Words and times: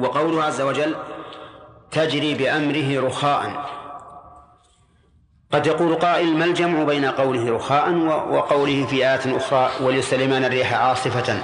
وقوله 0.00 0.44
عز 0.44 0.60
وجل 0.60 0.96
تجري 1.90 2.34
بأمره 2.34 3.06
رخاء. 3.06 3.70
قد 5.52 5.66
يقول 5.66 5.94
قائل 5.94 6.36
ما 6.36 6.44
الجمع 6.44 6.82
بين 6.82 7.04
قوله 7.04 7.56
رخاء 7.56 7.92
وقوله 8.32 8.86
في 8.86 8.96
آيات 8.96 9.26
أخرى 9.26 9.70
ولسليمان 9.80 10.44
الريح 10.44 10.74
عاصفة. 10.74 11.42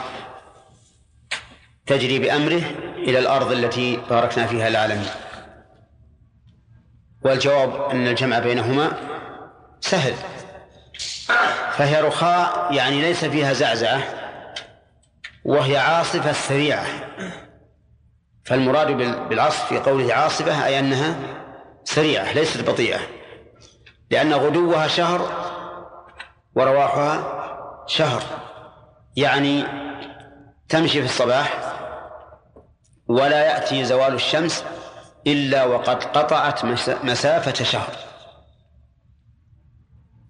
تجري 1.87 2.19
بأمره 2.19 2.63
إلى 2.97 3.19
الأرض 3.19 3.53
التي 3.53 3.97
باركنا 4.11 4.47
فيها 4.47 4.69
العالمين 4.69 5.09
والجواب 7.23 7.91
أن 7.91 8.07
الجمع 8.07 8.39
بينهما 8.39 8.93
سهل. 9.81 10.15
فهي 11.73 12.01
رخاء 12.01 12.73
يعني 12.73 13.01
ليس 13.01 13.25
فيها 13.25 13.53
زعزعة 13.53 14.03
وهي 15.45 15.77
عاصفة 15.77 16.33
سريعة. 16.33 16.87
فالمراد 18.47 18.87
بالعصف 19.29 19.69
في 19.69 19.79
قوله 19.79 20.15
عاصفة 20.15 20.67
أي 20.67 20.79
أنها 20.79 21.17
سريعة 21.85 22.33
ليست 22.33 22.71
بطيئة 22.71 23.01
لأن 24.11 24.35
غدوها 24.35 24.89
شهر 24.89 25.21
ورواحها 26.55 27.37
شهر 27.87 28.23
يعني 29.17 29.65
تمشي 30.69 31.01
في 31.01 31.05
الصباح 31.05 31.77
ولا 33.09 33.45
يأتي 33.45 33.85
زوال 33.85 34.15
الشمس 34.15 34.65
إلا 35.27 35.65
وقد 35.65 36.05
قطعت 36.05 36.65
مسافة 37.05 37.65
شهر. 37.65 37.93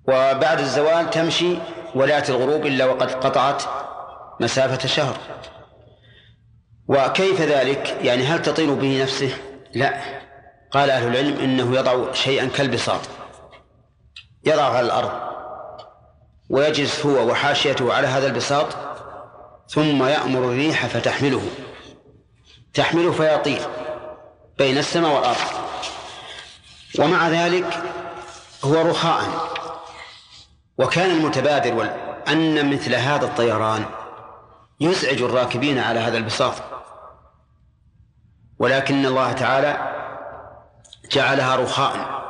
وبعد 0.09 0.61
الزوال 0.61 1.11
تمشي 1.11 1.59
ولا 1.95 2.15
يأتي 2.15 2.33
الغروب 2.33 2.67
إلا 2.67 2.85
وقد 2.85 3.11
قطعت 3.11 3.63
مسافة 4.41 4.89
شهر. 4.89 5.17
وكيف 6.89 7.41
ذلك؟ 7.41 7.99
يعني 8.03 8.25
هل 8.25 8.43
تطير 8.43 8.75
به 8.75 9.03
نفسه؟ 9.03 9.37
لا. 9.75 10.01
قال 10.71 10.91
أهل 10.91 11.09
العلم 11.09 11.41
إنه 11.41 11.77
يضع 11.77 12.13
شيئا 12.13 12.47
كالبساط 12.47 13.01
يضعه 14.45 14.77
على 14.77 14.87
الأرض. 14.87 15.13
ويجلس 16.51 17.07
هو 17.07 17.31
وحاشيته 17.31 17.95
على 17.95 18.07
هذا 18.07 18.27
البساط 18.27 18.67
ثم 19.69 20.05
يأمر 20.05 20.39
الريح 20.39 20.87
فتحمله. 20.87 21.43
تحمله 22.75 23.13
فيطير 23.13 23.61
بين 24.59 24.79
السماء 24.79 25.15
والأرض. 25.17 25.37
ومع 26.99 27.29
ذلك 27.29 27.83
هو 28.65 28.83
رخاء. 28.83 29.23
وكان 30.79 31.11
المتبادر 31.11 31.91
أن 32.29 32.73
مثل 32.73 32.95
هذا 32.95 33.25
الطيران 33.25 33.85
يزعج 34.81 35.23
الراكبين 35.23 35.79
على 35.79 36.01
هذا 36.01 36.19
البساط. 36.19 36.76
ولكن 38.59 39.07
الله 39.07 39.33
تعالى 39.33 39.93
جعلها 41.13 41.57
رخاء 41.57 42.23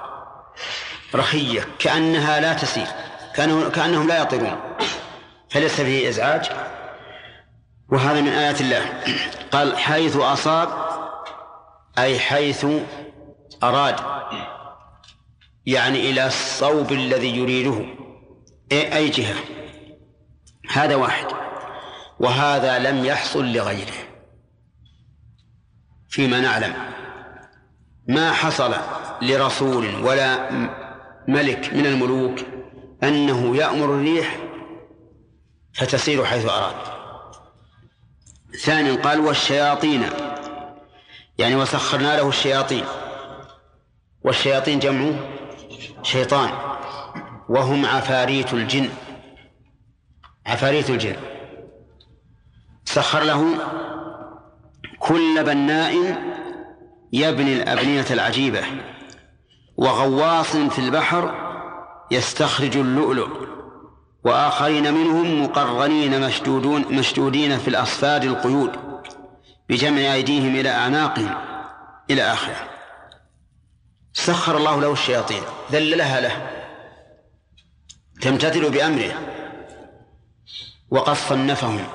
رخية 1.15 1.69
كأنها 1.79 2.41
لا 2.41 2.53
تسير 2.53 2.87
كأنهم 3.75 4.09
لا 4.09 4.23
يطيرون. 4.23 4.61
فليس 5.51 5.81
فيه 5.81 6.09
إزعاج. 6.09 6.51
وهذا 7.93 8.21
من 8.21 8.29
آيات 8.29 8.61
الله. 8.61 9.03
قال 9.53 9.79
حيث 9.79 10.17
أصاب 10.17 10.69
أي 11.99 12.19
حيث 12.19 12.67
أراد 13.63 13.97
يعني 15.67 16.11
إلى 16.11 16.27
الصوب 16.27 16.93
الذي 16.93 17.37
يريده 17.37 17.85
أي 18.73 19.09
جهة. 19.09 19.35
هذا 20.71 20.95
واحد. 20.95 21.27
وهذا 22.21 22.79
لم 22.79 23.05
يحصل 23.05 23.53
لغيره. 23.53 24.06
فيما 26.17 26.41
نعلم. 26.41 26.75
ما 28.09 28.33
حصل 28.33 28.75
لرسول 29.22 30.05
ولا 30.05 30.50
ملك 31.28 31.75
من 31.75 31.86
الملوك 31.86 32.41
أنه 33.03 33.56
يأمر 33.56 33.84
الريح 33.84 34.39
فتسير 35.74 36.24
حيث 36.24 36.48
أراد. 36.48 36.74
ثانيا 38.64 38.95
قال 39.02 39.20
والشياطين 39.20 40.02
يعني 41.39 41.57
وسخرنا 41.57 42.17
له 42.17 42.29
الشياطين. 42.29 42.85
والشياطين 44.24 44.79
جمع 44.79 45.12
شيطان 46.02 46.51
وهم 47.48 47.86
عفاريت 47.86 48.55
الجن. 48.55 48.89
عفاريت 50.46 50.91
الجن. 50.91 51.17
سخر 52.85 53.23
له 53.23 53.55
كل 55.08 55.44
بناء 55.44 55.94
يبني 57.12 57.52
الأبنية 57.52 58.06
العجيبة 58.11 58.62
وغواص 59.77 60.56
في 60.56 60.78
البحر 60.78 61.34
يستخرج 62.11 62.77
اللؤلؤ 62.77 63.28
وآخرين 64.24 64.94
منهم 64.94 65.42
مقرنين 65.44 66.20
مشدودون 66.20 66.84
مشدودين 66.90 67.58
في 67.58 67.68
الأصفاد 67.68 68.24
القيود 68.24 68.72
بجمع 69.68 70.14
أيديهم 70.14 70.56
إلى 70.56 70.70
أعناقهم 70.70 71.34
إلى 72.11 72.23
آخره. 72.23 72.68
سخر 74.12 74.56
الله 74.56 74.80
له 74.80 74.92
الشياطين 74.92 75.42
ذللها 75.73 76.20
له 76.20 76.50
تمتثل 78.20 78.70
بأمره 78.70 79.12
وقد 80.90 81.14
صنفهم 81.14 81.86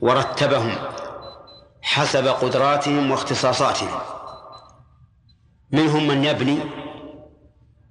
ورتبهم 0.00 0.78
حسب 1.96 2.26
قدراتهم 2.26 3.10
واختصاصاتهم. 3.10 4.00
منهم 5.72 6.06
من 6.06 6.24
يبني 6.24 6.58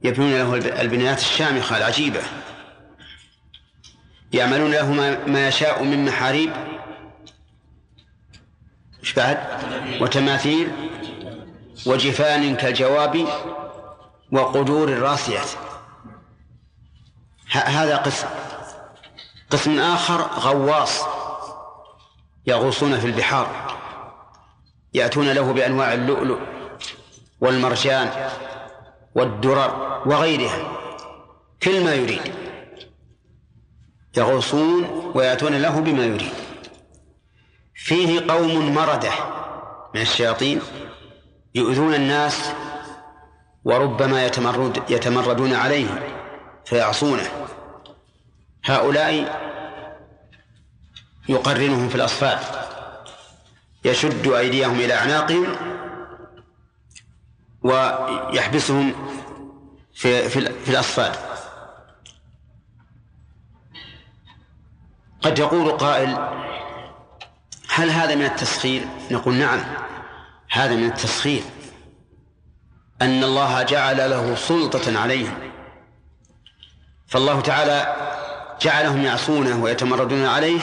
يبنون 0.03 0.31
له 0.33 0.81
البنايات 0.81 1.19
الشامخة 1.19 1.77
العجيبة. 1.77 2.21
يعملون 4.33 4.71
له 4.71 4.91
ما 5.27 5.47
يشاء 5.47 5.83
من 5.83 6.05
محاريب. 6.05 6.53
إيش 8.99 9.13
بعد؟ 9.13 9.37
وتماثيل. 10.01 10.71
وجفان 11.85 12.55
كالجواب. 12.55 13.27
وقدور 14.31 14.89
الراسيات. 14.89 15.49
هذا 17.51 17.97
قسم. 17.97 18.27
قسم 19.51 19.79
آخر 19.79 20.21
غواص 20.21 21.01
يغوصون 22.47 22.99
في 22.99 23.07
البحار. 23.07 23.75
يأتون 24.95 25.31
له 25.31 25.51
بأنواع 25.53 25.93
اللؤلؤ 25.93 26.39
والمرجان 27.41 28.29
والدرر 29.15 30.01
وغيرها 30.05 30.59
كل 31.63 31.83
ما 31.83 31.93
يريد. 31.93 32.21
يغوصون 34.17 35.11
ويأتون 35.15 35.61
له 35.61 35.79
بما 35.79 36.05
يريد. 36.05 36.33
فيه 37.75 38.31
قوم 38.31 38.75
مردة 38.75 39.11
من 39.95 40.01
الشياطين 40.01 40.61
يؤذون 41.55 41.93
الناس 41.93 42.51
وربما 43.65 44.25
يتمرد 44.25 44.83
يتمردون 44.89 45.53
عليه 45.53 45.87
فيعصونه. 46.65 47.27
هؤلاء 48.65 49.13
يقرنهم 51.29 51.89
في 51.89 51.95
الأصفاد. 51.95 52.64
يشد 53.85 54.27
أيديهم 54.27 54.79
إلى 54.79 54.93
أعناقهم 54.93 55.55
ويحبسهم 57.63 58.93
في 59.93 60.29
في, 60.29 60.41
في 60.41 60.69
الأصفاد. 60.69 61.15
قد 65.21 65.39
يقول 65.39 65.71
قائل 65.71 66.17
هل 67.69 67.89
هذا 67.89 68.15
من 68.15 68.25
التسخير؟ 68.25 68.85
نقول 69.11 69.33
نعم 69.33 69.59
هذا 70.51 70.75
من 70.75 70.85
التسخير. 70.85 71.41
أن 73.01 73.23
الله 73.23 73.63
جعل 73.63 74.09
له 74.09 74.35
سلطة 74.35 74.99
عليهم. 74.99 75.51
فالله 77.07 77.41
تعالى 77.41 77.95
جعلهم 78.61 79.01
يعصونه 79.01 79.63
ويتمردون 79.63 80.25
عليه 80.25 80.61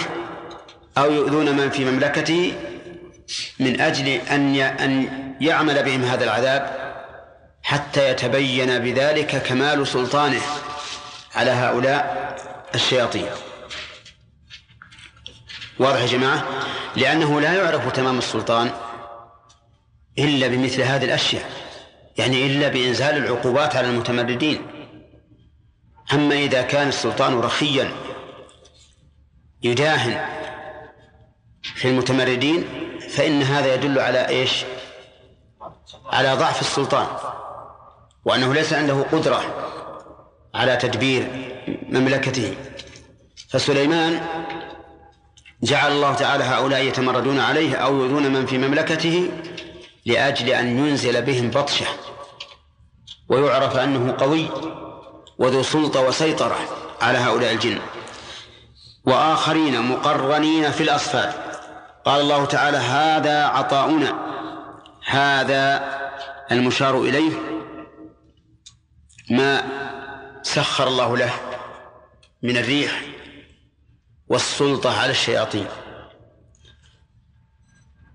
أو 0.99 1.13
يؤذون 1.13 1.57
من 1.57 1.71
في 1.71 1.85
مملكته 1.85 2.72
من 3.59 3.81
أجل 3.81 4.09
أن 4.09 4.57
أن 4.57 5.09
يعمل 5.41 5.83
بهم 5.83 6.05
هذا 6.05 6.25
العذاب 6.25 6.93
حتى 7.63 8.11
يتبين 8.11 8.79
بذلك 8.79 9.43
كمال 9.43 9.87
سلطانه 9.87 10.41
على 11.35 11.51
هؤلاء 11.51 12.37
الشياطين. 12.75 13.27
واضح 15.79 16.01
يا 16.01 16.07
جماعة؟ 16.07 16.45
لأنه 16.97 17.41
لا 17.41 17.53
يعرف 17.55 17.93
تمام 17.93 18.19
السلطان 18.19 18.71
إلا 20.19 20.49
بمثل 20.49 20.83
هذه 20.83 21.05
الأشياء 21.05 21.51
يعني 22.19 22.47
إلا 22.47 22.69
بإنزال 22.69 23.17
العقوبات 23.17 23.77
على 23.77 23.87
المتمردين. 23.87 24.67
أما 26.13 26.35
إذا 26.35 26.63
كان 26.63 26.89
السلطان 26.89 27.41
رخيا 27.41 27.93
يداهن 29.63 30.21
في 31.63 31.89
المتمردين 31.89 32.65
فإن 33.17 33.43
هذا 33.43 33.75
يدل 33.75 33.99
على 33.99 34.29
إيش؟ 34.29 34.65
على 36.13 36.35
ضعف 36.35 36.61
السلطان 36.61 37.07
وأنه 38.25 38.55
ليس 38.55 38.73
عنده 38.73 39.03
قدرة 39.13 39.43
على 40.55 40.77
تدبير 40.77 41.53
مملكته. 41.89 42.55
فسليمان 43.49 44.21
جعل 45.63 45.93
الله 45.93 46.15
تعالى 46.15 46.45
هؤلاء 46.45 46.83
يتمردون 46.85 47.41
عليه 47.41 47.77
أو 47.77 47.97
يؤذون 47.97 48.33
من 48.33 48.47
في 48.47 48.59
مملكته 48.59 49.31
لأجل 50.07 50.51
أن 50.51 50.79
ينزل 50.79 51.23
بهم 51.23 51.51
بطشة 51.51 51.87
ويعرف 53.29 53.77
أنه 53.77 54.15
قوي 54.19 54.49
وذو 55.39 55.63
سلطة 55.63 56.01
وسيطرة 56.01 56.59
على 57.01 57.19
هؤلاء 57.19 57.53
الجن. 57.53 57.79
وآخرين 59.07 59.83
مقرنين 59.83 60.71
في 60.71 60.83
الأصفاد. 60.83 61.52
قال 62.05 62.21
الله 62.21 62.45
تعالى 62.45 62.77
هذا 62.77 63.45
عطاؤنا 63.45 64.15
هذا 65.07 65.99
المشار 66.53 67.01
إليه 67.01 67.33
ما 69.31 69.63
سخر 70.43 70.89
الله 70.89 71.17
له 71.17 71.33
من 72.43 72.57
الريح 72.57 73.03
والسلطة 74.29 75.01
على 75.01 75.11
الشياطين. 75.11 75.67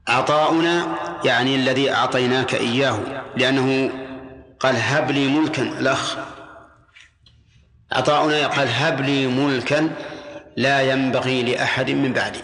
عطاؤنا 0.08 0.98
يعني 1.26 1.56
الذي 1.56 1.92
أعطيناك 1.92 2.56
إياه 2.56 3.24
لأنه 3.36 3.92
قال 4.60 4.76
هب 4.76 5.12
لي 5.12 5.28
ملكا 5.28 5.64
الأخ. 5.64 6.18
عطاؤنا 7.92 8.48
قال 8.48 8.68
هب 8.72 9.02
لي 9.02 9.28
ملكا 9.28 9.90
لا 10.58 10.82
ينبغي 10.82 11.44
لأحد 11.44 11.92
من 11.92 12.14
بعدي. 12.14 12.40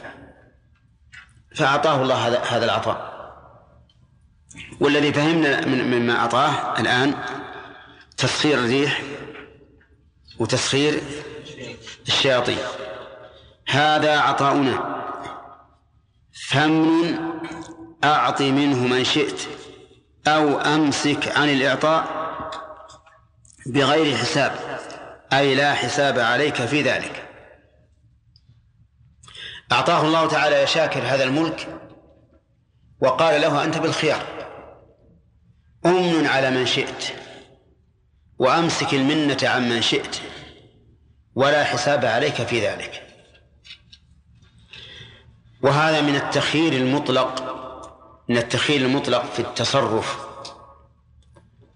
فأعطاه 1.55 2.01
الله 2.01 2.27
هذا 2.37 2.65
العطاء. 2.65 3.13
والذي 4.79 5.13
فهمنا 5.13 5.65
مما 5.65 6.15
أعطاه 6.19 6.79
الآن 6.79 7.13
تسخير 8.17 8.57
الريح 8.57 9.01
وتسخير 10.39 11.01
الشياطين. 12.07 12.57
هذا 13.69 14.19
عطاؤنا. 14.19 15.03
فمن 16.49 17.19
أعط 18.03 18.41
منه 18.41 18.87
من 18.87 19.03
شئت 19.03 19.41
أو 20.27 20.59
أمسك 20.59 21.37
عن 21.37 21.49
الإعطاء 21.49 22.23
بغير 23.65 24.17
حساب 24.17 24.79
أي 25.33 25.55
لا 25.55 25.73
حساب 25.73 26.19
عليك 26.19 26.55
في 26.65 26.81
ذلك. 26.81 27.22
أعطاه 29.71 30.01
الله 30.01 30.27
تعالى 30.27 30.55
يا 30.55 30.65
شاكر 30.65 30.99
هذا 30.99 31.23
الملك 31.23 31.67
وقال 33.01 33.41
له 33.41 33.63
أنت 33.63 33.77
بالخيار. 33.77 34.25
أمن 35.85 36.27
على 36.27 36.49
من 36.49 36.65
شئت 36.65 37.03
وأمسك 38.39 38.93
المنة 38.93 39.37
عن 39.43 39.69
من 39.69 39.81
شئت 39.81 40.17
ولا 41.35 41.63
حساب 41.63 42.05
عليك 42.05 42.33
في 42.33 42.67
ذلك. 42.67 43.03
وهذا 45.61 46.01
من 46.01 46.15
التخيير 46.15 46.73
المطلق 46.73 47.43
من 48.29 48.37
التخيير 48.37 48.81
المطلق 48.81 49.25
في 49.33 49.39
التصرف. 49.39 50.17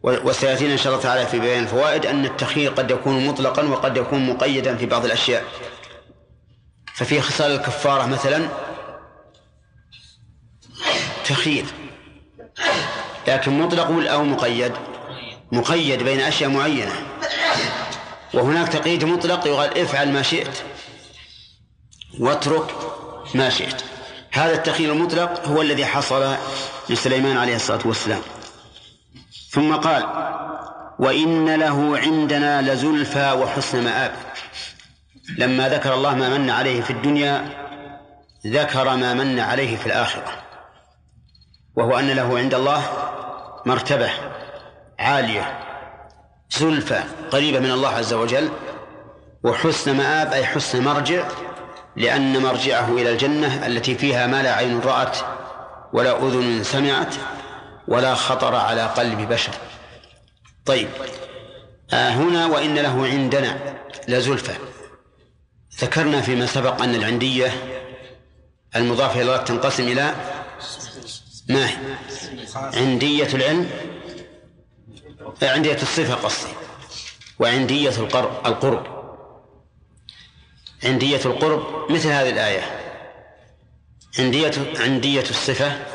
وسيأتينا 0.03 0.73
إن 0.73 0.77
شاء 0.77 0.93
الله 0.93 1.03
تعالى 1.03 1.25
في 1.25 1.39
بيان 1.39 1.63
الفوائد 1.63 2.05
أن 2.05 2.25
التخيير 2.25 2.71
قد 2.71 2.91
يكون 2.91 3.27
مطلقا 3.27 3.63
وقد 3.63 3.97
يكون 3.97 4.29
مقيدا 4.29 4.77
في 4.77 4.85
بعض 4.85 5.05
الأشياء. 5.05 5.43
ففي 6.97 7.21
خصال 7.21 7.51
الكفارة 7.51 8.05
مثلا. 8.05 8.49
تخيير 11.25 11.65
لكن 13.27 13.59
مطلق 13.59 14.11
أو 14.11 14.23
مقيد. 14.23 14.73
مقيد 15.51 16.03
بين 16.03 16.19
أشياء 16.19 16.49
معينة. 16.49 16.93
وهناك 18.33 18.67
تقييد 18.67 19.03
مطلق 19.03 19.47
يقال 19.47 19.77
افعل 19.77 20.11
ما 20.13 20.21
شئت. 20.21 20.63
واترك 22.19 22.75
ما 23.35 23.49
شئت. 23.49 23.81
هذا 24.31 24.53
التخيير 24.53 24.93
المطلق 24.93 25.47
هو 25.47 25.61
الذي 25.61 25.85
حصل 25.85 26.35
لسليمان 26.89 27.37
عليه 27.37 27.55
الصلاة 27.55 27.81
والسلام. 27.85 28.21
ثم 29.49 29.75
قال 29.75 30.03
وإن 30.99 31.55
له 31.55 31.97
عندنا 31.97 32.61
لزلفى 32.61 33.31
وحسن 33.31 33.83
مآب. 33.83 34.26
لما 35.37 35.69
ذكر 35.69 35.93
الله 35.93 36.15
ما 36.15 36.37
من 36.37 36.49
عليه 36.49 36.81
في 36.81 36.91
الدنيا 36.91 37.45
ذكر 38.47 38.95
ما 38.95 39.13
من 39.13 39.39
عليه 39.39 39.77
في 39.77 39.87
الآخرة. 39.87 40.47
وهو 41.75 41.99
أن 41.99 42.09
له 42.09 42.37
عند 42.37 42.53
الله 42.53 42.83
مرتبة 43.65 44.09
عالية 44.99 45.59
زلفى 46.49 47.03
قريبة 47.31 47.59
من 47.59 47.71
الله 47.71 47.89
عز 47.89 48.13
وجل 48.13 48.49
وحسن 49.43 49.97
مآب 49.97 50.33
أي 50.33 50.45
حسن 50.45 50.83
مرجع 50.83 51.27
لأن 51.95 52.41
مرجعه 52.41 52.89
إلى 52.89 53.11
الجنة 53.11 53.67
التي 53.67 53.95
فيها 53.95 54.27
ما 54.27 54.43
لا 54.43 54.53
عين 54.53 54.79
رأت 54.79 55.17
ولا 55.93 56.17
أذن 56.17 56.63
سمعت 56.63 57.15
ولا 57.87 58.15
خطر 58.15 58.55
على 58.55 58.81
قلب 58.81 59.29
بشر. 59.29 59.51
طيب 60.65 60.89
آه 61.93 62.09
هنا 62.09 62.45
وإن 62.45 62.75
له 62.75 63.07
عندنا 63.07 63.57
لزلفى. 64.07 64.53
ذكرنا 65.79 66.21
فيما 66.21 66.45
سبق 66.45 66.81
أن 66.81 66.95
العندية 66.95 67.51
المضافة 68.75 69.21
إلى 69.21 69.21
الله 69.21 69.37
تنقسم 69.37 69.83
إلى 69.87 70.15
ما 71.49 71.69
هي؟ 71.69 71.75
عندية 72.55 73.27
العلم 73.33 73.69
عندية 75.41 75.77
الصفة 75.81 76.13
قصدي 76.13 76.51
وعندية 77.39 77.89
القرب. 77.89 78.97
عندية 80.83 81.21
القرب 81.25 81.91
مثل 81.91 82.07
هذه 82.07 82.29
الآية. 82.29 82.61
عندية 84.19 84.51
عندية 84.79 85.21
الصفة 85.29 85.85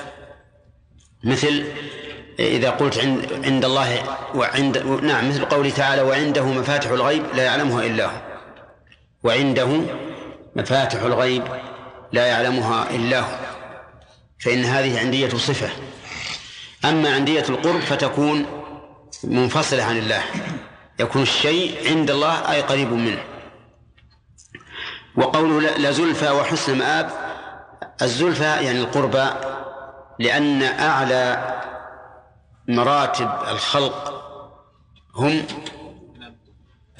مثل 1.24 1.64
إذا 2.38 2.70
قلت 2.70 2.98
عند 2.98 3.32
عند 3.44 3.64
الله 3.64 4.18
وعند 4.34 4.78
نعم 4.78 5.28
مثل 5.28 5.44
قوله 5.44 5.70
تعالى 5.70 6.02
وعنده 6.02 6.44
مفاتح 6.44 6.90
الغيب 6.90 7.26
لا 7.34 7.42
يعلمها 7.44 7.86
إلا 7.86 8.06
هو. 8.06 8.31
وعنده 9.24 9.80
مفاتح 10.56 11.02
الغيب 11.02 11.44
لا 12.12 12.26
يعلمها 12.26 12.90
إلا 12.90 13.20
هو 13.20 13.38
فإن 14.40 14.64
هذه 14.64 15.00
عندية 15.00 15.28
صفة. 15.28 15.70
أما 16.84 17.14
عندية 17.14 17.44
القرب 17.48 17.80
فتكون 17.80 18.46
منفصلة 19.24 19.82
عن 19.82 19.98
الله 19.98 20.22
يكون 21.00 21.22
الشيء 21.22 21.90
عند 21.90 22.10
الله 22.10 22.52
أي 22.52 22.60
قريب 22.60 22.92
منه. 22.92 23.22
وقوله 25.16 25.76
لزلفى 25.76 26.30
وحسن 26.30 26.78
مآب 26.78 27.10
الزلفى 28.02 28.44
يعني 28.44 28.80
القربى 28.80 29.26
لأن 30.18 30.62
أعلى 30.62 31.54
مراتب 32.68 33.30
الخلق 33.48 34.22
هم 35.14 35.46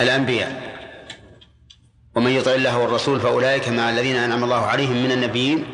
الأنبياء. 0.00 0.81
ومن 2.14 2.30
يطع 2.30 2.50
الله 2.54 2.78
والرسول 2.78 3.20
فأولئك 3.20 3.68
مع 3.68 3.90
الذين 3.90 4.16
أنعم 4.16 4.44
الله 4.44 4.66
عليهم 4.66 5.04
من 5.04 5.12
النبيين 5.12 5.64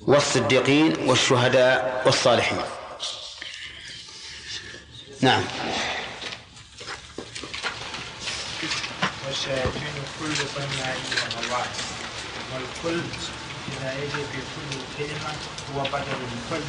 والصديقين 0.00 1.08
والشهداء 1.08 2.02
والصالحين. 2.06 2.58
نعم. 5.20 5.42
والشياطين 9.26 9.94
كل 10.20 10.34
بناء 10.56 10.96
وغواص 11.10 11.76
والكل 12.52 13.00
إذا 13.72 13.94
يجي 13.94 14.22
في 14.32 14.38
كل 14.54 14.78
كلمة 14.98 15.32
هو 15.76 15.82
بدل 15.82 16.18
الكل 16.32 16.64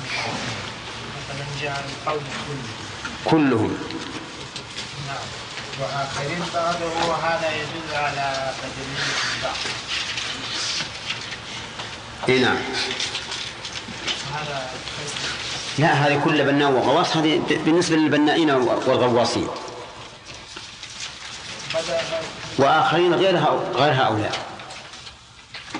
مثلا 1.17 1.45
جاء 1.61 1.85
القول 1.89 2.21
كله 2.47 3.31
كلهم. 3.31 3.77
نعم. 5.07 5.27
وآخرين 5.79 6.39
بعضه 6.53 7.15
هذا 7.15 7.55
يدل 7.55 7.95
على 7.95 8.53
بدلية 8.57 9.13
البعض. 9.35 9.55
اي 12.29 12.39
نعم. 12.39 12.57
هذا 14.33 14.69
لا 15.77 15.87
هذه 15.93 16.21
كل 16.25 16.43
بناء 16.43 16.71
وغواص. 16.71 17.17
هذه 17.17 17.41
بالنسبة 17.49 17.95
للبنائين 17.95 18.51
والغواصين. 18.51 19.47
وآخرين 22.57 23.13
غيرها 23.15 23.49
غير 23.75 23.93
هؤلاء. 23.93 24.31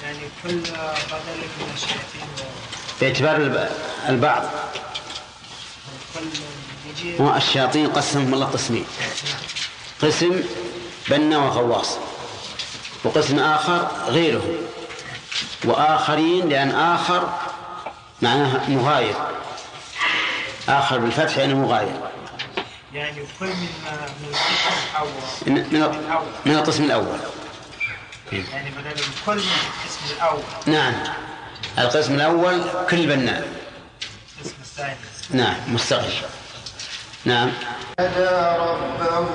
يعني 0.04 0.18
كل 0.44 0.58
بدل 0.58 1.40
من 1.60 1.72
الشياطين 1.76 2.28
باعتبار 3.02 3.36
الب- 3.36 3.72
البعض. 4.10 4.44
وكل 6.16 6.26
يجي 6.90 7.20
هو 7.20 7.36
الشياطين 7.36 7.88
قسمهم 7.88 8.34
الله 8.34 8.46
قسمين 8.46 8.86
قسم 10.04 10.44
بنا 11.10 11.38
وغواص 11.38 11.98
وقسم 13.04 13.40
آخر 13.40 13.88
غيره 14.08 14.44
وآخرين 15.66 16.50
لأن 16.50 16.72
آخر 16.72 17.40
معناها 18.22 18.70
مغاير 18.70 19.16
آخر 20.70 20.98
بالفتح 20.98 21.38
يعني 21.38 21.54
مغاير. 21.54 22.02
يعني 22.94 23.24
كل 23.40 23.46
من 23.46 23.68
من 25.46 25.66
القسم 25.66 25.94
الأول. 26.04 26.26
من 26.46 26.56
القسم 26.56 26.84
الأول. 26.84 27.20
يعني 28.32 28.70
بدل 28.72 28.92
الكل 28.92 29.36
من 29.36 29.52
القسم 29.64 30.16
الأول. 30.16 30.44
نعم. 30.66 30.94
القسم 31.78 32.16
الأول 32.16 32.64
كل 32.90 33.08
بناء 33.08 33.48
القسم 34.38 34.56
الثاني. 34.62 34.96
نعم 35.30 35.56
مستقل. 35.68 36.14
نعم. 37.26 37.52
نادى 38.00 38.60
ربه 38.60 39.28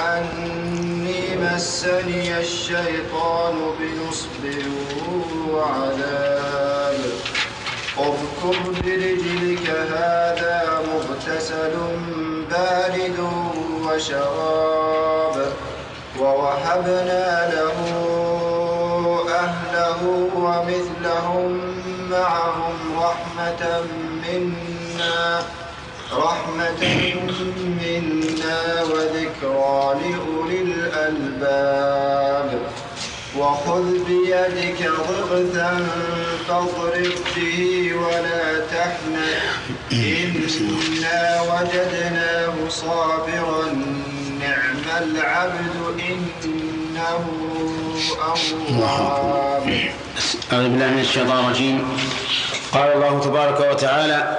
أني 0.00 1.36
مسني 1.36 2.38
الشيطان 2.38 3.54
بنصب 3.80 4.44
وعذاب. 5.50 7.00
اركض 7.98 8.82
برجلك 8.84 9.70
هذا 9.70 10.82
مغتسل 10.88 11.74
بارد 12.50 13.18
وشراب 13.84 15.52
ووهبنا 16.20 17.50
له 17.54 17.78
أهله 19.28 20.02
ومثلهم 20.34 21.50
معهم 22.10 22.76
رحمة 22.98 23.82
منا. 24.22 25.59
رحمة 26.12 26.82
منا 27.82 28.82
وذكرى 28.82 29.94
لأولي 30.00 30.60
الألباب. 30.62 32.50
وخذ 33.36 33.86
بيدك 34.04 34.90
ضغثا 35.08 35.86
فاضرب 36.48 37.12
به 37.36 37.58
ولا 37.94 38.44
تحنث. 38.74 39.42
إنا 39.92 41.40
وجدناه 41.42 42.54
صابرا. 42.68 43.64
نعم 44.40 44.76
العبد 45.02 45.76
إنه 46.10 47.24
أواب. 48.22 49.66
أعوذ 50.52 50.68
بالله 50.68 50.86
من 50.86 51.00
الشيطان 51.00 51.38
الرجيم. 51.44 51.78
قال 52.72 52.92
الله 52.92 53.20
تبارك 53.20 53.60
وتعالى 53.70 54.38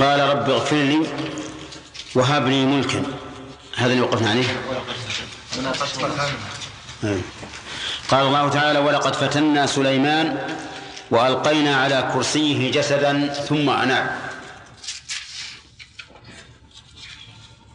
قال 0.00 0.20
رب 0.20 0.50
اغفر 0.50 0.76
لي 0.76 1.06
وهب 2.14 2.48
لي 2.48 2.66
ملكا 2.66 3.02
هذا 3.76 3.92
اللي 3.92 4.00
وقفنا 4.02 4.30
عليه 4.30 4.44
أي. 7.04 7.20
قال 8.10 8.26
الله 8.26 8.48
تعالى 8.48 8.78
ولقد 8.78 9.14
فتنا 9.14 9.66
سليمان 9.66 10.56
وألقينا 11.10 11.76
على 11.76 12.10
كرسيه 12.14 12.70
جسدا 12.70 13.28
ثم 13.28 13.70
أناب 13.70 14.20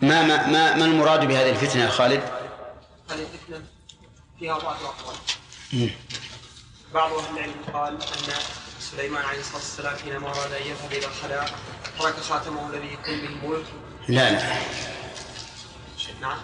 ما 0.01 0.23
ما 0.23 0.47
ما, 0.47 0.75
ما 0.75 0.85
المراد 0.85 1.27
بهذه 1.27 1.49
الفتنة 1.49 1.83
يا 1.83 1.89
خالد؟ 1.89 2.23
هذه 3.09 3.19
الفتنة 3.33 3.65
فيها 4.39 4.53
أربعة 4.55 4.71
أقوال 4.73 5.15
مم. 5.73 5.89
بعض 6.93 7.11
أهل 7.13 7.37
العلم 7.37 7.53
قال 7.73 7.93
أن 7.93 8.33
سليمان 8.97 9.25
عليه 9.25 9.39
الصلاة 9.39 9.55
والسلام 9.55 9.95
حينما 10.03 10.27
أراد 10.27 10.53
أن 10.53 10.61
يذهب 10.61 10.91
إلى 10.91 11.05
الخلاء 11.05 11.49
ترك 11.99 12.13
خاتمه 12.29 12.69
الذي 12.69 12.93
يكون 12.93 13.15
به 13.21 13.27
الملك. 13.27 13.65
لا 14.07 14.31
لا. 14.31 14.43
نعم. 16.21 16.37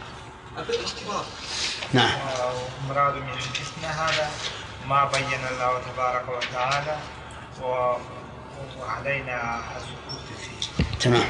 الاختبار. 0.58 1.26
نعم. 1.94 2.10
والمراد 2.90 3.16
من 3.16 3.30
الفتنة 3.30 3.88
هذا 3.88 4.32
ما 4.88 5.06
بين 5.06 5.40
الله 5.52 5.82
تبارك 5.94 6.26
وتعالى 6.30 6.98
و... 7.62 7.96
وعلينا 8.80 9.62
السكوت 9.78 10.26
فيه. 10.42 10.84
تمام. 11.00 11.26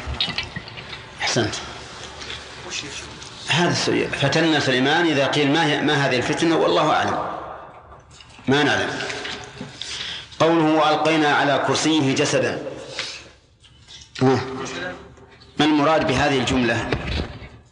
يشوف؟ 2.67 3.03
هذا 3.47 3.71
السؤال 3.71 4.09
فتنا 4.09 4.59
سليمان 4.59 5.05
إذا 5.05 5.27
قيل 5.27 5.51
ما 5.51 5.65
هي 5.65 5.81
ما 5.81 5.93
هذه 5.93 6.17
الفتنة 6.17 6.55
والله 6.55 6.93
أعلم. 6.93 7.19
ما 8.47 8.63
نعلم. 8.63 9.20
قوله 10.41 10.73
وألقينا 10.73 11.35
على 11.35 11.63
كرسيه 11.67 12.15
جسدا. 12.15 12.63
ما 14.21 15.65
المراد 15.65 16.07
بهذه 16.07 16.37
الجملة؟ 16.39 16.89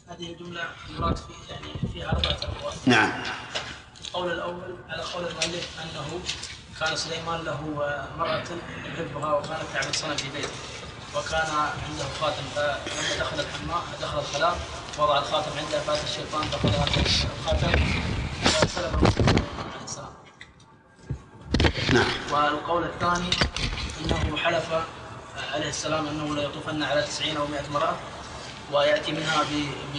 هذه 0.09 0.33
الجملة 0.33 0.61
المراد 0.89 1.15
فيه 1.15 1.53
يعني 1.53 1.67
فيها 1.93 2.09
أربعة 2.09 2.37
أقوال. 2.43 2.73
نعم. 2.85 3.23
القول 4.05 4.31
الأول 4.31 4.75
على 4.89 5.03
قول 5.03 5.23
المؤلف 5.27 5.67
أنه 5.83 6.19
كان 6.79 6.95
سليمان 6.95 7.43
له 7.43 7.61
مرأة 8.17 8.43
يحبها 8.85 9.33
وكانت 9.33 9.63
تعمل 9.73 9.95
صنم 9.95 10.15
في 10.15 10.29
بيته. 10.29 10.49
وكان 11.15 11.49
عنده 11.89 12.05
خاتم 12.21 12.43
فلما 12.55 13.15
دخل 13.19 13.39
الحمام 13.39 13.83
دخل 14.01 14.19
الخلاء 14.19 14.57
وضع 14.99 15.17
الخاتم 15.17 15.51
عنده 15.57 15.79
فات 15.79 16.03
الشيطان 16.03 16.43
هذا 16.43 16.89
الخاتم 17.39 17.71
فسلبه 18.43 18.97
عليه 18.97 19.83
السلام. 19.83 20.18
نعم. 21.93 22.05
والقول 22.31 22.83
الثاني 22.83 23.29
إنه 24.05 24.37
حلف 24.37 24.65
عليه 25.53 25.69
السلام 25.69 26.07
أنه 26.07 26.35
لا 26.35 26.43
يطوفن 26.43 26.83
على 26.83 27.01
تسعين 27.03 27.37
أو 27.37 27.47
100 27.47 27.59
امرأة 27.71 27.95
ويأتي 28.71 29.11
منها 29.11 29.43
ب 29.43 29.65
ب 29.95 29.97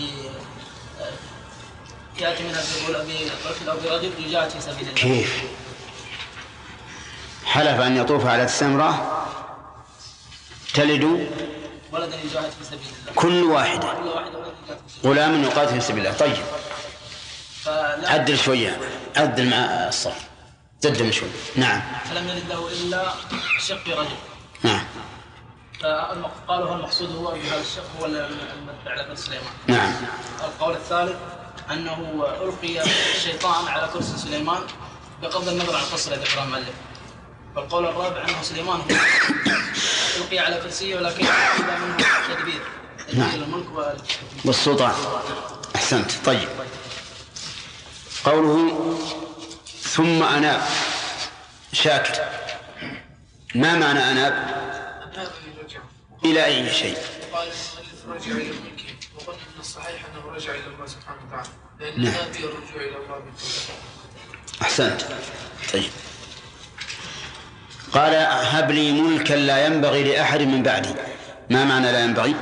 يأتي 2.20 2.42
منها 2.44 2.62
بغل- 2.88 3.06
بطفل 3.46 3.68
أو 3.70 3.76
برجل 3.76 4.10
يجاهد 4.26 4.50
في 4.50 4.60
سبيل 4.60 4.80
الله. 4.88 4.94
كيف؟ 4.94 5.42
حلف 7.44 7.80
أن 7.80 7.96
يطوف 7.96 8.26
على 8.26 8.46
تسع 8.46 8.66
امرأة؟ 8.66 9.26
تلد؟ 10.74 11.30
ولدا 11.92 12.16
يجاهد 12.24 12.50
في 12.58 12.64
سبيل 12.64 12.78
الله. 13.02 13.12
كل 13.14 13.42
واحدة. 13.42 13.94
غلام 15.04 15.42
يقاتل 15.44 15.80
في 15.80 15.86
سبيل 15.86 16.06
الله. 16.06 16.18
طيب. 16.18 16.36
عدل 18.06 18.38
شوية. 18.38 18.78
عدل 19.16 19.50
مع 19.50 19.56
الصف 19.88 20.29
زدم 20.82 21.10
شوي. 21.12 21.28
نعم. 21.56 21.82
فلم 22.10 22.28
يلد 22.28 22.48
له 22.48 22.68
إلا 22.68 23.14
شق 23.58 23.88
رجل. 23.88 24.16
نعم. 24.62 24.84
فقالوا 25.80 26.68
هو 26.68 26.74
المقصود 26.74 27.16
هو 27.16 27.30
بهذا 27.30 27.60
الشق 27.60 27.84
هو 28.00 28.06
المتبع 28.06 28.94
لبن 28.94 29.16
سليمان. 29.16 29.52
نعم. 29.66 29.92
القول 30.44 30.74
الثالث 30.74 31.16
أنه 31.70 32.24
ألقي 32.42 32.82
الشيطان 33.14 33.68
على 33.68 33.88
كرسي 33.92 34.18
سليمان 34.18 34.62
بغض 35.22 35.48
النظر 35.48 35.76
عن 35.76 35.82
قصر 35.82 36.14
ذكر 36.14 36.42
المؤلف 36.42 36.74
والقول 37.56 37.86
الرابع 37.86 38.24
أنه 38.24 38.42
سليمان 38.42 38.80
هو 38.80 38.96
ألقي 40.16 40.38
على 40.38 40.56
كرسيه 40.56 40.96
ولكن 40.96 41.24
منه 41.24 41.96
تدبير. 42.28 42.62
نعم. 43.12 43.34
الملك 43.34 43.66
والسلطان. 44.44 44.94
أحسنت. 45.76 46.10
طيب. 46.24 46.48
قوله 48.24 48.98
ثم 49.90 50.22
أناب. 50.22 50.62
شاكر 51.72 52.14
ما 53.54 53.74
معنى 53.74 54.10
أناب؟ 54.10 54.60
إلى 56.24 56.44
أي 56.44 56.72
شيء؟ 56.72 56.98
قال 57.32 57.48
رجع 58.08 58.32
وقلنا 59.16 59.42
ان 59.54 59.60
الصحيح 59.60 60.04
انه 60.06 60.34
رجع 60.34 60.54
إلى 60.54 60.66
الله 60.74 60.86
سبحانه 60.86 61.18
وتعالى 61.26 61.48
لأن 61.78 62.04
نعم. 62.04 62.14
الرجوع 62.14 62.76
إلى 62.76 62.96
الله 62.96 63.22
أحسنت. 64.62 65.02
طيب. 65.72 65.90
قال 67.92 68.14
هب 68.54 68.70
لي 68.70 68.92
ملكا 68.92 69.34
لا 69.34 69.66
ينبغي 69.66 70.04
لأحد 70.04 70.40
من 70.40 70.62
بعدي. 70.62 70.94
ما 71.50 71.64
معنى 71.64 71.92
لا 71.92 72.04
ينبغي؟ 72.04 72.34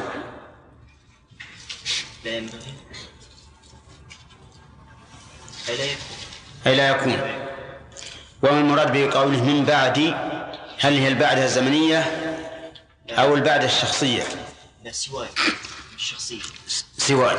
لا 2.25 2.37
ينبغي. 2.37 2.75
لا 5.69 5.85
يكون 5.85 6.08
أي 6.69 6.75
لا 6.75 6.89
يكون. 6.89 7.17
وما 8.43 8.61
المراد 8.61 8.93
بقوله 8.93 9.43
من 9.45 9.65
بعدي 9.65 10.15
هل 10.81 10.99
هي 10.99 11.09
البعدة 11.09 11.45
الزمنية 11.45 12.05
أو 13.11 13.35
البعدة 13.35 13.65
الشخصية؟ 13.65 14.23
لا 14.85 14.93
سواي. 14.93 15.29
الشخصية. 15.97 16.41
سواء 16.99 17.39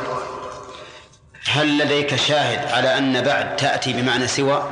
هل 1.46 1.78
لديك 1.78 2.16
شاهد 2.16 2.72
على 2.72 2.98
أن 2.98 3.22
بعد 3.22 3.56
تأتي 3.56 3.92
بمعنى 3.92 4.26
سوى؟ 4.26 4.70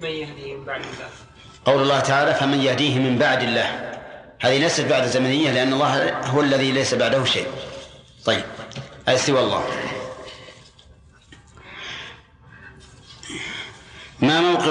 من 0.00 0.08
يهدي 0.08 0.54
من 0.54 0.64
بعد 0.64 0.80
الله. 0.80 1.08
قول 1.64 1.82
الله 1.82 2.00
تعالى 2.00 2.34
فمن 2.34 2.60
يهديه 2.60 2.98
من 2.98 3.18
بعد 3.18 3.42
الله. 3.42 3.92
هذه 4.40 4.58
ليست 4.58 4.80
بعد 4.80 5.06
زمنية 5.06 5.50
لأن 5.50 5.72
الله 5.72 6.20
هو 6.26 6.40
الذي 6.40 6.72
ليس 6.72 6.94
بعده 6.94 7.24
شيء. 7.24 7.46
طيب 8.24 8.44
أي 9.08 9.18
سوى 9.18 9.40
الله. 9.40 9.87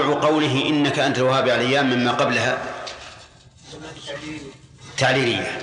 قوله 0.03 0.65
إنك 0.69 0.99
أنت 0.99 1.17
الوهاب 1.17 1.45
الأيام 1.45 1.89
مما 1.89 2.11
قبلها 2.11 2.63
تعليلية. 4.97 5.61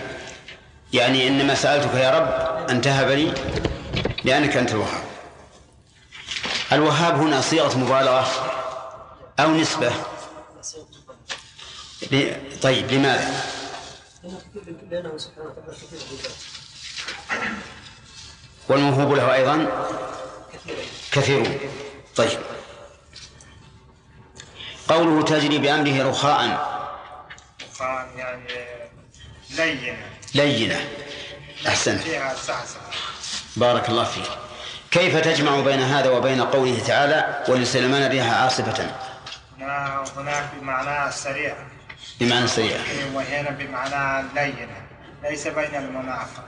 يعني 0.93 1.29
إنما 1.29 1.55
سألتك 1.55 1.95
يا 1.95 2.11
رب 2.19 2.71
أن 2.71 2.81
تهب 2.81 3.11
لي 3.11 3.35
لأنك 4.25 4.57
أنت 4.57 4.73
الوهاب. 4.73 5.05
الوهاب 6.73 7.15
هنا 7.15 7.41
صيغة 7.41 7.79
مبالغة 7.79 8.27
أو 9.41 9.51
نسبة. 9.55 9.93
طيب 12.63 12.93
لماذا؟ 12.93 13.45
والموهوب 18.69 19.13
له 19.13 19.35
أيضا 19.35 19.69
كثيرون. 21.13 21.59
طيب. 22.17 22.39
قوله 24.89 25.23
تجري 25.23 25.59
بأمره 25.59 26.11
رخاء. 26.11 26.75
قال 27.81 28.07
يعني 28.17 28.49
لينة. 29.51 30.07
لينة. 30.35 30.81
أحسنت 31.69 32.01
فيها 32.01 32.35
سعسعة. 32.35 32.91
بارك 33.57 33.89
الله 33.89 34.05
فيك. 34.05 34.31
كيف 34.91 35.17
تجمع 35.17 35.61
بين 35.61 35.83
هذا 35.83 36.11
وبين 36.11 36.41
قوله 36.41 36.79
تعالى 36.87 37.45
ولسليمان 37.49 38.03
الريح 38.03 38.33
عاصفة 38.33 38.91
هنا 39.59 40.05
هناك 40.17 40.51
بمعنى 40.61 41.13
سريع. 41.13 41.57
بمعنى 42.21 42.47
سريع. 42.47 42.79
وهنا 43.15 43.51
بمعنى 43.51 44.29
لينة. 44.35 44.85
ليس 45.23 45.47
بين 45.47 45.75
المنافق 45.75 46.45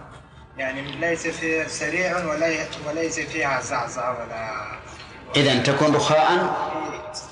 يعني 0.58 0.82
ليس 0.82 1.26
في 1.26 1.68
سريع 1.68 2.24
ولي 2.24 2.66
وليس 2.86 3.20
فيها 3.20 3.60
زعزعة 3.60 4.12
ولا 4.12 4.66
إذا 5.36 5.58
تكون 5.62 5.96
رخاء 5.96 6.56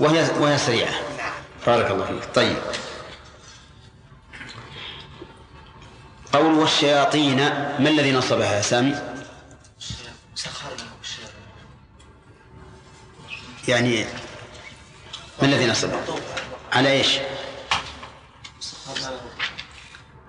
وهي 0.01 0.31
وهي 0.41 0.59
سريعة 0.59 0.95
بارك 1.67 1.91
الله 1.91 2.05
فيك 2.05 2.35
طيب 2.35 2.57
قول 6.33 6.53
والشياطين 6.53 7.37
ما 7.79 7.89
الذي 7.89 8.13
نصبها 8.13 8.57
يا 8.57 8.63
سامي؟ 8.63 8.95
يعني 13.69 14.05
ما 15.43 15.49
الذي 15.49 15.67
نصبها؟ 15.67 16.01
على 16.73 16.93
إيش؟ 16.93 17.19
مسخر 18.59 19.01
لهم 19.01 19.21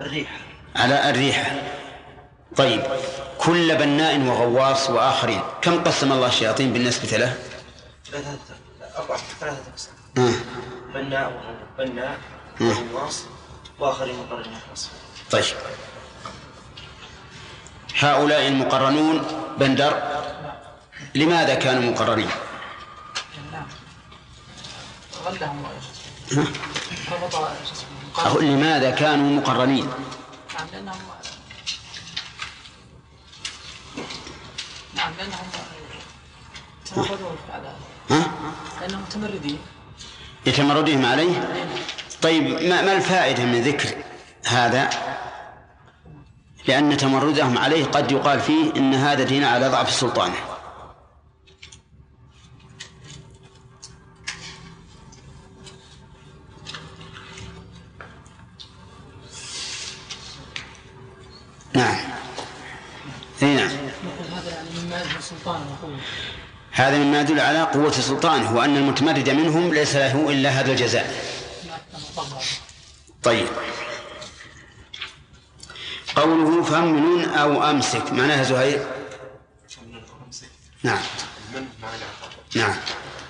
الريح 0.02 0.30
على 0.76 1.10
الريحة 1.10 1.52
طيب 2.56 2.84
كل 3.38 3.76
بناء 3.76 4.20
وغواص 4.20 4.90
وآخرين 4.90 5.42
كم 5.62 5.84
قسم 5.84 6.12
الله 6.12 6.28
الشياطين 6.28 6.74
بالنسبة 6.74 7.18
له؟ 7.18 7.38
ثلاثة 8.22 8.56
أربعة 9.00 9.18
ثلاثة 9.40 9.72
أقسام 9.72 9.94
آه. 10.18 10.32
بناء 10.94 11.56
بناء 11.78 12.20
مم. 12.60 12.68
وغواص 12.94 13.24
وآخرين 13.80 14.16
مقرنين 14.20 14.60
طيب 15.32 15.44
هؤلاء 18.00 18.48
المقرنون 18.48 19.24
بندر 19.60 20.04
لماذا 21.16 21.56
كانوا 21.56 21.92
مقرنين؟ 21.92 22.30
نعم 23.52 23.68
أقول 28.18 28.46
لماذا 28.46 28.92
كانوا 28.92 29.42
مقرنين؟ 29.42 29.86
نعم 30.56 30.68
لأنهم 30.74 30.98
نعم 34.96 35.14
لأنهم 35.18 35.48
تمردون 36.86 37.38
على 37.54 37.74
ها؟ 38.10 38.32
لأنهم 38.82 39.02
متمردين. 39.02 39.58
لتمردهم 40.46 41.06
عليه؟ 41.06 41.50
طيب 42.22 42.44
ما, 42.44 42.82
ما 42.82 42.94
الفائدة 42.94 43.46
من 43.46 43.62
ذكر 43.62 43.90
هذا؟ 44.48 44.90
لأن 46.68 46.98
تمردهم 46.98 47.58
عليه 47.58 47.86
قد 47.86 48.12
يقال 48.12 48.40
فيه 48.40 48.74
إن 48.76 48.94
هذا 48.94 49.24
دين 49.24 49.44
على 49.44 49.68
ضعف 49.68 49.92
سلطانه 49.92 50.36
نعم. 61.74 61.98
اي 63.44 63.56
نعم. 63.56 63.70
نقول 64.06 64.28
هذا 64.36 64.50
يعني 64.50 64.70
مما 64.80 65.02
يظهر 65.02 65.22
سلطانه 65.22 65.66
وقوته 65.72 66.00
هذا 66.76 66.98
مما 66.98 67.22
يدل 67.22 67.40
على 67.40 67.62
قوة 67.64 67.92
سلطانه 67.92 68.56
وأن 68.56 68.78
المتمرد 68.78 69.30
منهم 69.30 69.74
ليس 69.74 69.96
له 69.96 70.32
إلا 70.32 70.50
هذا 70.50 70.72
الجزاء. 70.72 71.24
طيب. 73.24 73.48
قوله 76.16 76.64
فمن 76.64 77.26
أو 77.26 77.70
أمسك 77.70 78.12
معناها 78.12 78.44
زهير؟ 78.44 78.88
نعم. 80.84 81.02
نعم. 82.56 82.76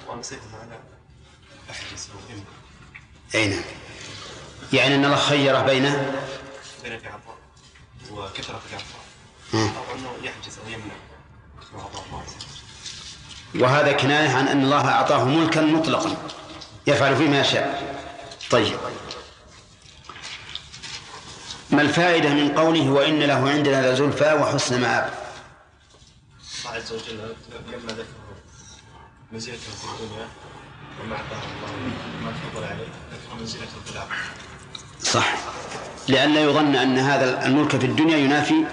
وأمسك 0.08 0.40
معنى 0.54 0.80
إمن 2.30 2.44
أي 3.36 3.48
نعم. 3.48 3.64
يعني 4.74 4.96
أن 4.96 5.06
الله 5.06 5.16
خيره 5.16 5.62
بينه؟ 5.62 6.22
بين 6.84 7.00
في 7.00 7.08
عطاء 7.08 7.38
وكثرة 8.12 8.62
في 8.70 8.76
عطاء 8.76 9.06
مم. 9.54 9.60
أو 9.78 9.96
أنه 9.96 10.12
يحجز 10.24 10.60
أو 10.60 10.68
يمنع 10.68 10.96
كما 11.72 11.82
أعطاه 11.82 12.06
الله 12.06 12.22
عز 12.22 12.36
وجل 12.36 12.56
وهذا 13.60 13.92
كناية 13.92 14.30
عن 14.30 14.48
أن 14.48 14.64
الله 14.64 14.88
أعطاه 14.88 15.24
ملكا 15.24 15.62
مطلقا 15.62 16.18
يفعل 16.88 17.16
فيه 17.16 17.28
ما 17.28 17.40
يشاء. 17.42 17.96
طيب. 18.52 18.78
ما 21.72 21.82
الفائدة 21.82 22.30
من 22.30 22.50
قوله 22.58 22.90
وإن 22.90 23.20
له 23.20 23.50
عندنا 23.50 23.92
لزلفى 23.92 24.34
وحسن 24.34 24.82
مآب؟ 24.82 25.14
الله 26.66 26.76
عز 26.76 26.94
وجل 26.94 27.36
لما 27.68 27.94
ذكر 27.94 28.06
منزلته 29.32 29.58
في 29.58 30.04
الدنيا 30.04 30.28
وما 31.04 31.16
أعطاه 31.16 31.44
الله 31.44 31.94
ما 32.24 32.34
فضل 32.54 32.64
عليه 32.64 32.88
ذكر 33.36 33.80
في 33.86 33.92
الآخرة. 33.92 34.16
صح. 35.04 35.36
لئلا 36.08 36.42
يظن 36.42 36.76
أن 36.76 36.98
هذا 36.98 37.46
الملك 37.46 37.78
في 37.78 37.86
الدنيا 37.86 38.18
ينافي 38.18 38.66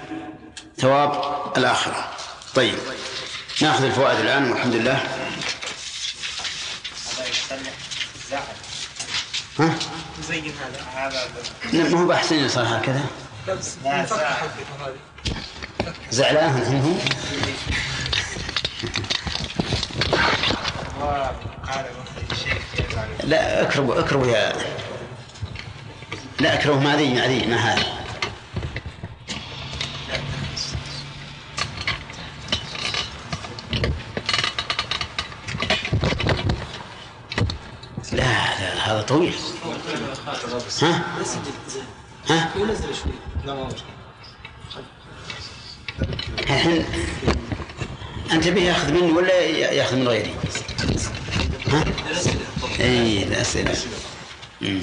ثواب 0.77 1.21
الآخرة. 1.57 2.09
طيب. 2.55 2.77
ناخذ 3.61 3.83
الفوائد 3.83 4.19
الآن 4.19 4.51
والحمد 4.51 4.75
لله. 4.75 5.03
ها؟ 9.59 9.75
زين 10.27 10.53
هذا 10.93 11.07
هذا 11.73 11.89
ما 11.89 11.99
هو 11.99 12.05
بأحسن 12.05 12.35
يصير 12.35 12.63
هكذا. 12.63 13.05
لا 13.47 13.55
زعل 14.05 14.07
زعلان 16.11 16.49
عنه 16.49 16.99
لا 23.23 23.61
اكربوا 23.61 23.99
اكربوا 23.99 24.27
يا 24.27 24.53
لا 26.39 26.53
اكرهوا 26.53 26.79
ما 26.79 26.95
ذي 26.95 27.13
ما 27.13 27.27
ذي 27.27 27.47
ما 27.47 27.55
هذا. 27.55 28.02
لا 38.23 38.59
لا 38.59 38.91
هذا 38.91 39.01
طويل 39.01 39.33
ها 40.81 41.03
ها 42.29 42.49
الحين 46.39 46.85
أنت 48.31 48.47
به 48.47 48.61
ياخذ 48.61 48.91
مني 48.91 49.11
ولا 49.11 49.39
ياخذ 49.49 49.95
من 49.95 50.07
غيري؟ 50.07 50.35
ها؟ 51.67 51.83
إي 52.79 53.23
الاسئله 53.23 53.75
مم. 54.61 54.81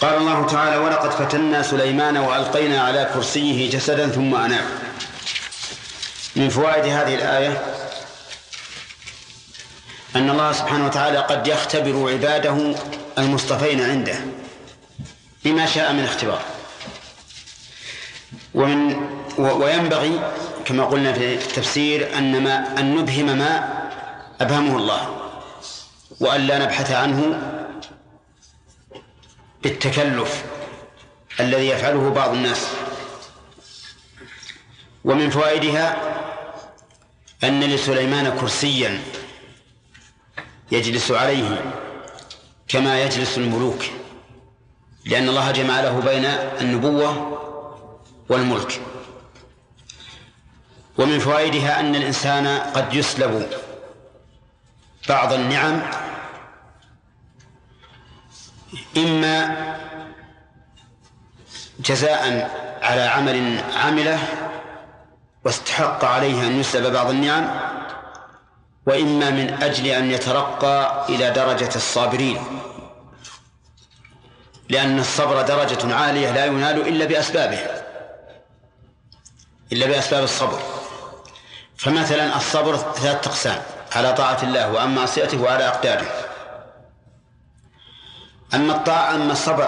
قال 0.00 0.14
الله 0.16 0.46
تعالى 0.46 0.76
ولقد 0.76 1.10
فتنا 1.10 1.62
سليمان 1.62 2.16
وألقينا 2.16 2.80
على 2.82 3.10
كرسيه 3.14 3.70
جسدا 3.70 4.08
ثم 4.08 4.34
أناب 4.34 4.64
من 6.36 6.48
فوائد 6.48 6.84
هذه 6.84 7.14
الآية 7.14 7.62
أن 10.16 10.30
الله 10.30 10.52
سبحانه 10.52 10.86
وتعالى 10.86 11.18
قد 11.18 11.46
يختبر 11.46 12.12
عباده 12.12 12.74
المصطفين 13.18 13.80
عنده 13.80 14.16
بما 15.44 15.66
شاء 15.66 15.92
من 15.92 16.04
اختبار. 16.04 16.42
ومن 18.54 18.96
وينبغي 19.38 20.20
كما 20.64 20.84
قلنا 20.84 21.12
في 21.12 21.34
التفسير 21.34 22.18
أن 22.18 22.42
ما 22.42 22.80
أن 22.80 22.96
نبهم 22.96 23.38
ما 23.38 23.82
أبهمه 24.40 24.76
الله 24.76 25.30
وأن 26.20 26.40
لا 26.40 26.58
نبحث 26.58 26.92
عنه 26.92 27.40
بالتكلف 29.62 30.44
الذي 31.40 31.68
يفعله 31.68 32.10
بعض 32.10 32.30
الناس. 32.30 32.66
ومن 35.04 35.30
فوائدها 35.30 35.96
أن 37.44 37.60
لسليمان 37.60 38.38
كرسيا 38.40 39.00
يجلس 40.72 41.10
عليه 41.10 41.72
كما 42.68 43.02
يجلس 43.02 43.38
الملوك 43.38 43.82
لأن 45.06 45.28
الله 45.28 45.50
جمع 45.50 45.80
له 45.80 46.00
بين 46.00 46.24
النبوة 46.60 47.38
والملك. 48.28 48.80
ومن 50.98 51.18
فوائدها 51.18 51.80
أن 51.80 51.94
الإنسان 51.96 52.46
قد 52.46 52.94
يسلب 52.94 53.48
بعض 55.08 55.32
النعم 55.32 55.82
إما 58.96 59.56
جزاء 61.80 62.50
على 62.82 63.00
عمل 63.00 63.60
عمله 63.74 64.18
واستحق 65.44 66.04
عليه 66.04 66.46
أن 66.46 66.60
يسلب 66.60 66.92
بعض 66.92 67.10
النعم 67.10 67.75
وإما 68.86 69.30
من 69.30 69.62
أجل 69.62 69.86
أن 69.86 70.10
يترقى 70.10 71.06
إلى 71.08 71.30
درجة 71.30 71.76
الصابرين. 71.76 72.60
لأن 74.68 74.98
الصبر 74.98 75.42
درجة 75.42 75.94
عالية 75.94 76.30
لا 76.30 76.44
ينال 76.44 76.88
إلا 76.88 77.04
بأسبابه 77.04 77.58
إلا 79.72 79.86
بأسباب 79.86 80.24
الصبر. 80.24 80.58
فمثلا 81.76 82.36
الصبر 82.36 82.76
ثلاثة 82.76 83.30
أقسام 83.30 83.62
على 83.96 84.12
طاعة 84.12 84.42
الله 84.42 84.72
وعن 84.72 84.94
معصيته 84.94 85.40
وعلى 85.42 85.68
أقداره 85.68 86.06
أما 88.54 88.72
الطاعة 88.76 89.14
أما 89.14 89.32
الصبر 89.32 89.62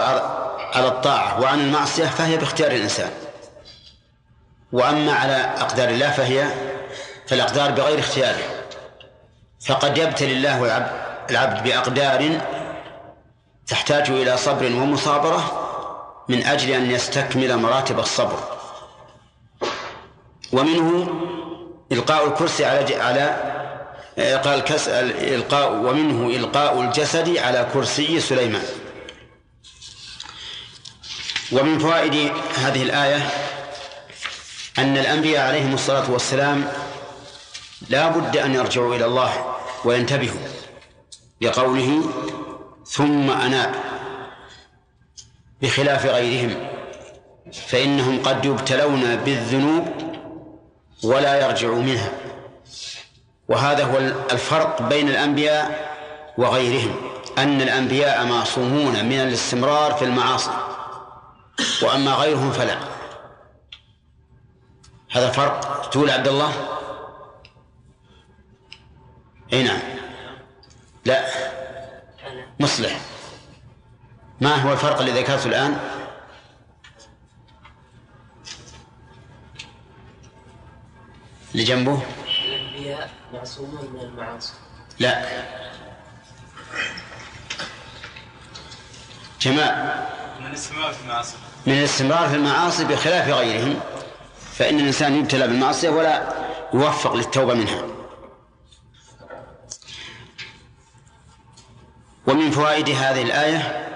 على 0.73 0.87
الطاعة 0.87 1.39
وعن 1.41 1.59
المعصية 1.59 2.05
فهي 2.05 2.37
باختيار 2.37 2.71
الإنسان. 2.71 3.11
وأما 4.71 5.13
على 5.13 5.35
أقدار 5.35 5.89
الله 5.89 6.11
فهي 6.11 6.47
فالأقدار 7.27 7.71
بغير 7.71 7.99
اختياره. 7.99 8.58
فقد 9.65 9.97
يبتلي 9.97 10.33
الله 10.33 10.65
العبد, 10.65 10.91
العبد 11.29 11.63
بأقدار 11.63 12.41
تحتاج 13.67 14.09
إلى 14.09 14.37
صبر 14.37 14.65
ومصابرة 14.65 15.65
من 16.29 16.43
أجل 16.43 16.71
أن 16.71 16.91
يستكمل 16.91 17.57
مراتب 17.57 17.99
الصبر. 17.99 18.39
ومنه 20.51 21.07
إلقاء 21.91 22.27
الكرسي 22.27 22.65
على 22.65 22.95
على 22.95 23.53
إلقاء 24.17 24.55
الكس 24.57 24.87
إلقاء 24.87 25.73
ومنه 25.73 26.35
إلقاء 26.35 26.81
الجسد 26.81 27.37
على 27.37 27.67
كرسي 27.73 28.19
سليمان. 28.19 28.65
ومن 31.51 31.79
فوائد 31.79 32.31
هذه 32.55 32.83
الآية 32.83 33.29
أن 34.77 34.97
الأنبياء 34.97 35.47
عليهم 35.47 35.73
الصلاة 35.73 36.11
والسلام 36.11 36.67
لا 37.89 38.07
بد 38.07 38.37
أن 38.37 38.55
يرجعوا 38.55 38.95
إلى 38.95 39.05
الله 39.05 39.55
وينتبهوا 39.85 40.39
لقوله 41.41 42.03
ثم 42.85 43.29
أناب 43.29 43.75
بخلاف 45.61 46.05
غيرهم 46.05 46.67
فإنهم 47.67 48.23
قد 48.23 48.45
يبتلون 48.45 49.15
بالذنوب 49.15 49.87
ولا 51.03 51.45
يرجعوا 51.45 51.81
منها. 51.81 52.11
وهذا 53.49 53.83
هو 53.83 53.97
الفرق 54.31 54.81
بين 54.81 55.09
الأنبياء 55.09 55.89
وغيرهم 56.37 56.95
أن 57.37 57.61
الأنبياء 57.61 58.25
معصومون 58.25 59.05
من 59.05 59.19
الاستمرار 59.19 59.93
في 59.93 60.05
المعاصي 60.05 60.51
وأما 61.81 62.11
غيرهم 62.11 62.51
فلا. 62.51 62.77
هذا 65.11 65.31
فرق. 65.31 65.89
تقول 65.89 66.09
عبد 66.09 66.27
الله؟ 66.27 66.53
اي 69.53 69.63
نعم. 69.63 69.79
لا. 71.05 71.25
مصلح. 72.59 72.99
ما 74.41 74.55
هو 74.55 74.71
الفرق 74.71 75.01
الذي 75.01 75.21
ذكرته 75.21 75.45
الآن؟ 75.47 75.77
اللي 81.51 81.63
جنبه؟ 81.63 82.01
الأنبياء 82.45 83.09
معصومون 83.33 83.89
من 83.93 83.99
المعاصي. 84.01 84.53
لا. 84.99 85.25
جمال 89.41 90.05
من 90.39 90.45
الاستمرار 90.47 90.93
في 90.93 91.01
المعاصي. 91.03 91.35
من 91.67 91.73
الاستمرار 91.73 92.29
في 92.29 92.35
المعاصي 92.35 92.85
بخلاف 92.85 93.27
غيرهم 93.29 93.79
فإن 94.53 94.79
الإنسان 94.79 95.15
يبتلى 95.15 95.47
بالمعصية 95.47 95.89
ولا 95.89 96.33
يوفق 96.73 97.15
للتوبة 97.15 97.53
منها. 97.53 97.98
ومن 102.29 102.51
فوائد 102.51 102.89
هذه 102.89 103.21
الآية 103.21 103.87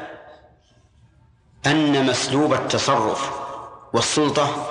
أن 1.65 2.05
مسلوب 2.05 2.53
التصرف 2.53 3.31
والسلطة 3.93 4.67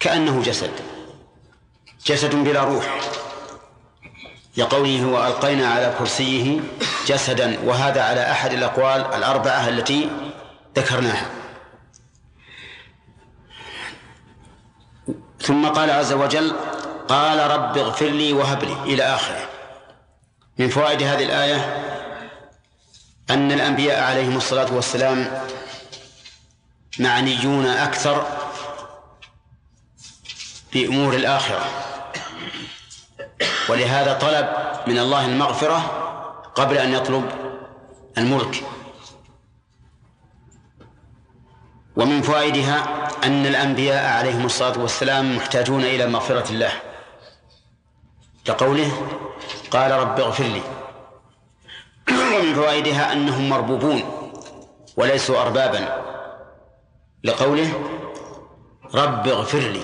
كأنه 0.00 0.42
جسد 0.42 0.70
جسد 2.06 2.34
بلا 2.34 2.64
روح. 2.64 3.00
لقوله 4.56 5.06
وألقينا 5.06 5.68
على 5.68 5.94
كرسيه 5.98 6.60
جسدا 7.06 7.58
وهذا 7.64 8.02
على 8.02 8.30
أحد 8.30 8.52
الأقوال 8.52 9.14
الأربعة 9.14 9.68
التي 9.68 10.10
ذكرناها. 10.76 11.26
ثم 15.40 15.66
قال 15.66 15.90
عز 15.90 16.12
وجل 16.12 16.56
قال 17.08 17.50
رب 17.50 17.78
اغفر 17.78 18.06
لي 18.06 18.32
وهب 18.32 18.64
لي 18.64 18.76
إلى 18.84 19.02
آخره. 19.02 19.48
من 20.58 20.68
فوائد 20.68 21.02
هذه 21.02 21.24
الآية 21.24 21.83
أن 23.30 23.52
الأنبياء 23.52 24.02
عليهم 24.02 24.36
الصلاة 24.36 24.74
والسلام 24.74 25.42
معنيون 26.98 27.66
أكثر 27.66 28.26
بأمور 30.72 31.14
الآخرة. 31.14 31.64
ولهذا 33.68 34.12
طلب 34.12 34.48
من 34.86 34.98
الله 34.98 35.26
المغفرة 35.26 35.78
قبل 36.54 36.78
أن 36.78 36.92
يطلب 36.92 37.30
الملك. 38.18 38.64
ومن 41.96 42.22
فوائدها 42.22 43.08
أن 43.24 43.46
الأنبياء 43.46 44.12
عليهم 44.18 44.46
الصلاة 44.46 44.78
والسلام 44.78 45.36
محتاجون 45.36 45.84
إلى 45.84 46.06
مغفرة 46.06 46.50
الله. 46.50 46.72
كقوله 48.44 49.20
قال 49.70 49.90
رب 49.90 50.20
اغفر 50.20 50.44
لي. 50.44 50.62
ومن 52.34 52.54
فوائدها 52.54 53.12
أنهم 53.12 53.48
مربوبون 53.48 54.02
وليسوا 54.96 55.40
أربابا. 55.42 56.04
لقوله 57.24 57.72
رب 58.94 59.28
اغفر 59.28 59.58
لي. 59.58 59.82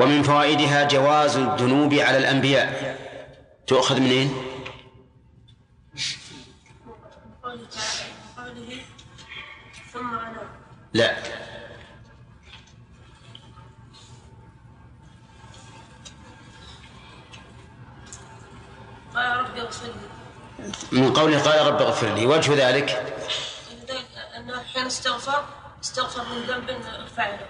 ومن 0.00 0.22
فوائدها 0.22 0.88
جواز 0.88 1.36
الذنوب 1.36 1.94
على 1.94 2.18
الأنبياء. 2.18 2.98
تؤخذ 3.66 4.00
منين؟ 4.00 4.34
قوله 8.36 8.80
ثم 9.92 10.14
أنا. 10.18 10.42
لا. 10.94 11.33
من 20.94 21.12
قوله 21.12 21.42
قال 21.42 21.66
رب 21.66 21.82
اغفر 21.82 22.14
لي. 22.14 22.26
وجه 22.26 22.68
ذلك؟ 22.68 23.14
أنه 24.36 24.62
حين 24.74 24.86
استغفر 24.86 25.44
استغفر 25.82 26.22
من 26.22 26.42
ذنب 26.42 26.66
فعله 27.16 27.46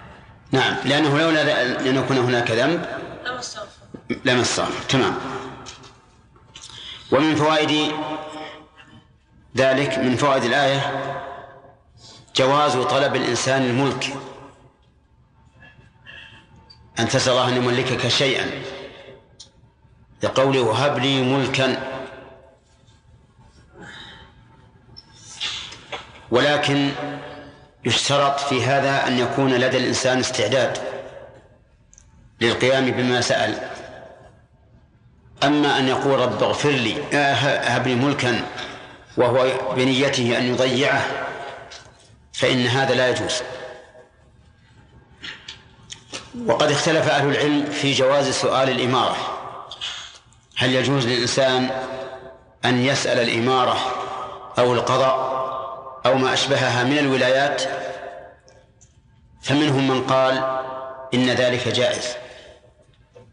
نعم 0.51 0.75
لأنه 0.85 1.19
لولا 1.19 1.61
أن 1.79 1.95
يكون 1.95 2.17
هناك 2.17 2.51
ذنب. 2.51 2.85
لم 3.25 3.33
أستغفر. 3.33 3.67
لما 4.25 4.41
أستغفر. 4.41 4.83
تمام. 4.89 5.15
ومن 7.11 7.35
فوائد 7.35 7.91
ذلك 9.57 9.97
من 9.97 10.15
فوائد 10.15 10.43
الآية 10.43 11.11
جواز 12.35 12.77
طلب 12.77 13.15
الإنسان 13.15 13.61
الملك. 13.61 14.13
أن 16.99 17.09
تسأل 17.09 17.31
الله 17.31 17.47
أن 17.49 17.55
يملكك 17.55 18.07
شيئا. 18.07 18.63
لقوله 20.23 20.61
وهب 20.61 20.99
لي 20.99 21.21
ملكا. 21.21 21.94
ولكن 26.31 26.91
يشترط 27.85 28.39
في 28.39 28.65
هذا 28.65 29.07
أن 29.07 29.19
يكون 29.19 29.53
لدى 29.53 29.77
الإنسان 29.77 30.19
استعداد 30.19 30.77
للقيام 32.41 32.91
بما 32.91 33.21
سأل. 33.21 33.57
أما 35.43 35.79
أن 35.79 35.87
يقول 35.87 36.19
رب 36.19 36.43
اغفر 36.43 36.69
لي 36.69 36.95
آه، 37.13 37.33
هب 37.59 37.87
لي 37.87 37.95
ملكا 37.95 38.41
وهو 39.17 39.47
بنيته 39.75 40.37
أن 40.37 40.43
يضيعه 40.43 41.05
فإن 42.33 42.67
هذا 42.67 42.95
لا 42.95 43.09
يجوز. 43.09 43.41
وقد 46.45 46.71
اختلف 46.71 47.09
أهل 47.09 47.29
العلم 47.29 47.65
في 47.65 47.93
جواز 47.93 48.29
سؤال 48.29 48.69
الإمارة. 48.69 49.17
هل 50.57 50.75
يجوز 50.75 51.05
للإنسان 51.05 51.69
أن 52.65 52.85
يسأل 52.85 53.19
الإمارة 53.19 53.77
أو 54.59 54.73
القضاء؟ 54.73 55.34
أو 56.05 56.17
ما 56.17 56.33
أشبهها 56.33 56.83
من 56.83 56.97
الولايات 56.97 57.61
فمنهم 59.41 59.87
من 59.87 60.03
قال 60.03 60.61
إن 61.13 61.29
ذلك 61.29 61.67
جائز 61.67 62.07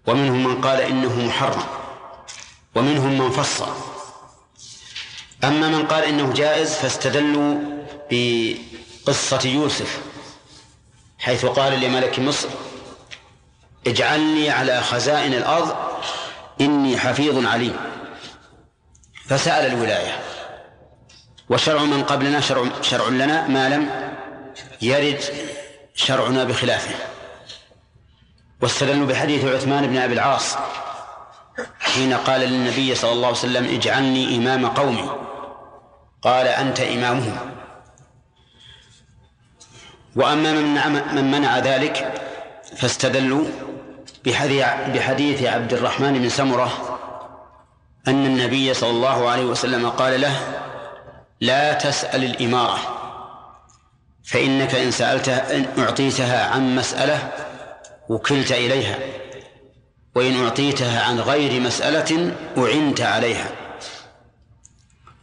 ومنهم 0.07 0.45
من 0.45 0.61
قال 0.61 0.81
إنه 0.81 1.27
محرم 1.27 1.63
ومنهم 2.75 3.19
من 3.19 3.31
فصل 3.31 3.69
أما 5.45 5.69
من 5.69 5.87
قال 5.87 6.05
إنه 6.05 6.33
جائز 6.33 6.75
فاستدلوا 6.75 7.55
بقصة 8.11 9.49
يوسف 9.49 10.01
حيث 11.19 11.45
قال 11.47 11.81
لملك 11.81 12.19
مصر 12.19 12.49
اجعلني 13.87 14.51
على 14.51 14.81
خزائن 14.81 15.35
الأرض 15.35 15.77
إني 16.61 16.99
حفيظ 16.99 17.47
عليم. 17.47 17.77
فسأل 19.27 19.73
الولاية 19.73 20.19
وشرع 21.53 21.83
من 21.83 22.03
قبلنا 22.03 22.41
شرع, 22.41 22.65
شرع 22.83 23.09
لنا 23.09 23.49
ما 23.49 23.69
لم 23.69 23.91
يرد 24.83 25.21
شرعنا 25.95 26.45
بخلافه. 26.45 26.95
واستدلوا 28.63 29.07
بحديث 29.07 29.45
عثمان 29.45 29.87
بن 29.87 29.97
أبي 29.97 30.15
العاص 30.15 30.57
حين 31.81 32.15
قال 32.15 32.41
للنبي 32.41 32.95
صلى 32.95 33.13
الله 33.13 33.27
عليه 33.27 33.37
وسلم 33.37 33.65
اجعلني 33.65 34.37
إمام 34.37 34.67
قومي. 34.67 35.11
قال 36.23 36.47
أنت 36.47 36.81
إمامهم. 36.81 37.37
وأما 40.17 40.53
من 41.13 41.31
منع 41.31 41.59
ذلك 41.59 42.23
فاستدلوا 42.77 43.45
بحديث 44.25 45.43
عبد 45.43 45.73
الرحمن 45.73 46.19
بن 46.19 46.29
سمرة 46.29 46.99
أن 48.09 48.27
النبي 48.27 48.75
صلى 48.75 48.91
الله 48.91 49.31
عليه 49.31 49.45
وسلم 49.45 49.89
قال 49.89 50.21
له 50.21 50.63
لا 51.43 51.73
تسأل 51.73 52.25
الإمارة 52.25 52.79
فإنك 54.25 54.75
إن 54.75 54.91
سألتها 54.91 55.57
إن 55.57 55.67
أعطيتها 55.79 56.47
عن 56.47 56.77
مسألة 56.77 57.33
وكلت 58.09 58.53
إليها 58.53 58.99
وإن 60.15 60.45
أعطيتها 60.45 61.05
عن 61.05 61.21
غير 61.21 61.61
مسألة 61.61 62.35
أعنت 62.59 63.01
عليها. 63.01 63.47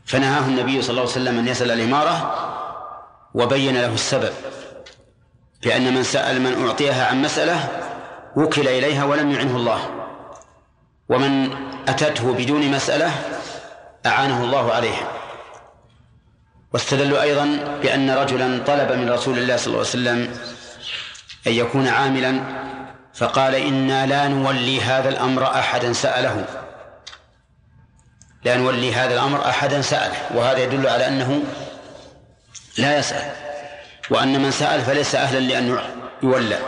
فنهاه 0.05 0.45
النبي 0.45 0.81
صلى 0.81 0.89
الله 0.89 1.01
عليه 1.01 1.11
وسلم 1.11 1.39
أن 1.39 1.47
يسأل 1.47 1.71
الإمارة 1.71 2.35
وبين 3.33 3.81
له 3.81 3.93
السبب 3.93 4.33
بأن 5.63 5.93
من 5.93 6.03
سأل 6.03 6.41
من 6.41 6.67
أعطيها 6.67 7.07
عن 7.07 7.21
مسألة 7.21 7.67
وكل 8.35 8.67
إليها 8.67 9.05
ولم 9.05 9.31
يعنه 9.31 9.55
الله 9.55 9.79
ومن 11.09 11.49
أتته 11.87 12.33
بدون 12.33 12.71
مسألة 12.71 13.11
أعانه 14.05 14.43
الله 14.43 14.73
عليها. 14.73 15.18
واستدلوا 16.73 17.21
أيضا 17.21 17.45
بأن 17.81 18.09
رجلا 18.09 18.63
طلب 18.63 18.91
من 18.91 19.09
رسول 19.09 19.39
الله 19.39 19.57
صلى 19.57 19.67
الله 19.67 19.77
عليه 19.77 19.89
وسلم 19.89 20.39
أن 21.47 21.51
يكون 21.51 21.87
عاملا 21.87 22.41
فقال 23.13 23.55
إنا 23.55 24.05
لا 24.05 24.27
نولي 24.27 24.81
هذا 24.81 25.09
الأمر 25.09 25.43
أحدا 25.59 25.93
سأله. 25.93 26.45
لا 28.43 28.57
نولي 28.57 28.93
هذا 28.93 29.13
الأمر 29.13 29.49
أحدا 29.49 29.81
سأله 29.81 30.17
وهذا 30.35 30.57
يدل 30.57 30.87
على 30.87 31.07
أنه 31.07 31.43
لا 32.77 32.97
يسأل 32.97 33.31
وأن 34.09 34.41
من 34.41 34.51
سأل 34.51 34.81
فليس 34.81 35.15
أهلا 35.15 35.39
لأن 35.39 35.79
يولى. 36.23 36.59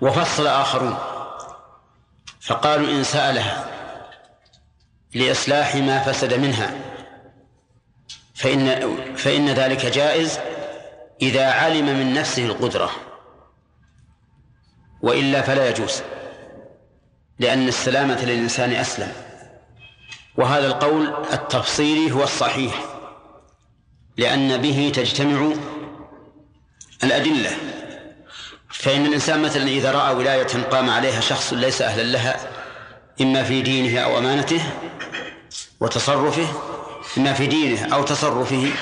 وفصل 0.00 0.46
آخرون 0.46 0.98
فقالوا 2.40 2.88
إن 2.88 3.04
سألها 3.04 3.66
لإصلاح 5.14 5.74
ما 5.74 5.98
فسد 5.98 6.34
منها. 6.34 6.91
فإن 8.42 8.96
فإن 9.16 9.48
ذلك 9.48 9.86
جائز 9.86 10.38
إذا 11.22 11.50
علم 11.50 11.86
من 11.86 12.14
نفسه 12.14 12.46
القدرة. 12.46 12.90
وإلا 15.02 15.42
فلا 15.42 15.68
يجوز 15.68 16.02
لأن 17.38 17.68
السلامة 17.68 18.24
للإنسان 18.24 18.72
أسلم. 18.72 19.12
وهذا 20.36 20.66
القول 20.66 21.14
التفصيلي 21.32 22.12
هو 22.12 22.22
الصحيح 22.22 22.84
لأن 24.16 24.56
به 24.56 24.92
تجتمع 24.94 25.52
الأدلة. 27.04 27.50
فإن 28.68 29.06
الإنسان 29.06 29.42
مثلا 29.42 29.68
إذا 29.68 29.92
رأى 29.92 30.14
ولاية 30.14 30.62
قام 30.70 30.90
عليها 30.90 31.20
شخص 31.20 31.52
ليس 31.52 31.82
أهلا 31.82 32.02
لها 32.02 32.36
إما 33.20 33.42
في 33.42 33.62
دينه 33.62 34.00
أو 34.00 34.18
أمانته 34.18 34.62
وتصرفه 35.80 36.48
إما 37.18 37.32
في 37.32 37.46
دينه 37.46 37.94
أو 37.94 38.02
تصرفه. 38.02 38.72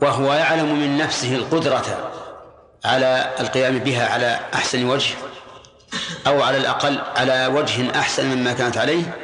وهو 0.00 0.32
يعلم 0.32 0.78
من 0.78 0.98
نفسه 0.98 1.34
القدرة 1.36 2.10
على 2.84 3.34
القيام 3.40 3.78
بها 3.78 4.08
على 4.08 4.40
أحسن 4.54 4.84
وجه 4.84 5.14
أو 6.26 6.42
على 6.42 6.56
الأقل 6.56 6.98
على 7.16 7.46
وجه 7.46 8.00
أحسن 8.00 8.26
مما 8.26 8.52
كانت 8.52 8.76
عليه 8.76 9.16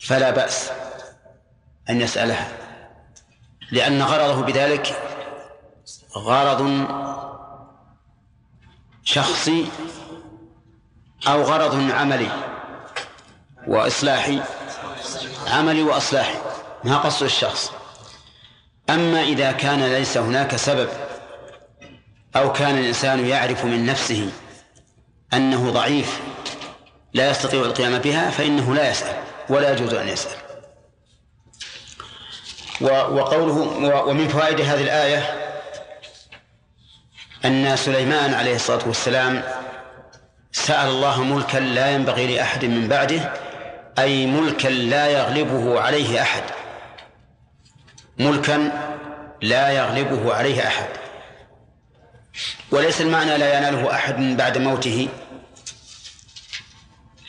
فلا 0.00 0.30
بأس 0.30 0.70
أن 1.90 2.00
يسألها. 2.00 2.48
لأن 3.72 4.02
غرضه 4.02 4.42
بذلك 4.42 5.02
غرض 6.16 6.86
شخصي 9.04 9.68
أو 11.26 11.42
غرض 11.42 11.90
عملي 11.90 12.30
وإصلاحي. 13.66 14.42
عملي 15.46 15.82
وإصلاحي 15.82 16.34
ما 16.84 16.96
قصد 16.96 17.22
الشخص. 17.22 17.72
أما 18.90 19.22
إذا 19.22 19.52
كان 19.52 19.84
ليس 19.92 20.16
هناك 20.16 20.56
سبب 20.56 20.88
أو 22.36 22.52
كان 22.52 22.78
الإنسان 22.78 23.26
يعرف 23.26 23.64
من 23.64 23.86
نفسه 23.86 24.30
أنه 25.34 25.70
ضعيف 25.70 26.20
لا 27.14 27.30
يستطيع 27.30 27.60
القيام 27.60 27.98
بها 27.98 28.30
فإنه 28.30 28.74
لا 28.74 28.90
يسأل 28.90 29.22
ولا 29.48 29.72
يجوز 29.72 29.94
أن 29.94 30.08
يسأل. 30.08 30.36
وقوله 32.80 33.52
ومن 34.06 34.28
فوائد 34.28 34.60
هذه 34.60 34.82
الآية 34.82 35.52
أن 37.44 37.76
سليمان 37.76 38.34
عليه 38.34 38.54
الصلاة 38.54 38.88
والسلام 38.88 39.42
سأل 40.52 40.88
الله 40.88 41.22
ملكا 41.24 41.58
لا 41.58 41.90
ينبغي 41.90 42.36
لأحد 42.36 42.64
من 42.64 42.88
بعده 42.88 43.32
أي 43.98 44.26
ملكا 44.26 44.68
لا 44.68 45.06
يغلبه 45.06 45.80
عليه 45.80 46.22
أحد. 46.22 46.42
ملكا 48.18 48.72
لا 49.42 49.70
يغلبه 49.70 50.34
عليه 50.34 50.66
أحد. 50.66 50.88
وليس 52.70 53.00
المعنى 53.00 53.38
لا 53.38 53.58
يناله 53.58 53.94
أحد 53.94 54.36
بعد 54.36 54.58
موته. 54.58 55.08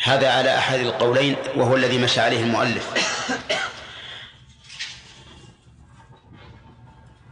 هذا 0.03 0.31
على 0.31 0.57
أحد 0.57 0.79
القولين 0.79 1.35
وهو 1.55 1.75
الذي 1.75 1.97
مشى 1.97 2.21
عليه 2.21 2.43
المؤلف. 2.43 2.89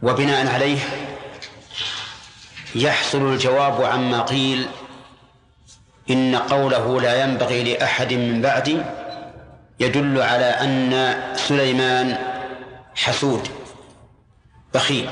وبناء 0.02 0.54
عليه 0.54 0.78
يحصل 2.74 3.32
الجواب 3.32 3.82
عما 3.82 4.22
قيل 4.22 4.68
إن 6.10 6.36
قوله 6.36 7.00
لا 7.00 7.22
ينبغي 7.24 7.74
لأحد 7.74 8.12
من 8.12 8.42
بعدي 8.42 8.82
يدل 9.82 10.22
على 10.22 10.44
أن 10.44 11.16
سليمان 11.36 12.18
حسود 12.94 13.48
بخيل. 14.74 15.10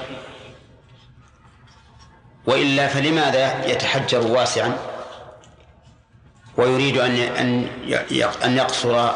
وإلا 2.47 2.89
فلماذا 2.89 3.67
يتحجر 3.67 4.27
واسعا؟ 4.27 4.77
ويريد 6.57 6.99
أن 6.99 7.17
أن 7.17 7.69
أن 8.45 8.57
يقصر 8.57 9.11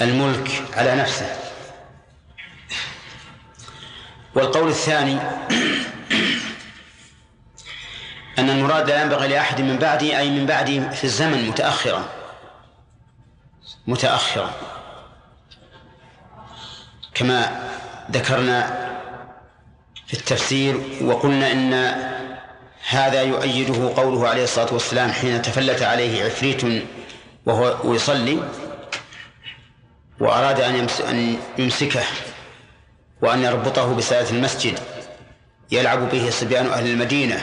الملك 0.00 0.62
على 0.76 0.94
نفسه. 0.94 1.36
والقول 4.34 4.68
الثاني 4.68 5.18
أن 8.38 8.50
المراد 8.50 8.90
لا 8.90 9.02
ينبغي 9.02 9.28
لأحد 9.28 9.60
من 9.60 9.76
بعدي 9.76 10.18
أي 10.18 10.30
من 10.30 10.46
بعدي 10.46 10.90
في 10.90 11.04
الزمن 11.04 11.48
متأخرا. 11.48 12.04
متأخرا. 13.86 14.79
كما 17.20 17.68
ذكرنا 18.10 18.88
في 20.06 20.14
التفسير 20.14 20.80
وقلنا 21.02 21.52
إن 21.52 21.94
هذا 22.88 23.22
يؤيده 23.22 23.94
قوله 23.96 24.28
عليه 24.28 24.44
الصلاة 24.44 24.72
والسلام 24.72 25.12
حين 25.12 25.42
تفلت 25.42 25.82
عليه 25.82 26.24
عفريت 26.24 26.84
وهو 27.46 27.94
يصلي 27.94 28.38
وأراد 30.20 30.60
أن 30.60 30.86
أن 31.08 31.36
يمسكه 31.58 32.02
وأن 33.22 33.42
يربطه 33.42 33.94
بساعة 33.94 34.26
المسجد 34.30 34.78
يلعب 35.70 36.10
به 36.10 36.30
صبيان 36.30 36.66
أهل 36.66 36.86
المدينة. 36.86 37.40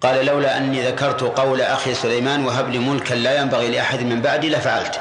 قال 0.00 0.26
لولا 0.26 0.56
أني 0.56 0.86
ذكرت 0.86 1.22
قول 1.22 1.60
أخي 1.60 1.94
سليمان 1.94 2.44
وهب 2.44 2.70
لي 2.70 2.78
ملكا 2.78 3.14
لا 3.14 3.40
ينبغي 3.40 3.68
لأحد 3.70 4.02
من 4.02 4.22
بعدي 4.22 4.50
لفعلت. 4.50 5.00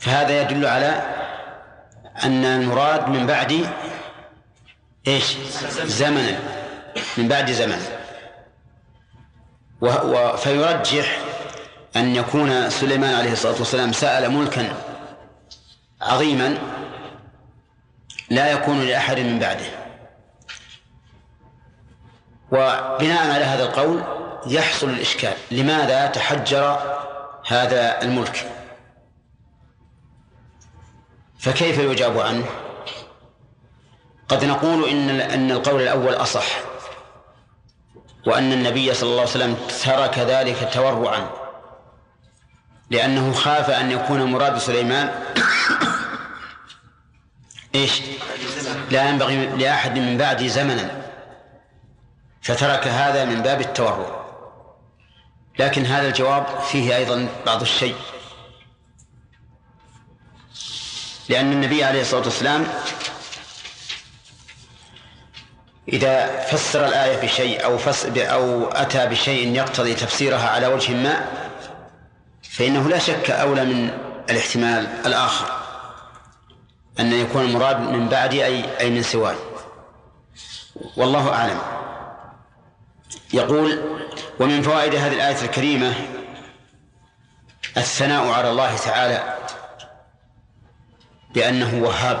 فهذا 0.00 0.42
يدل 0.42 0.66
على 0.66 1.02
أن 2.24 2.44
المراد 2.44 3.08
من 3.08 3.26
بعد 3.26 3.66
إيش؟ 5.06 5.36
زمنا 5.84 6.38
من 7.16 7.28
بعد 7.28 7.50
زمن. 7.50 7.82
فيرجح 10.36 11.18
أن 11.96 12.16
يكون 12.16 12.70
سليمان 12.70 13.14
عليه 13.14 13.32
الصلاة 13.32 13.58
والسلام 13.58 13.92
سأل 13.92 14.30
ملكا 14.30 14.74
عظيما 16.00 16.58
لا 18.30 18.50
يكون 18.50 18.80
لأحد 18.80 19.18
من 19.18 19.38
بعده. 19.38 19.66
وبناء 22.52 23.30
على 23.30 23.44
هذا 23.44 23.64
القول 23.64 24.04
يحصل 24.46 24.90
الإشكال. 24.90 25.34
لماذا 25.50 26.06
تحجر 26.06 26.96
هذا 27.46 28.02
الملك؟ 28.02 28.59
فكيف 31.40 31.78
يجاب 31.78 32.18
عنه؟ 32.18 32.46
قد 34.28 34.44
نقول 34.44 34.88
إن 34.88 35.10
أن 35.10 35.50
القول 35.50 35.82
الأول 35.82 36.14
أصح 36.14 36.46
وأن 38.26 38.52
النبي 38.52 38.94
صلى 38.94 39.08
الله 39.08 39.20
عليه 39.20 39.30
وسلم 39.30 39.56
ترك 39.84 40.18
ذلك 40.18 40.70
تورعا 40.72 41.30
لأنه 42.90 43.32
خاف 43.32 43.70
أن 43.70 43.90
يكون 43.90 44.24
مراد 44.24 44.58
سليمان. 44.58 45.10
إيش؟ 47.74 48.02
لا 48.90 49.08
ينبغي 49.08 49.46
لأحد 49.46 49.98
من 49.98 50.18
بعده 50.18 50.46
زمنا 50.46 51.10
فترك 52.42 52.86
هذا 52.86 53.24
من 53.24 53.42
باب 53.42 53.60
التورع. 53.60 54.20
لكن 55.58 55.86
هذا 55.86 56.08
الجواب 56.08 56.60
فيه 56.60 56.96
أيضا 56.96 57.28
بعض 57.46 57.60
الشيء. 57.60 57.96
لأن 61.30 61.52
النبي 61.52 61.84
عليه 61.84 62.00
الصلاة 62.00 62.22
والسلام 62.22 62.66
إذا 65.88 66.40
فسر 66.40 66.86
الآية 66.86 67.22
بشيء 67.22 67.64
أو 67.64 67.78
فس 67.78 68.06
أو 68.06 68.68
أتى 68.68 69.06
بشيء 69.06 69.54
يقتضي 69.54 69.94
تفسيرها 69.94 70.48
على 70.48 70.66
وجه 70.66 70.92
ما 70.92 71.24
فإنه 72.50 72.88
لا 72.88 72.98
شك 72.98 73.30
أولى 73.30 73.64
من 73.64 73.90
الاحتمال 74.30 74.86
الآخر 75.06 75.46
أن 77.00 77.12
يكون 77.12 77.44
المراد 77.44 77.80
من 77.80 78.08
بعد 78.08 78.34
أي 78.34 78.80
أي 78.80 78.90
من 78.90 79.02
سواه. 79.02 79.36
والله 80.96 81.32
أعلم. 81.32 81.58
يقول 83.32 83.82
ومن 84.40 84.62
فوائد 84.62 84.94
هذه 84.94 85.12
الآية 85.12 85.42
الكريمة 85.42 85.94
الثناء 87.76 88.28
على 88.28 88.50
الله 88.50 88.76
تعالى 88.76 89.39
بأنه 91.34 91.82
وهاب 91.82 92.20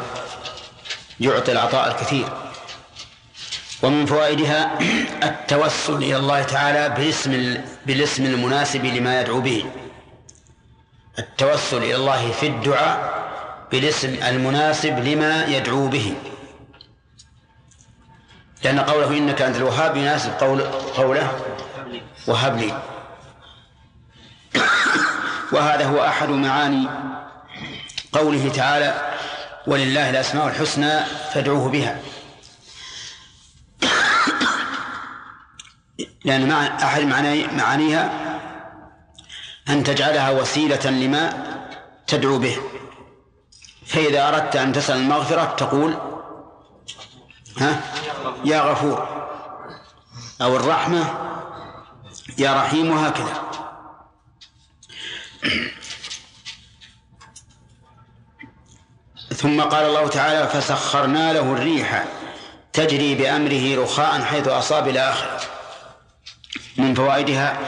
يعطي 1.20 1.52
العطاء 1.52 1.88
الكثير. 1.88 2.28
ومن 3.82 4.06
فوائدها 4.06 4.78
التوسل 5.28 5.96
إلى 5.96 6.16
الله 6.16 6.42
تعالى 6.42 6.88
بالاسم 6.88 7.56
بالاسم 7.86 8.24
المناسب 8.24 8.84
لما 8.84 9.20
يدعو 9.20 9.40
به. 9.40 9.64
التوسل 11.18 11.76
إلى 11.76 11.96
الله 11.96 12.32
في 12.32 12.46
الدعاء 12.46 13.20
بالاسم 13.72 14.14
المناسب 14.28 14.98
لما 14.98 15.44
يدعو 15.44 15.88
به. 15.88 16.14
لأن 18.64 18.80
قوله 18.80 19.08
إنك 19.08 19.42
أنت 19.42 19.56
الوهاب 19.56 19.96
يناسب 19.96 20.30
قول 20.40 20.62
قوله 20.96 21.40
وهب 22.26 22.58
لي. 22.58 22.82
وهذا 25.52 25.84
هو 25.86 26.04
أحد 26.04 26.28
معاني 26.28 26.88
قوله 28.12 28.52
تعالى 28.52 29.16
ولله 29.66 30.10
الأسماء 30.10 30.48
الحسنى 30.48 31.00
فادعوه 31.34 31.68
بها. 31.68 32.00
لأن 36.24 36.48
مع 36.48 36.66
أحد 36.66 37.02
معانيها 37.52 38.10
أن 39.68 39.84
تجعلها 39.84 40.30
وسيلة 40.30 40.90
لما 40.90 41.32
تدعو 42.06 42.38
به. 42.38 42.56
فإذا 43.86 44.28
أردت 44.28 44.56
أن 44.56 44.72
تسأل 44.72 44.96
المغفرة 44.96 45.44
تقول 45.44 45.98
ها 47.58 47.80
يا 48.44 48.60
غفور 48.60 49.08
أو 50.42 50.56
الرحمة 50.56 51.30
يا 52.38 52.54
رحيم 52.54 52.90
وهكذا 52.90 53.42
ثم 59.40 59.60
قال 59.60 59.86
الله 59.86 60.08
تعالى 60.08 60.48
فسخرنا 60.48 61.32
له 61.32 61.40
الريح 61.40 62.04
تجري 62.72 63.14
بأمره 63.14 63.82
رخاء 63.84 64.22
حيث 64.22 64.48
أصاب 64.48 64.88
إلى 64.88 65.00
آخره 65.00 65.40
من 66.76 66.94
فوائدها 66.94 67.58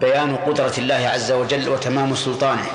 بيان 0.00 0.36
قدرة 0.36 0.72
الله 0.78 1.08
عز 1.14 1.32
وجل 1.32 1.68
وتمام 1.68 2.14
سلطانه 2.14 2.66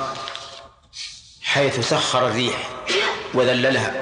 حيث 1.44 1.90
سخر 1.90 2.28
الريح 2.28 2.70
وذللها. 3.34 3.94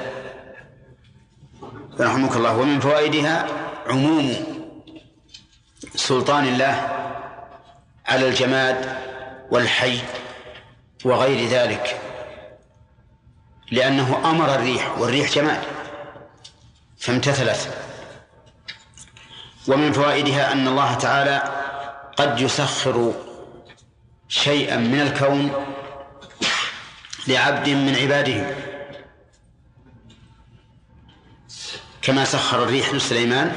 رحمك 2.00 2.36
الله. 2.36 2.56
ومن 2.56 2.80
فوائدها 2.80 3.46
عموم 3.86 4.34
سلطان 5.94 6.48
الله 6.48 6.88
على 8.06 8.28
الجماد 8.28 8.96
والحي 9.50 9.98
وغير 11.04 11.48
ذلك. 11.48 12.09
لأنه 13.70 14.30
أمر 14.30 14.54
الريح 14.54 14.98
والريح 14.98 15.32
جماد. 15.32 15.60
فامتثلت. 16.98 17.74
ومن 19.68 19.92
فوائدها 19.92 20.52
أن 20.52 20.68
الله 20.68 20.94
تعالى 20.94 21.42
قد 22.16 22.40
يسخر 22.40 23.14
شيئا 24.28 24.76
من 24.76 25.00
الكون 25.00 25.52
لعبد 27.28 27.68
من 27.68 27.96
عباده. 27.96 28.56
كما 32.02 32.24
سخر 32.24 32.62
الريح 32.62 32.94
لسليمان 32.94 33.56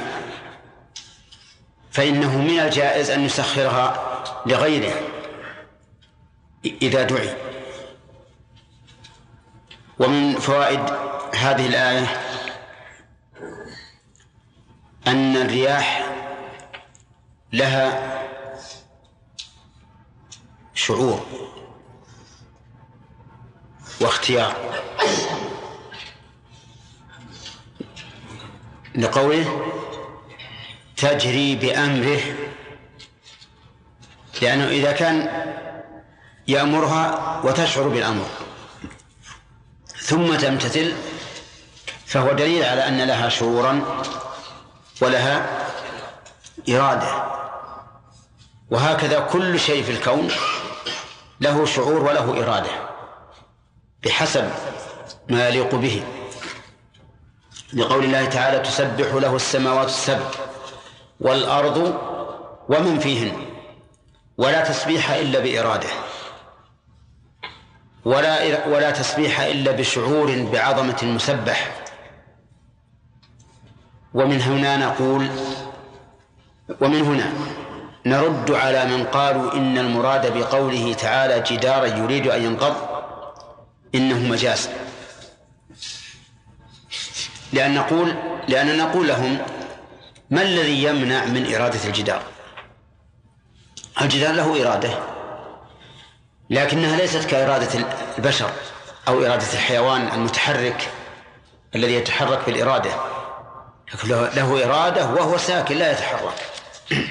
فإنه 1.90 2.38
من 2.38 2.60
الجائز 2.60 3.10
أن 3.10 3.20
يسخرها 3.20 4.22
لغيره 4.46 5.00
إذا 6.64 7.02
دعي. 7.02 7.43
ومن 9.98 10.34
فوائد 10.38 10.80
هذه 11.34 11.66
الآية 11.66 12.06
أن 15.06 15.36
الرياح 15.36 16.06
لها 17.52 18.14
شعور 20.74 21.26
واختيار. 24.00 24.56
لقوله 28.94 29.62
تجري 30.96 31.56
بأمره 31.56 32.20
لأنه 34.42 34.68
إذا 34.68 34.92
كان 34.92 35.44
يأمرها 36.48 37.40
وتشعر 37.44 37.88
بالأمر. 37.88 38.26
ثم 40.04 40.36
تمتثل 40.36 40.92
فهو 42.06 42.32
دليل 42.32 42.64
على 42.64 42.88
أن 42.88 43.00
لها 43.02 43.28
شعورا 43.28 44.02
ولها 45.00 45.46
إرادة. 46.68 47.24
وهكذا 48.70 49.20
كل 49.20 49.60
شيء 49.60 49.82
في 49.82 49.90
الكون 49.90 50.30
له 51.40 51.66
شعور 51.66 52.02
وله 52.02 52.42
إرادة 52.42 52.70
بحسب 54.04 54.50
ما 55.28 55.48
يليق 55.48 55.74
به. 55.74 56.02
لقول 57.72 58.04
الله 58.04 58.24
تعالى 58.24 58.58
تسبح 58.58 59.14
له 59.14 59.36
السماوات 59.36 59.86
السبع 59.86 60.30
والأرض 61.20 62.00
ومن 62.68 62.98
فيهن 62.98 63.46
ولا 64.38 64.60
تسبيح 64.60 65.10
إلا 65.10 65.38
بإرادة. 65.38 65.88
ولا 68.04 68.66
ولا 68.66 68.90
تسبيح 68.90 69.40
إلا 69.40 69.72
بشعور 69.72 70.48
بعظمة 70.52 70.96
المسبح 71.02 71.84
ومن 74.14 74.40
هنا 74.40 74.76
نقول 74.76 75.28
ومن 76.80 77.00
هنا 77.00 77.32
نرد 78.06 78.50
على 78.50 78.84
من 78.84 79.04
قالوا 79.04 79.52
إن 79.52 79.78
المراد 79.78 80.38
بقوله 80.38 80.94
تعالى 80.94 81.40
جدارا 81.40 81.86
يريد 81.86 82.26
أن 82.26 82.42
ينقض 82.42 82.74
إنه 83.94 84.18
مجاز. 84.18 84.68
لأن 87.52 87.74
نقول 87.74 88.14
لأن 88.48 88.78
نقول 88.78 89.08
لهم 89.08 89.38
ما 90.30 90.42
الذي 90.42 90.82
يمنع 90.82 91.24
من 91.24 91.54
إرادة 91.54 91.84
الجدار؟ 91.84 92.22
الجدار 94.00 94.34
له 94.34 94.62
إرادة. 94.62 94.98
لكنها 96.50 96.96
ليست 96.96 97.24
كإرادة 97.24 97.84
البشر 98.18 98.50
أو 99.08 99.18
إرادة 99.18 99.52
الحيوان 99.52 100.08
المتحرك 100.08 100.90
الذي 101.74 101.94
يتحرك 101.94 102.46
بالإرادة 102.46 102.90
له, 104.04 104.64
إرادة 104.64 105.06
وهو 105.06 105.38
ساكن 105.38 105.76
لا 105.76 105.92
يتحرك. 105.92 106.34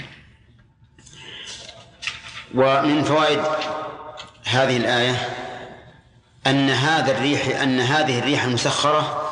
ومن 2.55 3.03
فوائد 3.03 3.41
هذه 4.43 4.77
الآية 4.77 5.29
أن 6.47 6.69
هذا 6.69 7.11
الريح 7.11 7.61
أن 7.61 7.79
هذه 7.79 8.19
الريح 8.19 8.43
المسخرة 8.43 9.29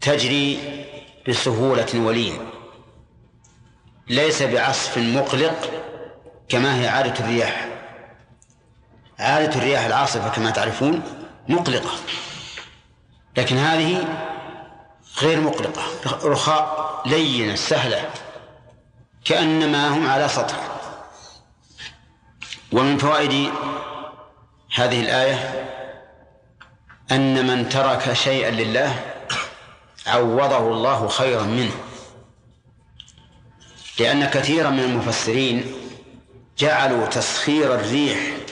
تجري 0.00 0.58
بسهولة 1.28 1.86
ولين 1.94 2.38
ليس 4.08 4.42
بعصف 4.42 4.98
مقلق 4.98 5.70
كما 6.48 6.80
هي 6.80 6.88
عادة 6.88 7.20
الرياح. 7.20 7.73
عادة 9.18 9.56
الرياح 9.56 9.84
العاصفة 9.84 10.28
كما 10.28 10.50
تعرفون 10.50 11.02
مقلقة. 11.48 11.90
لكن 13.36 13.56
هذه 13.56 14.08
غير 15.22 15.40
مقلقة. 15.40 15.82
رخاء 16.24 17.02
لينة 17.06 17.54
سهلة 17.54 18.10
كأنما 19.24 19.88
هم 19.88 20.06
على 20.06 20.28
سطح. 20.28 20.56
ومن 22.72 22.98
فوائد 22.98 23.50
هذه 24.74 25.00
الآية 25.00 25.64
أن 27.12 27.46
من 27.46 27.68
ترك 27.68 28.12
شيئا 28.12 28.50
لله 28.50 29.04
عوضه 30.06 30.58
الله 30.58 31.08
خيرا 31.08 31.42
منه. 31.42 31.74
لأن 33.98 34.24
كثيرا 34.24 34.70
من 34.70 34.80
المفسرين 34.80 35.74
جعلوا 36.58 37.06
تسخير 37.06 37.74
الريح 37.74 38.43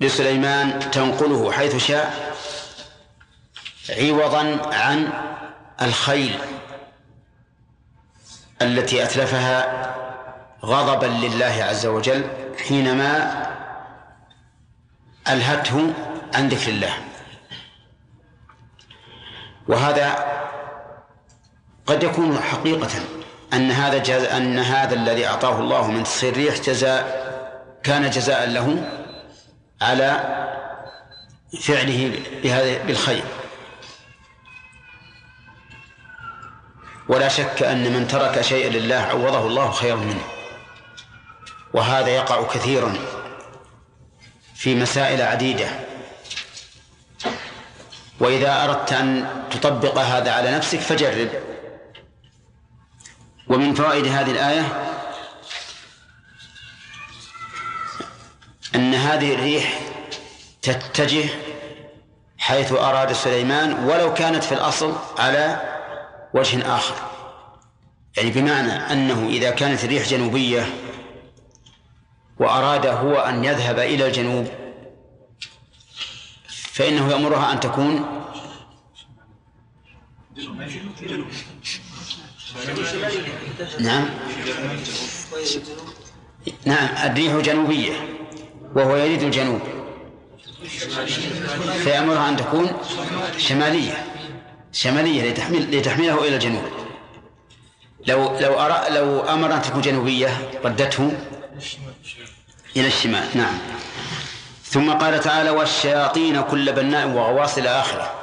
لسليمان 0.00 0.90
تنقله 0.90 1.52
حيث 1.52 1.86
شاء 1.86 2.34
عوضا 3.90 4.70
عن 4.72 5.12
الخيل 5.82 6.38
التي 8.62 9.04
أتلفها 9.04 9.94
غضبا 10.64 11.06
لله 11.06 11.64
عز 11.68 11.86
وجل 11.86 12.24
حينما 12.68 13.44
ألهته 15.28 15.92
عن 16.34 16.48
ذكر 16.48 16.70
الله. 16.70 16.94
وهذا 19.68 20.24
قد 21.86 22.02
يكون 22.02 22.38
حقيقة 22.40 22.90
أن 23.52 23.70
هذا 23.70 23.98
جز... 23.98 24.24
أن 24.24 24.58
هذا 24.58 24.94
الذي 24.94 25.26
أعطاه 25.26 25.58
الله 25.60 25.90
من 25.90 26.04
تسخير 26.04 26.32
الريح 26.32 26.60
جزاء 26.60 27.24
كان 27.82 28.10
جزاء 28.10 28.46
له 28.48 28.90
على 29.84 30.10
فعله 31.60 32.12
بهذا 32.42 32.82
بالخير. 32.82 33.24
ولا 37.08 37.28
شك 37.28 37.62
أن 37.62 37.92
من 37.92 38.08
ترك 38.08 38.40
شيئا 38.40 38.70
لله 38.70 38.96
عوضه 38.96 39.46
الله 39.46 39.70
خيرا 39.70 39.96
منه. 39.96 40.24
وهذا 41.74 42.08
يقع 42.08 42.42
كثيرا 42.42 42.96
في 44.54 44.74
مسائل 44.74 45.22
عديدة. 45.22 45.68
وإذا 48.20 48.64
أردت 48.64 48.92
أن 48.92 49.26
تطبق 49.50 49.98
هذا 49.98 50.32
على 50.32 50.50
نفسك 50.50 50.80
فجرب. 50.80 51.28
ومن 53.48 53.74
فوائد 53.74 54.06
هذه 54.06 54.30
الآية 54.30 54.93
أن 58.74 58.94
هذه 58.94 59.34
الريح 59.34 59.80
تتجه 60.62 61.28
حيث 62.38 62.72
أراد 62.72 63.12
سليمان 63.12 63.84
ولو 63.84 64.14
كانت 64.14 64.44
في 64.44 64.52
الأصل 64.52 64.92
على 65.18 65.60
وجه 66.34 66.76
آخر. 66.76 66.94
يعني 68.16 68.30
بمعنى 68.30 68.72
أنه 68.72 69.28
إذا 69.28 69.50
كانت 69.50 69.84
الريح 69.84 70.08
جنوبية 70.08 70.66
وأراد 72.38 72.86
هو 72.86 73.14
أن 73.14 73.44
يذهب 73.44 73.78
إلى 73.78 74.06
الجنوب 74.06 74.48
فإنه 76.48 77.10
يأمرها 77.10 77.52
أن 77.52 77.60
تكون 77.60 78.24
نعم. 83.80 84.08
نعم 86.66 86.88
الريح 87.06 87.36
جنوبية. 87.36 88.13
وهو 88.74 88.96
يريد 88.96 89.22
الجنوب. 89.22 89.60
فيأمرها 91.84 92.28
أن 92.28 92.36
تكون 92.36 92.72
شمالية. 93.38 94.06
شمالية 94.72 95.30
لتحمل 95.30 95.78
لتحمله 95.78 96.28
إلى 96.28 96.34
الجنوب. 96.34 96.64
لو 98.06 98.38
لو 98.38 98.60
أرى 98.60 98.84
لو 98.90 99.20
أمر 99.20 99.54
أن 99.54 99.62
تكون 99.62 99.80
جنوبية 99.80 100.50
ردته 100.64 101.12
إلى 102.76 102.86
الشمال. 102.86 103.28
نعم. 103.34 103.58
ثم 104.64 104.92
قال 104.92 105.20
تعالى 105.20 105.50
والشياطين 105.50 106.40
كل 106.40 106.72
بناء 106.72 107.08
وغواص 107.08 107.58
إلى 107.58 107.68
آخرة. 107.68 108.14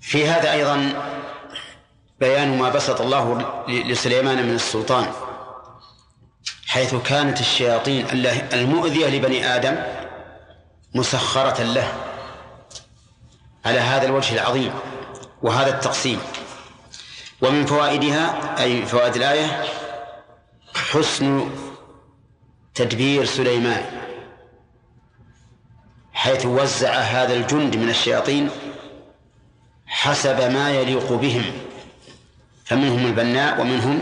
في 0.00 0.28
هذا 0.28 0.52
أيضا 0.52 0.92
بيان 2.20 2.58
ما 2.58 2.68
بسط 2.70 3.00
الله 3.00 3.46
لسليمان 3.68 4.46
من 4.46 4.54
السلطان. 4.54 5.06
حيث 6.66 6.94
كانت 6.94 7.40
الشياطين 7.40 8.06
المؤذية 8.52 9.06
لبني 9.06 9.56
آدم 9.56 9.76
مسخرة 10.94 11.62
له 11.62 11.92
على 13.64 13.78
هذا 13.78 14.06
الوجه 14.06 14.34
العظيم 14.34 14.72
وهذا 15.42 15.74
التقسيم. 15.74 16.20
ومن 17.42 17.66
فوائدها 17.66 18.54
أي 18.62 18.86
فوائد 18.86 19.16
الآية 19.16 19.64
حسن 20.74 21.50
تدبير 22.74 23.24
سليمان 23.24 23.84
حيث 26.12 26.46
وزع 26.46 26.94
هذا 26.94 27.34
الجند 27.34 27.76
من 27.76 27.88
الشياطين 27.88 28.50
حسب 29.86 30.40
ما 30.40 30.70
يليق 30.70 31.12
بهم 31.12 31.44
فمنهم 32.64 33.06
البناء 33.06 33.60
ومنهم 33.60 34.00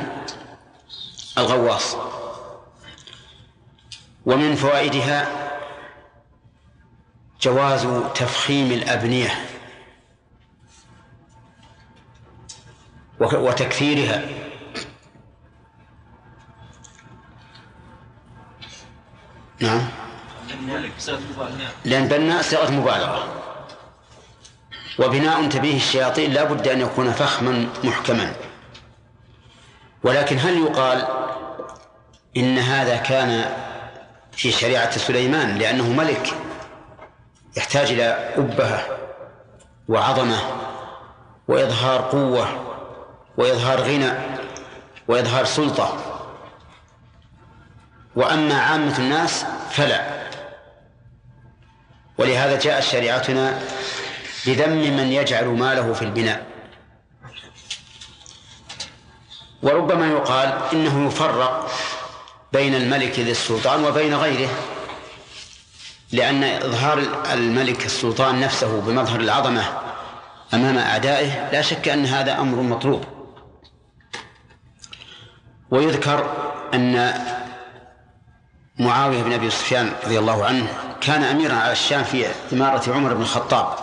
الغواص. 1.38 1.96
ومن 4.26 4.54
فوائدها 4.54 5.28
جواز 7.40 7.86
تفخيم 8.14 8.72
الأبنية 8.72 9.30
وتكثيرها. 13.20 14.22
نعم. 19.60 19.88
لأن 21.84 22.08
بناء 22.08 22.42
صيغة 22.42 22.70
مبالغة. 22.70 23.42
وبناء 24.98 25.48
تبيه 25.48 25.76
الشياطين 25.76 26.32
لا 26.32 26.44
بد 26.44 26.68
أن 26.68 26.80
يكون 26.80 27.12
فخما 27.12 27.66
محكما. 27.84 28.32
ولكن 30.02 30.38
هل 30.38 30.58
يقال 30.58 31.06
إن 32.36 32.58
هذا 32.58 32.96
كان 32.96 33.63
في 34.36 34.52
شريعة 34.52 34.98
سليمان 34.98 35.58
لأنه 35.58 35.92
ملك 35.92 36.34
يحتاج 37.56 37.90
إلى 37.90 38.32
أبهة 38.36 38.86
وعظمة 39.88 40.38
وإظهار 41.48 42.00
قوة 42.00 42.48
وإظهار 43.36 43.80
غنى 43.80 44.12
وإظهار 45.08 45.44
سلطة. 45.44 45.98
وأما 48.16 48.60
عامة 48.60 48.98
الناس 48.98 49.44
فلا. 49.70 50.24
ولهذا 52.18 52.58
جاءت 52.58 52.82
شريعتنا 52.82 53.60
بذم 54.46 54.96
من 54.96 55.12
يجعل 55.12 55.46
ماله 55.46 55.92
في 55.92 56.02
البناء. 56.02 56.46
وربما 59.62 60.06
يقال 60.06 60.58
إنه 60.72 61.06
يفرق 61.06 61.70
بين 62.54 62.74
الملك 62.74 63.18
ذي 63.18 63.30
السلطان 63.30 63.84
وبين 63.84 64.14
غيره 64.14 64.50
لأن 66.12 66.44
إظهار 66.44 66.98
الملك 67.32 67.86
السلطان 67.86 68.40
نفسه 68.40 68.80
بمظهر 68.80 69.20
العظمة 69.20 69.62
أمام 70.54 70.78
أعدائه 70.78 71.50
لا 71.52 71.62
شك 71.62 71.88
أن 71.88 72.06
هذا 72.06 72.38
أمر 72.38 72.62
مطلوب. 72.62 73.04
ويذكر 75.70 76.30
أن 76.74 77.14
معاوية 78.78 79.22
بن 79.22 79.32
أبي 79.32 79.50
سفيان 79.50 79.92
رضي 80.04 80.18
الله 80.18 80.44
عنه 80.44 80.68
كان 81.00 81.22
أميرا 81.22 81.54
على 81.54 81.72
الشام 81.72 82.04
في 82.04 82.26
إمارة 82.52 82.92
عمر 82.92 83.14
بن 83.14 83.22
الخطاب. 83.22 83.78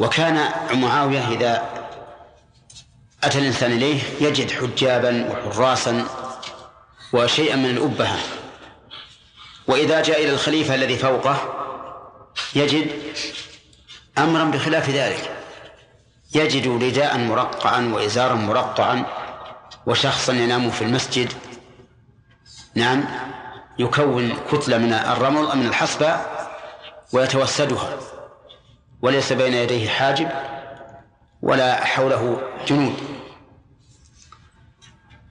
وكان 0.00 0.48
معاوية 0.74 1.28
إذا 1.28 1.68
أتى 3.24 3.38
الإنسان 3.38 3.72
إليه 3.72 4.00
يجد 4.20 4.50
حجابا 4.50 5.30
وحراسا 5.30 6.04
وشيئا 7.12 7.56
من 7.56 7.70
الأبهة. 7.70 8.18
وإذا 9.66 10.02
جاء 10.02 10.24
إلى 10.24 10.32
الخليفة 10.32 10.74
الذي 10.74 10.96
فوقه 10.96 11.54
يجد 12.54 12.90
أمرا 14.18 14.44
بخلاف 14.44 14.90
ذلك. 14.90 15.36
يجد 16.34 16.68
رداء 16.68 17.18
مرقعا 17.18 17.92
وإزارا 17.94 18.34
مرقعا 18.34 19.06
وشخصا 19.86 20.32
ينام 20.32 20.70
في 20.70 20.82
المسجد. 20.82 21.32
نعم 22.74 23.04
يكون 23.78 24.36
كتلة 24.52 24.78
من 24.78 24.92
الرمل 24.92 25.56
من 25.56 25.66
الحصبة 25.66 26.16
ويتوسدها 27.12 27.98
وليس 29.02 29.32
بين 29.32 29.54
يديه 29.54 29.88
حاجب 29.88 30.30
ولا 31.42 31.84
حوله 31.84 32.42
جنود. 32.66 32.96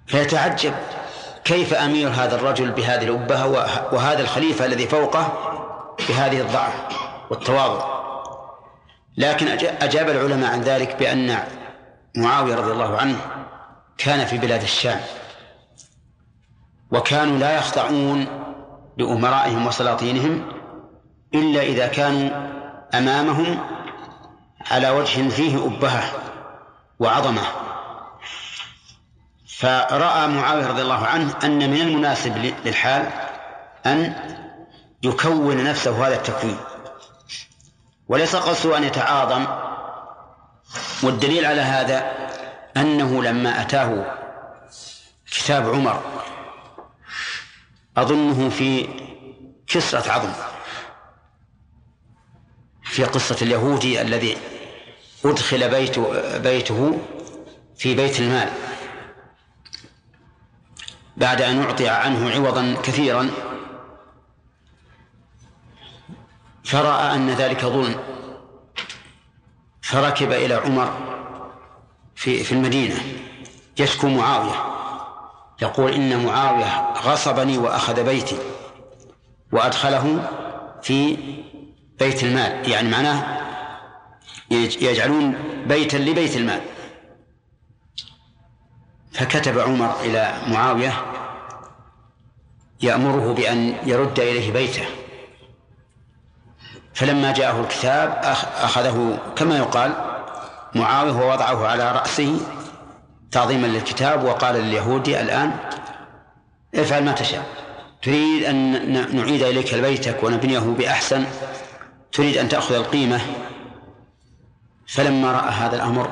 فيتعجب 0.08 0.74
كيف 1.48 1.74
أمير 1.74 2.10
هذا 2.10 2.36
الرجل 2.36 2.72
بهذه 2.72 3.04
الأبهة 3.04 3.48
وهذا 3.94 4.22
الخليفة 4.22 4.66
الذي 4.66 4.88
فوقه 4.88 5.34
بهذه 6.10 6.42
الضعف 6.42 6.74
والتواضع؟ 7.30 7.98
لكن 9.18 9.48
أجاب 9.82 10.10
العلماء 10.10 10.52
عن 10.52 10.62
ذلك 10.62 10.96
بأن 11.00 11.38
معاوية 12.16 12.56
رضي 12.56 12.72
الله 12.72 12.98
عنه 12.98 13.18
كان 13.98 14.26
في 14.26 14.38
بلاد 14.38 14.62
الشام 14.62 15.00
وكانوا 16.92 17.38
لا 17.38 17.58
يخضعون 17.58 18.28
لأمرائهم 18.98 19.68
وسلاطينهم 19.68 20.52
إلا 21.34 21.62
إذا 21.62 21.88
كانوا 21.88 22.30
أمامهم 22.94 23.60
على 24.72 24.90
وجه 24.90 25.30
فيه 25.30 25.66
أبهة 25.66 26.04
وعظمة. 27.00 27.67
فرأى 29.58 30.28
معاوية 30.28 30.68
رضي 30.68 30.82
الله 30.82 31.06
عنه 31.06 31.36
أن 31.44 31.70
من 31.72 31.82
المناسب 31.82 32.54
للحال 32.66 33.10
أن 33.86 34.14
يكون 35.04 35.64
نفسه 35.64 36.08
هذا 36.08 36.16
التكوين. 36.16 36.58
وليس 38.08 38.36
قصده 38.36 38.78
أن 38.78 38.84
يتعاظم 38.84 39.46
والدليل 41.04 41.46
على 41.46 41.62
هذا 41.62 42.12
أنه 42.78 43.24
لما 43.24 43.62
أتاه 43.62 44.18
كتاب 45.32 45.70
عمر 45.70 46.02
أظنه 47.98 48.50
في 48.50 48.88
كسرة 49.68 50.12
عظم 50.12 50.34
في 52.84 53.04
قصة 53.04 53.38
اليهودي 53.42 54.02
الذي 54.02 54.38
أدخل 55.26 55.70
بيت 55.70 56.00
بيته 56.40 57.00
في 57.78 57.96
بيت 57.96 58.20
المال. 58.20 58.50
بعد 61.18 61.42
أن 61.42 61.62
أعطي 61.62 61.90
عنه 61.90 62.30
عوضا 62.30 62.76
كثيرا 62.84 63.30
فرأى 66.64 67.16
أن 67.16 67.30
ذلك 67.30 67.66
ظلم. 67.66 67.96
فركب 69.82 70.32
إلى 70.32 70.54
عمر 70.54 70.94
في 72.16 72.44
في 72.44 72.52
المدينة. 72.52 72.96
يشكو 73.80 74.08
معاوية 74.08 74.66
يقول 75.62 75.92
إن 75.92 76.26
معاوية 76.26 76.94
غصبني 76.94 77.58
وأخذ 77.58 78.04
بيتي 78.04 78.38
وأدخله 79.52 80.30
في 80.82 81.18
بيت 82.00 82.24
المال. 82.24 82.70
يعني 82.70 82.90
معناه 82.90 83.42
يجعلون 84.52 85.36
بيتا 85.68 85.98
لبيت 85.98 86.38
المال. 86.38 86.62
فكتب 89.18 89.60
عمر 89.60 90.02
إلى 90.02 90.34
معاوية 90.48 90.94
يأمره 92.82 93.34
بأن 93.34 93.76
يرد 93.86 94.20
إليه 94.20 94.52
بيته. 94.54 94.86
فلما 96.94 97.34
جاءه 97.34 97.62
الكتاب 97.62 98.20
أخذه 98.56 99.20
كما 99.36 99.58
يقال 99.58 99.94
معاوية 100.76 101.12
ووضعه 101.12 101.68
على 101.68 101.92
رأسه 101.92 102.40
تعظيما 103.32 103.68
للكتاب 103.68 104.24
وقال 104.24 104.56
لليهودي 104.56 105.22
الآن 105.22 105.58
افعل 106.76 107.06
ما 107.06 107.12
تشاء. 107.12 107.46
تريد 108.04 108.44
أن 108.44 109.16
نعيد 109.16 109.44
إليك 109.44 109.76
بيتك 109.76 110.24
ونبنيه 110.24 110.60
بأحسن. 110.60 111.26
تريد 112.12 112.38
أن 112.38 112.50
تأخذ 112.50 112.76
القيمة. 112.76 113.22
فلما 114.88 115.32
رأى 115.32 115.50
هذا 115.52 115.76
الأمر 115.76 116.12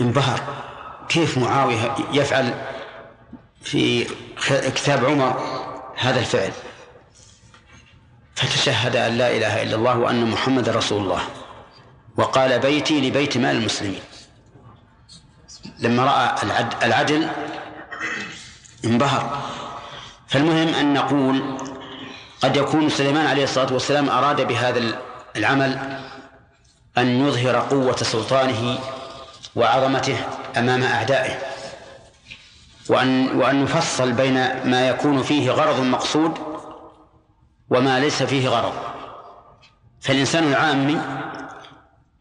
انبهر. 0.00 0.40
كيف 1.08 1.38
معاوية 1.38 1.94
يفعل 2.12 2.54
في 3.62 4.06
كتاب 4.74 5.04
عمر 5.04 5.40
هذا 5.96 6.20
الفعل؟ 6.20 6.52
فتشهد 8.34 8.96
أن 8.96 9.18
لا 9.18 9.36
إله 9.36 9.62
إلا 9.62 9.76
الله 9.76 9.98
وأن 9.98 10.30
محمد 10.30 10.68
رسول 10.68 11.02
الله. 11.02 11.20
وقال 12.16 12.58
بيتي 12.58 13.08
لبيت 13.08 13.36
مال 13.36 13.56
المسلمين. 13.56 14.00
لما 15.78 16.04
رأى 16.04 16.34
العدل 16.82 17.28
انبهر. 18.84 19.42
فالمهم 20.28 20.74
أن 20.74 20.94
نقول 20.94 21.58
قد 22.42 22.56
يكون 22.56 22.88
سليمان 22.88 23.26
عليه 23.26 23.44
الصلاة 23.44 23.72
والسلام 23.72 24.08
أراد 24.08 24.40
بهذا 24.40 24.98
العمل 25.36 26.00
أن 26.98 27.26
يظهر 27.26 27.56
قوة 27.56 27.96
سلطانه 27.96 28.78
وعظمته 29.58 30.16
أمام 30.56 30.82
أعدائه. 30.82 31.38
وأن 32.88 33.36
وأن 33.36 33.64
نفصل 33.64 34.12
بين 34.12 34.34
ما 34.64 34.88
يكون 34.88 35.22
فيه 35.22 35.50
غرض 35.50 35.80
مقصود 35.80 36.38
وما 37.70 38.00
ليس 38.00 38.22
فيه 38.22 38.48
غرض. 38.48 38.72
فالإنسان 40.00 40.44
العامي 40.44 40.98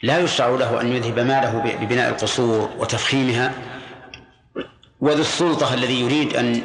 لا 0.03 0.19
يشرع 0.19 0.47
له 0.47 0.81
أن 0.81 0.95
يذهب 0.95 1.19
ماله 1.19 1.75
ببناء 1.81 2.09
القصور 2.09 2.69
وتفخيمها. 2.77 3.51
وذو 5.01 5.21
السلطة 5.21 5.73
الذي 5.73 6.01
يريد 6.01 6.35
أن 6.35 6.61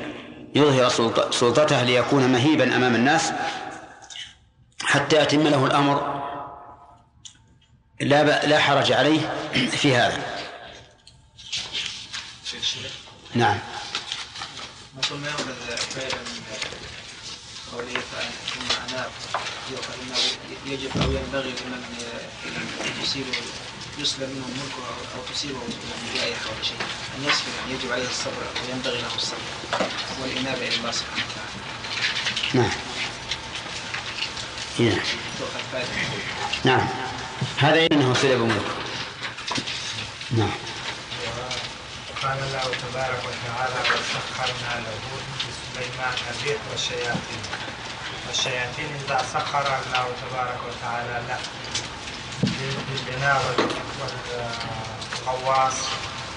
يظهر 0.54 0.88
سلطته 1.30 1.82
ليكون 1.82 2.32
مهيبا 2.32 2.76
أمام 2.76 2.94
الناس 2.94 3.32
حتى 4.84 5.22
يتم 5.22 5.42
له 5.42 5.66
الأمر. 5.66 6.22
لا 8.00 8.46
لا 8.46 8.58
حرج 8.58 8.92
عليه 8.92 9.20
في 9.52 9.96
هذا. 9.96 10.31
نعم. 13.34 13.58
نقول 14.98 15.18
ما 15.20 15.26
يأخذ 15.26 15.44
فعلا 15.76 16.22
ثم 18.54 18.94
أناب 18.94 19.10
فإنه 19.82 20.18
يجب 20.66 20.90
أو 21.02 21.12
ينبغي 21.12 21.50
لمن 21.50 21.84
يصيبه 23.02 23.36
يسلم 23.98 24.30
منه 24.30 24.46
ملكه 24.46 24.86
أو 25.16 25.34
تصيبه 25.34 25.60
جائحة 26.14 26.46
أو 26.46 26.62
شيء 26.62 26.76
أن 27.18 27.24
يصبر 27.24 27.48
يعني 27.60 27.72
يجب 27.72 27.92
عليه 27.92 28.08
الصبر 28.08 28.42
وينبغي 28.68 29.00
له 29.00 29.14
الصبر 29.16 29.38
والإنابة 30.20 30.68
إلى 30.68 30.76
الله 30.76 30.92
سبحانه 30.92 31.24
وتعالى 31.24 31.52
نعم. 32.54 32.70
نعم 36.64 36.88
هذا 37.56 37.86
إنه 37.92 38.14
سلب 38.14 38.40
ملك 38.40 38.66
نعم. 40.30 40.71
قال 42.22 42.38
الله 42.38 42.60
تبارك 42.60 43.22
وتعالى 43.28 43.80
وسخرنا 43.80 44.80
له 44.80 44.98
سليمان 45.74 46.14
الريح 46.30 46.60
والشياطين 46.70 47.42
والشياطين 48.26 48.86
إذا 49.06 49.24
سخر 49.32 49.60
الله 49.60 50.06
تبارك 50.22 50.60
وتعالى 50.68 51.22
له 51.28 51.38
بالبناء 52.88 53.42
والغواص 55.26 55.74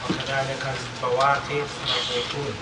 وكذلك 0.03 0.73
البواقي 0.75 1.61
والزيتون 1.61 2.55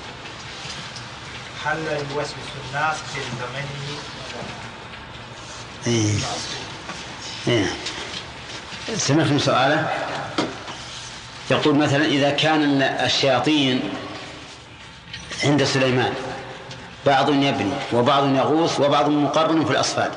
هل 1.66 2.06
يوسوس 2.12 2.50
الناس 2.68 2.98
في 3.14 3.20
زمنه 3.40 4.00
إيه. 5.88 6.20
إيه. 7.48 7.68
سمعتم 8.98 9.40
سؤاله 9.40 9.90
يقول 11.52 11.76
مثلا 11.76 12.06
إذا 12.06 12.30
كان 12.30 12.82
الشياطين 12.82 13.80
عند 15.44 15.64
سليمان 15.64 16.14
بعض 17.06 17.30
يبني 17.30 17.74
وبعض 17.94 18.36
يغوص 18.36 18.80
وبعض 18.80 19.10
مقرن 19.10 19.66
في 19.66 19.72
الأصفاد. 19.72 20.12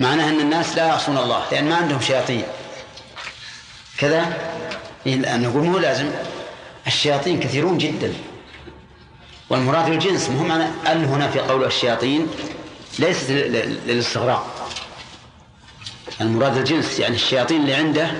معناه 0.00 0.28
أن 0.28 0.40
الناس 0.40 0.76
لا 0.76 0.86
يعصون 0.86 1.18
الله 1.18 1.42
لأن 1.52 1.68
ما 1.68 1.76
عندهم 1.76 2.00
شياطين. 2.00 2.42
كذا 3.98 4.36
إيه 5.06 5.36
نقول 5.36 5.62
مو 5.62 5.78
لازم 5.78 6.10
الشياطين 6.86 7.40
كثيرون 7.40 7.78
جدا. 7.78 8.12
والمراد 9.50 9.88
الجنس 9.88 10.28
مهم 10.30 10.48
معنى 10.48 10.64
أن 10.86 11.04
هنا 11.04 11.30
في 11.30 11.38
قول 11.38 11.64
الشياطين 11.64 12.26
ليست 12.98 13.30
للاستغراق. 13.30 14.70
المراد 16.20 16.56
الجنس 16.56 16.98
يعني 16.98 17.14
الشياطين 17.14 17.60
اللي 17.60 17.74
عنده 17.74 18.10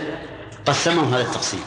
قسمهم 0.66 1.14
هذا 1.14 1.22
التقسيم. 1.22 1.60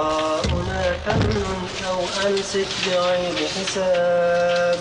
هنا 0.00 0.96
فمن 1.06 1.68
أو 1.90 2.28
أمسك 2.28 2.66
بغير 2.86 3.48
حساب. 3.48 4.80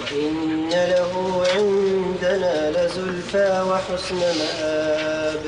وإن 0.00 0.70
له 0.70 1.44
عندنا 1.54 2.70
لزلفى 2.70 3.64
وحسن 3.68 4.16
مآب. 4.16 5.42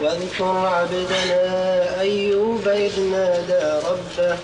واذكر 0.00 0.44
عبدنا 0.44 2.00
أيوب 2.00 2.68
إذ 2.68 3.00
نادى 3.00 3.86
ربه 3.88 4.38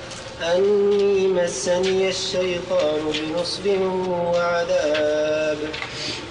أني 0.55 1.27
مسني 1.29 2.09
الشيطان 2.09 3.13
بنصب 3.15 3.67
وعذاب. 4.09 5.59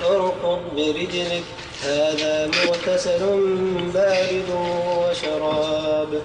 اركض 0.06 0.62
برجلك 0.76 1.44
هذا 1.84 2.48
مغتسل 2.48 3.20
بارد 3.94 4.50
وشراب. 4.98 6.22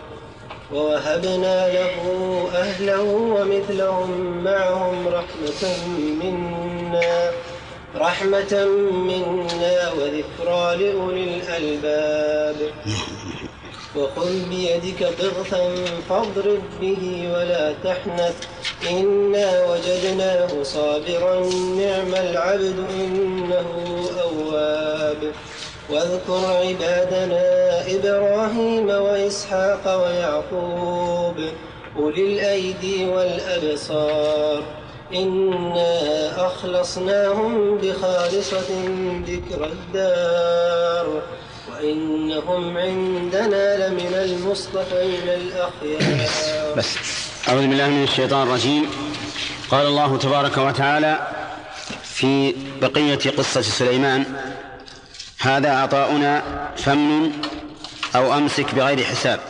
ووهبنا 0.73 1.69
له 1.69 1.97
أهله 2.55 3.03
ومثلهم 3.03 4.45
معهم 4.45 5.09
رحمة 5.09 5.63
منا 6.21 7.31
رحمة 7.97 8.67
منا 8.91 9.93
وذكرى 9.93 10.77
لأولي 10.77 11.25
الألباب. 11.37 12.57
وخذ 13.97 14.49
بيدك 14.49 15.01
ضغثا 15.21 15.75
فاضرب 16.09 16.63
به 16.81 17.33
ولا 17.35 17.75
تحنث 17.85 18.37
إنا 18.91 19.65
وجدناه 19.71 20.63
صابرا 20.63 21.35
نعم 21.81 22.15
العبد 22.15 22.79
إنه 23.01 23.69
أواب. 24.23 25.33
واذكر 25.91 26.47
عبادنا 26.47 27.45
إبراهيم 27.95 28.89
وإسحاق 28.89 30.03
ويعقوب 30.03 31.37
أولي 31.97 32.33
الأيدي 32.33 33.05
والأبصار. 33.05 34.63
إنا 35.15 36.47
أخلصناهم 36.47 37.79
بخالصة 37.79 38.71
ذكر 39.27 39.65
الدار. 39.65 41.23
وإنهم 41.73 42.79
عندنا 42.79 43.89
لمن 43.89 44.15
المصطفين 44.15 45.29
الأخيار. 45.29 46.75
بس. 46.77 46.97
أعوذ 47.49 47.67
بالله 47.67 47.89
من 47.89 48.03
الشيطان 48.05 48.43
الرجيم. 48.43 48.91
قال 49.71 49.87
الله 49.87 50.19
تبارك 50.19 50.59
وتعالى 50.59 51.19
في 52.03 52.55
بقية 52.81 53.31
قصة 53.39 53.61
سليمان 53.61 54.25
هذا 55.39 55.79
عطاؤنا 55.79 56.43
فمن 56.77 57.43
أو 58.17 58.39
أمسك 58.39 58.75
بغير 58.75 59.05
حساب. 59.05 59.41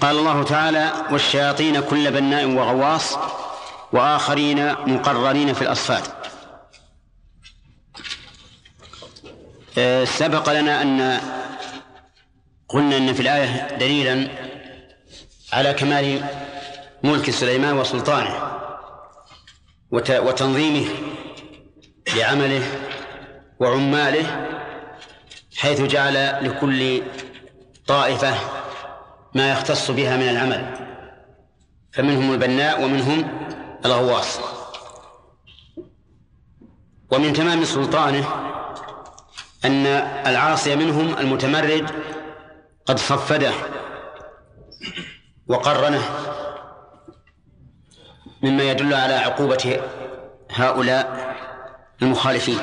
قال 0.00 0.18
الله 0.18 0.44
تعالى 0.44 0.92
والشياطين 1.10 1.80
كل 1.80 2.10
بناء 2.10 2.46
وغواص 2.46 3.18
وآخرين 3.92 4.72
مقررين 4.72 5.54
في 5.54 5.62
الأصفاد. 5.62 6.02
آه، 9.78 10.04
سبق 10.04 10.52
لنا 10.52 10.82
أن 10.82 11.20
قلنا 12.68 12.96
أن 12.96 13.14
في 13.14 13.20
الآية 13.20 13.76
دليلا 13.76 14.28
على 15.52 15.72
كمال 15.72 16.24
ملك 17.02 17.30
سليمان 17.30 17.78
وسلطانه 17.78 18.60
وتنظيمه. 19.90 20.88
لعمله 22.16 22.62
وعماله 23.60 24.48
حيث 25.56 25.80
جعل 25.80 26.44
لكل 26.48 27.02
طائفة 27.86 28.34
ما 29.34 29.52
يختص 29.52 29.90
بها 29.90 30.16
من 30.16 30.28
العمل. 30.28 30.74
فمنهم 31.92 32.32
البناء 32.32 32.84
ومنهم 32.84 33.48
الغواص. 33.84 34.38
ومن 37.10 37.32
تمام 37.32 37.64
سلطانه 37.64 38.24
أن 39.64 39.86
العاصي 40.26 40.76
منهم 40.76 41.18
المتمرد 41.18 41.90
قد 42.86 42.98
صفده 42.98 43.52
وقرنه 45.48 46.02
مما 48.42 48.62
يدل 48.62 48.94
على 48.94 49.14
عقوبة 49.14 49.80
هؤلاء 50.50 51.33
المخالفين. 52.04 52.58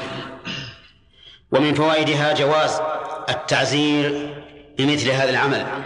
ومن 1.52 1.74
فوائدها 1.74 2.34
جواز 2.34 2.82
التعزير 3.30 4.34
بمثل 4.78 5.10
هذا 5.10 5.30
العمل. 5.30 5.84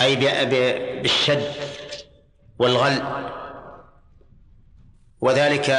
أي 0.00 0.16
بالشد 1.02 1.52
والغل. 2.58 3.02
وذلك 5.20 5.70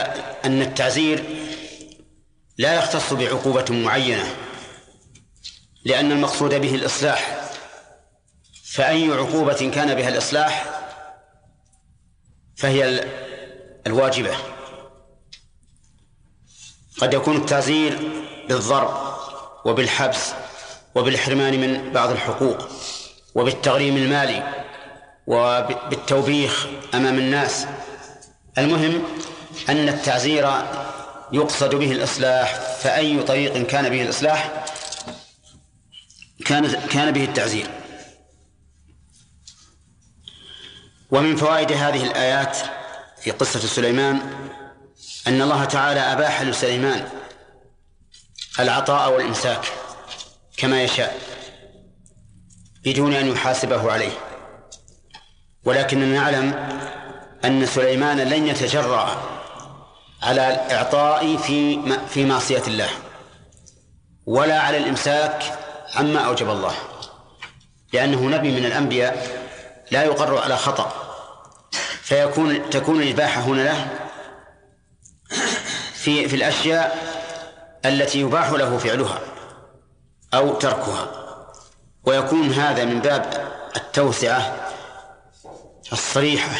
أن 0.45 0.61
التعزير 0.61 1.23
لا 2.57 2.73
يختص 2.73 3.13
بعقوبة 3.13 3.65
معينة 3.69 4.25
لأن 5.85 6.11
المقصود 6.11 6.53
به 6.53 6.75
الإصلاح. 6.75 7.51
فأي 8.63 9.11
عقوبة 9.11 9.71
كان 9.73 9.95
بها 9.95 10.09
الإصلاح 10.09 10.65
فهي 12.55 13.07
الواجبة. 13.87 14.54
قد 16.97 17.13
يكون 17.13 17.35
التعزير 17.35 17.99
بالضرب 18.49 19.15
وبالحبس 19.65 20.33
وبالحرمان 20.95 21.59
من 21.59 21.91
بعض 21.91 22.09
الحقوق 22.09 22.67
وبالتغريم 23.35 23.97
المالي 23.97 24.65
وبالتوبيخ 25.27 26.67
أمام 26.93 27.17
الناس. 27.17 27.65
المهم 28.57 29.03
أن 29.69 29.89
التعزير 29.89 30.51
يقصد 31.31 31.75
به 31.75 31.91
الإصلاح 31.91 32.53
فأي 32.55 33.23
طريق 33.23 33.67
كان 33.67 33.89
به 33.89 34.01
الإصلاح 34.01 34.65
كان 36.45 36.71
كان 36.71 37.11
به 37.11 37.23
التعزير. 37.23 37.67
ومن 41.11 41.35
فوائد 41.35 41.71
هذه 41.71 42.03
الآيات 42.03 42.57
في 43.21 43.31
قصة 43.31 43.59
سليمان 43.59 44.19
أن 45.27 45.41
الله 45.41 45.65
تعالى 45.65 45.99
أباح 45.99 46.41
لسليمان 46.41 47.09
العطاء 48.59 49.13
والإمساك 49.13 49.65
كما 50.57 50.83
يشاء 50.83 51.19
بدون 52.83 53.13
أن 53.13 53.27
يحاسبه 53.27 53.91
عليه. 53.91 54.11
ولكننا 55.63 56.05
نعلم 56.05 56.53
أن 57.45 57.65
سليمان 57.65 58.17
لن 58.17 58.47
يتجرأ 58.47 59.21
على 60.23 60.49
الإعطاء 60.49 61.37
في 61.37 61.79
في 62.09 62.25
معصية 62.25 62.63
الله 62.67 62.89
ولا 64.25 64.59
على 64.59 64.77
الإمساك 64.77 65.43
عما 65.95 66.19
أوجب 66.19 66.49
الله. 66.49 66.73
لأنه 67.93 68.21
نبي 68.21 68.51
من 68.51 68.65
الأنبياء 68.65 69.45
لا 69.91 70.03
يقر 70.03 70.37
على 70.37 70.57
خطأ 70.57 70.91
فيكون 72.01 72.69
تكون 72.69 73.01
الإباحة 73.01 73.41
هنا 73.41 73.61
له 73.61 74.04
في 76.05 76.29
في 76.29 76.35
الأشياء 76.35 77.15
التي 77.85 78.19
يباح 78.19 78.49
له 78.49 78.77
فعلها 78.77 79.21
أو 80.33 80.53
تركها. 80.53 81.11
ويكون 82.03 82.51
هذا 82.53 82.85
من 82.85 82.99
باب 82.99 83.51
التوسعة 83.75 84.71
الصريحة 85.93 86.57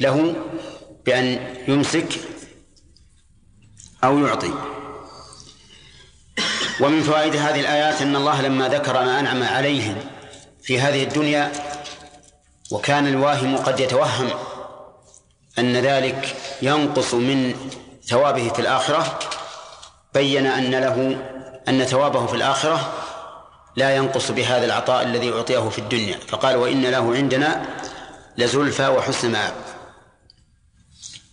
له 0.00 0.34
بأن 1.06 1.56
يمسك 1.68 2.20
أو 4.04 4.18
يعطي. 4.18 4.52
ومن 6.80 7.02
فوائد 7.02 7.36
هذه 7.36 7.60
الآيات 7.60 8.02
أن 8.02 8.16
الله 8.16 8.42
لما 8.42 8.68
ذكر 8.68 8.92
ما 8.92 9.20
أنعم 9.20 9.42
عليهم 9.42 9.96
في 10.62 10.80
هذه 10.80 11.02
الدنيا 11.02 11.52
وكان 12.70 13.06
الواهم 13.06 13.56
قد 13.56 13.80
يتوهم 13.80 14.30
أن 15.58 15.76
ذلك 15.76 16.36
ينقص 16.62 17.14
من 17.14 17.54
ثوابه 18.06 18.48
في 18.48 18.58
الآخرة 18.58 19.18
بين 20.14 20.46
أن 20.46 20.70
له 20.70 21.16
أن 21.68 21.84
ثوابه 21.84 22.26
في 22.26 22.34
الآخرة 22.34 22.92
لا 23.76 23.96
ينقص 23.96 24.30
بهذا 24.30 24.64
العطاء 24.64 25.02
الذي 25.02 25.32
أعطيه 25.32 25.68
في 25.68 25.78
الدنيا. 25.78 26.18
فقال 26.28 26.56
وإن 26.56 26.82
له 26.82 27.14
عندنا 27.14 27.66
لزلفى 28.38 28.88
وحسن 28.88 29.32
مآب. 29.32 29.52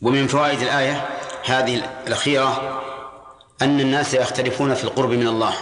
ومن 0.02 0.28
فوائد 0.28 0.62
الآية 0.62 1.10
هذه 1.46 1.82
الأخيرة 2.08 2.82
أن 3.62 3.80
الناس 3.80 4.14
يختلفون 4.14 4.74
في 4.74 4.84
القرب 4.84 5.10
من 5.10 5.28
الله 5.28 5.54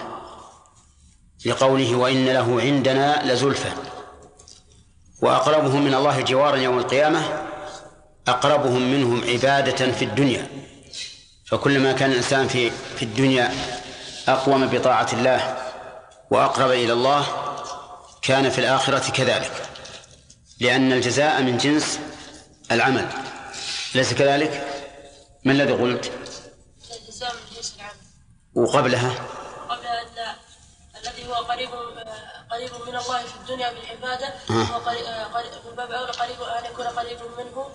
لقوله 1.46 1.96
وإن 1.96 2.26
له 2.26 2.62
عندنا 2.62 3.34
لزلفى. 3.34 3.70
وأقربهم 5.22 5.86
من 5.86 5.94
الله 5.94 6.22
جوارا 6.22 6.56
يوم 6.56 6.80
القيامة 6.80 7.22
أقربهم 8.28 8.82
منهم 8.92 9.22
عبادة 9.30 9.92
في 9.92 10.06
الدنيا. 10.06 10.69
فكلما 11.52 11.92
كان 11.92 12.12
الإنسان 12.12 12.48
في 12.48 12.72
في 12.72 13.04
الدنيا 13.06 13.52
أقوم 14.28 14.68
بطاعة 14.68 15.08
الله 15.14 15.58
وأقرب 16.32 16.72
إلى 16.72 16.94
الله 16.94 17.26
كان 18.22 18.50
في 18.50 18.60
الآخرة 18.60 19.12
كذلك 19.12 19.52
لأن 20.60 20.92
الجزاء 20.92 21.42
من 21.42 21.58
جنس 21.58 22.00
العمل 22.72 23.08
أليس 23.96 24.14
كذلك؟ 24.14 24.68
ما 25.46 25.52
الذي 25.52 25.74
قلت؟ 25.74 26.12
الالتزام 26.92 27.32
من 27.32 27.56
جنس 27.56 27.74
العمل 27.78 27.96
وقبلها 28.56 29.12
قبل 29.70 29.86
أن 29.86 30.36
الذي 31.02 31.28
هو 31.28 31.34
قريب 31.34 31.70
قريب 32.52 32.70
من 32.88 32.96
الله 32.96 33.18
في 33.24 33.36
الدنيا 33.42 33.74
بالعبادة 33.74 34.28
آه. 34.50 34.54
هو 34.54 34.78
قريب 34.80 35.06
قريب- 35.34 35.52
من 35.70 35.76
باب 35.76 35.92
أولى 35.92 36.12
قريب 36.12 36.42
أن 36.42 36.66
يكون 36.72 36.86
قريب 36.86 37.18
منه 37.38 37.62
آه، 37.62 37.70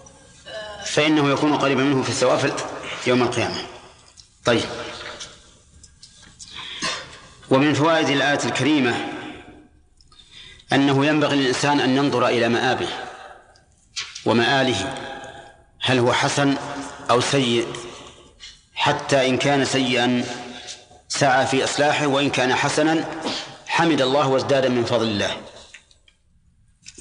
فإنه 0.84 1.30
يكون 1.30 1.58
قريبا 1.58 1.82
منه 1.82 2.02
في 2.02 2.08
الثواب 2.08 2.54
يوم 3.06 3.22
القيامة. 3.22 3.66
طيب. 4.44 4.64
ومن 7.50 7.74
فوائد 7.74 8.08
الآية 8.08 8.38
الكريمة 8.44 9.08
أنه 10.72 11.06
ينبغي 11.06 11.36
للإنسان 11.36 11.80
أن 11.80 11.96
ينظر 11.96 12.26
إلى 12.26 12.48
مآبه 12.48 12.88
ومآله 14.24 14.94
هل 15.80 15.98
هو 15.98 16.12
حسن 16.12 16.56
أو 17.10 17.20
سيء 17.20 17.66
حتى 18.74 19.28
إن 19.28 19.38
كان 19.38 19.64
سيئا 19.64 20.24
سعى 21.08 21.46
في 21.46 21.64
إصلاحه 21.64 22.06
وإن 22.06 22.30
كان 22.30 22.54
حسنا 22.54 23.04
حمد 23.66 24.00
الله 24.00 24.28
وازداد 24.28 24.66
من 24.66 24.84
فضل 24.84 25.06
الله. 25.06 25.36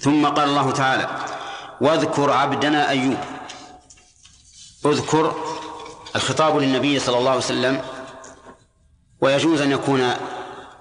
ثم 0.01 0.25
قال 0.25 0.49
الله 0.49 0.71
تعالى 0.71 1.25
واذكر 1.81 2.31
عبدنا 2.31 2.89
أيوب 2.89 3.17
اذكر 4.85 5.35
الخطاب 6.15 6.57
للنبي 6.57 6.99
صلى 6.99 7.17
الله 7.17 7.29
عليه 7.29 7.39
وسلم 7.39 7.81
ويجوز 9.21 9.61
أن 9.61 9.71
يكون 9.71 10.13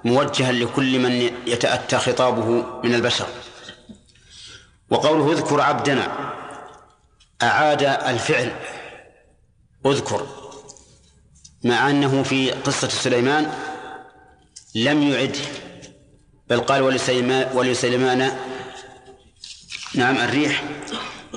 موجها 0.05 0.53
لكل 0.53 0.99
من 0.99 1.13
يتأتى 1.47 1.99
خطابه 1.99 2.65
من 2.85 2.95
البشر. 2.95 3.27
وقوله 4.91 5.33
اذكر 5.33 5.61
عبدنا 5.61 6.33
أعاد 7.43 7.83
الفعل 7.83 8.53
اذكر 9.87 10.27
مع 11.65 11.91
أنه 11.91 12.23
في 12.23 12.51
قصة 12.51 12.89
سليمان 12.89 13.53
لم 14.75 15.03
يعد 15.03 15.37
بل 16.49 16.61
قال 16.61 16.83
ولسليمان, 16.83 17.57
ولسليمان 17.57 18.39
نعم 19.95 20.17
الريح 20.17 20.65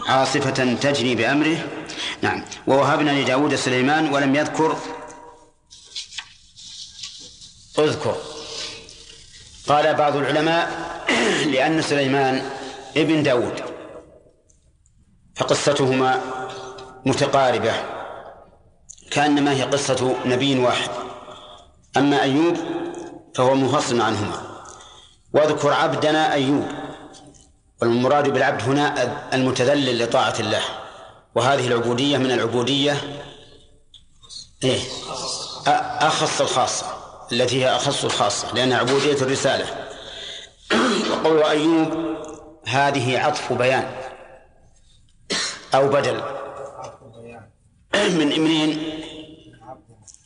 عاصفة 0.08 0.74
تجري 0.74 1.16
بأمره 1.16 1.58
نعم. 2.22 2.44
ووهبنا 2.68 3.22
لداود 3.22 3.56
سليمان 3.56 4.14
ولم 4.14 4.36
يذكر. 4.36 4.78
اذكر. 7.80 8.16
قال 9.68 9.94
بعض 9.94 10.16
العلماء 10.16 10.72
لأن 11.54 11.82
سليمان 11.82 12.50
ابن 12.98 13.24
داود. 13.24 13.62
فقصتهما 15.36 16.22
متقاربة. 17.06 17.74
كأنما 19.12 19.52
هي 19.52 19.64
قصة 19.64 20.16
نبي 20.26 20.60
واحد. 20.60 20.90
أما 21.98 22.22
أيوب 22.22 22.58
فهو 23.36 23.56
منفصل 23.56 24.02
عنهما. 24.02 24.42
واذكر 25.34 25.74
عبدنا 25.74 26.34
أيوب. 26.34 26.68
والمراد 27.82 28.30
بالعبد 28.30 28.62
هنا 28.62 29.14
المتذلل 29.34 30.04
لطاعة 30.04 30.36
الله. 30.40 30.85
وهذه 31.36 31.68
العبودية 31.68 32.18
من 32.18 32.32
العبودية 32.32 33.22
إيه 34.64 34.80
أخص 36.08 36.42
الخاصة 36.42 36.86
التي 37.32 37.64
هي 37.64 37.76
أخص 37.76 38.04
الخاصة 38.06 38.54
لأنها 38.54 38.78
عبودية 38.78 39.14
الرسالة. 39.14 39.66
وقول 41.12 41.44
أيوب 41.44 42.16
هذه 42.66 43.20
عطف 43.20 43.54
بيان 43.54 43.92
أو 45.76 45.88
بدل 45.88 46.22
من 47.94 48.28
منين 48.42 49.00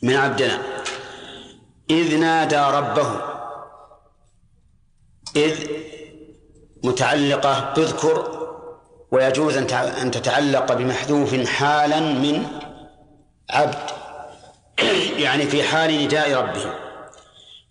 من 0.02 0.16
عبدنا. 0.16 0.62
إذ 1.90 2.16
نادى 2.18 2.56
ربه 2.56 3.20
إذ 5.36 5.66
متعلقة 6.84 7.74
تذكر 7.74 8.39
ويجوز 9.12 9.56
أن 9.56 9.66
تع- 9.66 10.02
أن 10.02 10.10
تتعلق 10.10 10.72
بمحذوف 10.72 11.46
حالا 11.48 12.00
من 12.00 12.46
عبد 13.50 13.78
يعني 15.24 15.44
في 15.46 15.62
حال 15.62 16.04
نداء 16.04 16.34
ربه. 16.34 16.74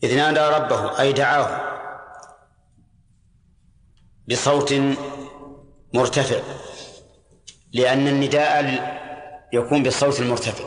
إذ 0.04 0.18
نادى 0.18 0.40
ربه 0.40 1.00
أي 1.00 1.14
دعاه 1.14 1.62
بصوت 4.30 4.74
مرتفع 5.94 6.40
لأن 7.74 8.08
النداء 8.08 8.60
ال- 8.60 9.00
يكون 9.54 9.84
بالصوت 9.84 10.20
المرتفع 10.20 10.64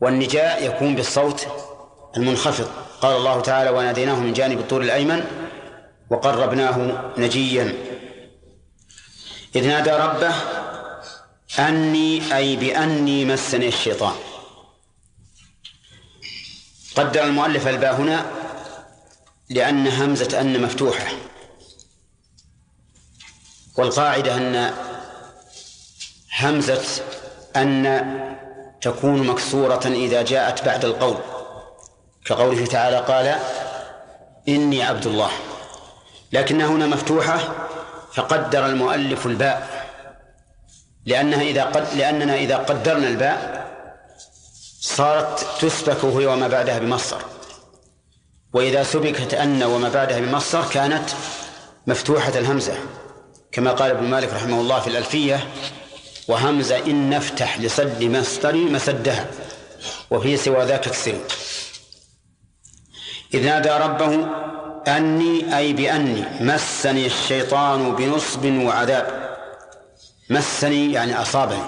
والنجاء 0.00 0.64
يكون 0.66 0.94
بالصوت 0.94 1.46
المنخفض. 2.16 2.68
قال 3.00 3.16
الله 3.16 3.40
تعالى 3.40 3.70
وناديناه 3.70 4.14
من 4.20 4.32
جانب 4.32 4.58
الطور 4.58 4.82
الأيمن 4.82 5.24
وقربناه 6.10 7.04
نجيا. 7.18 7.72
إذ 9.54 9.68
نادى 9.68 9.90
ربه 9.90 10.34
أني 11.58 12.36
أي 12.36 12.56
بأني 12.56 13.24
مسني 13.24 13.68
الشيطان. 13.68 14.14
قدر 16.96 17.24
المؤلف 17.24 17.68
الباء 17.68 17.94
هنا 17.94 18.26
لأن 19.50 19.86
همزة 19.86 20.40
أن 20.40 20.62
مفتوحة. 20.62 21.06
والقاعدة 23.78 24.36
أن 24.36 24.74
همزة 26.40 27.02
أن 27.56 28.36
تكون 28.80 29.26
مكسورة 29.26 29.86
إذا 29.86 30.22
جاءت 30.22 30.64
بعد 30.64 30.84
القول. 30.84 31.18
كقوله 32.24 32.66
تعالى 32.66 32.98
قال 32.98 33.38
إني 34.48 34.82
عبد 34.82 35.06
الله. 35.06 35.30
لكنها 36.32 36.66
هنا 36.66 36.86
مفتوحة 36.86 37.65
فقدر 38.16 38.66
المؤلف 38.66 39.26
الباء. 39.26 39.86
لأنها 41.06 41.42
إذا 41.42 41.64
قد 41.64 41.94
لأننا 41.94 42.34
إذا 42.34 42.56
قدرنا 42.56 43.08
الباء 43.08 43.66
صارت 44.80 45.46
تسبك 45.60 46.04
هي 46.04 46.26
وما 46.26 46.48
بعدها 46.48 46.78
بمصدر. 46.78 47.22
وإذا 48.52 48.82
سبكت 48.82 49.34
أن 49.34 49.62
وما 49.62 49.88
بعدها 49.88 50.20
بمصدر 50.20 50.68
كانت 50.68 51.10
مفتوحة 51.86 52.38
الهمزة. 52.38 52.74
كما 53.52 53.72
قال 53.72 53.90
ابن 53.90 54.04
مالك 54.04 54.32
رحمه 54.34 54.60
الله 54.60 54.80
في 54.80 54.86
الألفية 54.86 55.48
وهمزة 56.28 56.78
إن 56.86 57.10
نفتح 57.10 57.60
لصد 57.60 58.04
مصدر 58.04 58.56
مسدها 58.56 59.26
وفي 60.10 60.36
سوى 60.36 60.64
ذاك 60.64 60.86
اكسر 60.86 61.18
إذ 63.34 63.46
نادى 63.46 63.70
ربه 63.70 64.26
أني 64.88 65.58
أي 65.58 65.72
بأني 65.72 66.24
مسني 66.40 67.06
الشيطان 67.06 67.96
بنصب 67.96 68.44
وعذاب. 68.44 69.36
مسني 70.30 70.92
يعني 70.92 71.22
أصابني. 71.22 71.62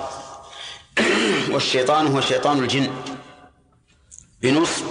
والشيطان 1.53 2.07
هو 2.07 2.21
شيطان 2.21 2.59
الجن. 2.59 2.91
بنصب 4.43 4.85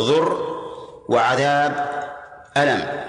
ضر 0.00 0.32
وعذاب 1.08 1.90
ألم. 2.56 3.04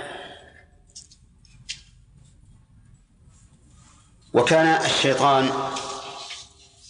وكان 4.34 4.86
الشيطان 4.86 5.50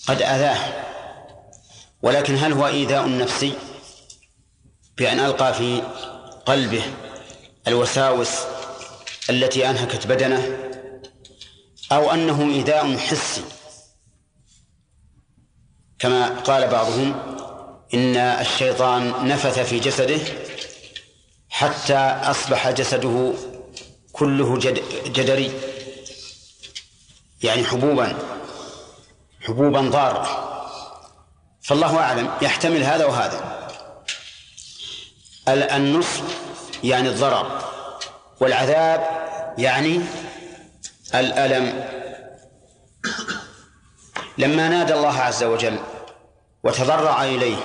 قد 0.07 0.21
أذاه. 0.21 0.85
ولكن 2.01 2.35
هل 2.35 2.53
هو 2.53 2.67
إيذاء 2.67 3.17
نفسي؟ 3.17 3.53
بأن 4.97 5.19
ألقى 5.19 5.53
في 5.53 5.81
قلبه. 6.45 6.83
الوساوس 7.67 8.29
التي 9.29 9.69
أنهكت 9.69 10.07
بدنه 10.07 10.57
أو 11.91 12.11
أنه 12.11 12.41
إيذاء 12.41 12.97
حسي 12.97 13.41
كما 15.99 16.39
قال 16.39 16.67
بعضهم 16.67 17.15
إن 17.93 18.15
الشيطان 18.17 19.27
نفث 19.27 19.59
في 19.59 19.79
جسده 19.79 20.19
حتى 21.49 21.97
أصبح 22.23 22.69
جسده 22.69 23.33
كله 24.13 24.59
جد 24.59 24.83
جدري. 25.05 25.51
يعني 27.43 27.63
حبوبا 27.63 28.17
حبوبا 29.41 29.81
ضارة. 29.81 30.51
فالله 31.61 31.97
أعلم 31.99 32.31
يحتمل 32.41 32.83
هذا 32.83 33.05
وهذا. 33.05 33.69
النصب 35.47 36.23
يعني 36.83 37.09
الضرر 37.09 37.61
والعذاب 38.39 39.07
يعني 39.57 40.01
الألم. 41.15 41.85
لما 44.37 44.69
نادى 44.69 44.93
الله 44.93 45.17
عز 45.19 45.43
وجل 45.43 45.79
وتضرع 46.63 47.23
إليه 47.23 47.57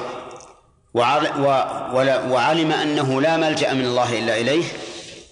وعلم 2.31 2.73
أنه 2.73 3.21
لا 3.21 3.37
ملجأ 3.37 3.73
من 3.73 3.85
الله 3.85 4.19
إلا 4.19 4.37
إليه 4.37 4.65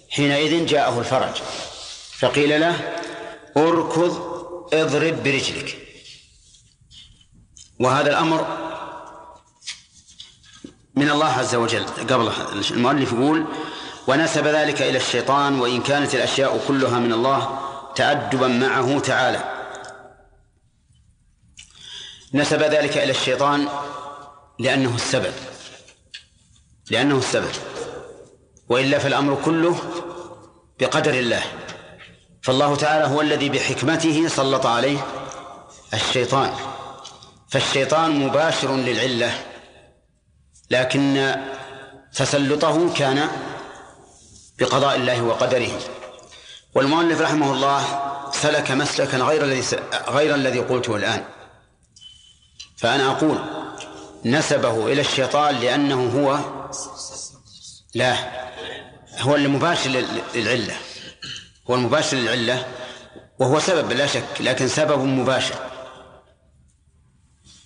حينئذ 0.09 0.65
جاءه 0.65 0.99
الفرج. 0.99 1.41
فقيل 2.19 2.61
له 2.61 2.75
أركض 3.57 4.29
اضرب 4.73 5.23
برجلك. 5.23 5.77
وهذا 7.79 8.09
الأمر 8.09 8.47
من 10.95 11.09
الله 11.09 11.27
عز 11.27 11.55
وجل. 11.55 11.85
قبل 11.85 12.31
المؤلف 12.71 13.13
يقول 13.13 13.45
ونسب 14.07 14.47
ذلك 14.47 14.81
إلى 14.81 14.97
الشيطان 14.97 15.59
وإن 15.59 15.81
كانت 15.81 16.15
الأشياء 16.15 16.65
كلها 16.67 16.99
من 16.99 17.13
الله 17.13 17.59
تأدبا 17.95 18.47
معه 18.47 18.99
تعالى. 18.99 19.43
نسب 22.33 22.61
ذلك 22.63 22.97
إلى 22.97 23.11
الشيطان 23.11 23.67
لأنه 24.59 24.95
السبب. 24.95 25.33
لأنه 26.91 27.17
السبب. 27.17 27.51
وإلا 28.69 28.99
فالأمر 28.99 29.41
كله 29.45 29.79
بقدر 30.79 31.13
الله. 31.13 31.43
فالله 32.43 32.75
تعالى 32.75 33.05
هو 33.05 33.21
الذي 33.21 33.49
بحكمته 33.49 34.27
سلط 34.27 34.65
عليه 34.65 35.05
الشيطان. 35.93 36.53
فالشيطان 37.49 38.19
مباشر 38.19 38.75
للعلة. 38.75 39.31
لكن 40.71 41.35
تسلطه 42.15 42.93
كان 42.93 43.27
بقضاء 44.59 44.95
الله 44.95 45.21
وقدره. 45.21 45.79
والمؤلف 46.75 47.21
رحمه 47.21 47.51
الله 47.53 47.81
سلك 48.31 48.71
مسلكا 48.71 49.17
غير 49.17 49.43
الذي 49.43 49.63
غير 50.07 50.35
الذي 50.35 50.59
قلته 50.59 50.95
الآن. 50.95 51.23
فأنا 52.77 53.11
أقول 53.11 53.37
نسبه 54.25 54.87
إلى 54.87 55.01
الشيطان 55.01 55.55
لأنه 55.55 56.09
هو 56.19 56.39
لا 57.95 58.15
هو 59.19 59.35
المباشر 59.35 60.03
للعلة. 60.35 60.77
هو 61.69 61.75
المباشر 61.75 62.17
للعلة 62.17 62.65
وهو 63.39 63.59
سبب 63.59 63.91
لا 63.91 64.07
شك 64.07 64.23
لكن 64.39 64.67
سبب 64.67 64.99
مباشر. 64.99 65.55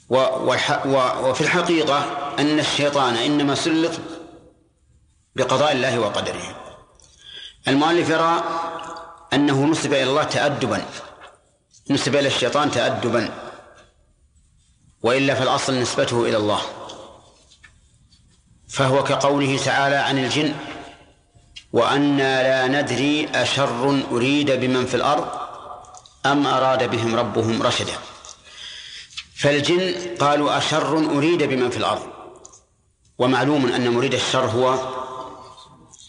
وفي 0.10 1.42
الحقيقة 1.42 2.00
أن 2.40 2.60
الشيطان 2.60 3.16
إنما 3.16 3.56
سلط 3.56 3.92
بقضاء 5.36 5.72
الله 5.72 6.00
وقدره. 6.00 6.56
المؤلف 7.68 8.10
يرى 8.10 8.44
أنه 9.34 9.66
نسب 9.66 9.94
إلى 9.94 10.04
الله 10.04 10.24
تأدبا 10.24 10.86
نسب 11.90 12.16
إلى 12.16 12.28
الشيطان 12.28 12.72
تأدبا 12.72 13.30
وإلا 15.02 15.34
فالأصل 15.36 15.80
نسبته 15.80 16.30
إلى 16.30 16.38
الله. 16.38 16.62
فهو 18.70 19.04
كقوله 19.04 19.58
تعالى 19.58 19.96
عن 19.96 20.18
الجن 20.18 20.54
وأنا 21.74 22.44
لا 22.44 22.82
ندري 22.82 23.30
أشر 23.36 24.04
أريد 24.12 24.52
بمن 24.52 24.86
في 24.86 24.96
الأرض 24.96 25.28
أم 26.26 26.48
أراد 26.48 26.90
بهم 26.92 27.16
ربهم 27.16 27.64
رشدا. 27.64 27.94
فالجن 29.44 30.16
قالوا 30.20 30.58
أشر 30.58 30.98
أريد 30.98 31.44
بمن 31.44 31.70
في 31.70 31.78
الأرض. 31.78 32.08
ومعلوم 33.18 33.72
أن 33.72 33.90
مريد 33.90 34.14
الشر 34.14 34.46
هو 34.46 34.80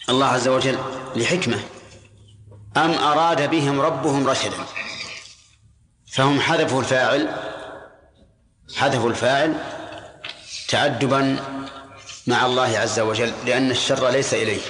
الله 0.09 0.25
عز 0.25 0.47
وجل 0.47 0.77
لحكمة. 1.15 1.59
أم 2.77 2.91
أراد 2.91 3.49
بهم 3.49 3.81
ربهم 3.81 4.27
رشدا. 4.27 4.65
فهم 6.11 6.41
حذفوا 6.41 6.79
الفاعل 6.79 7.35
حذفوا 8.75 9.09
الفاعل 9.09 9.55
تعدبا 10.67 11.37
مع 12.27 12.45
الله 12.45 12.77
عز 12.77 12.99
وجل 12.99 13.33
لأن 13.45 13.71
الشر 13.71 14.09
ليس 14.09 14.33
إليه. 14.33 14.61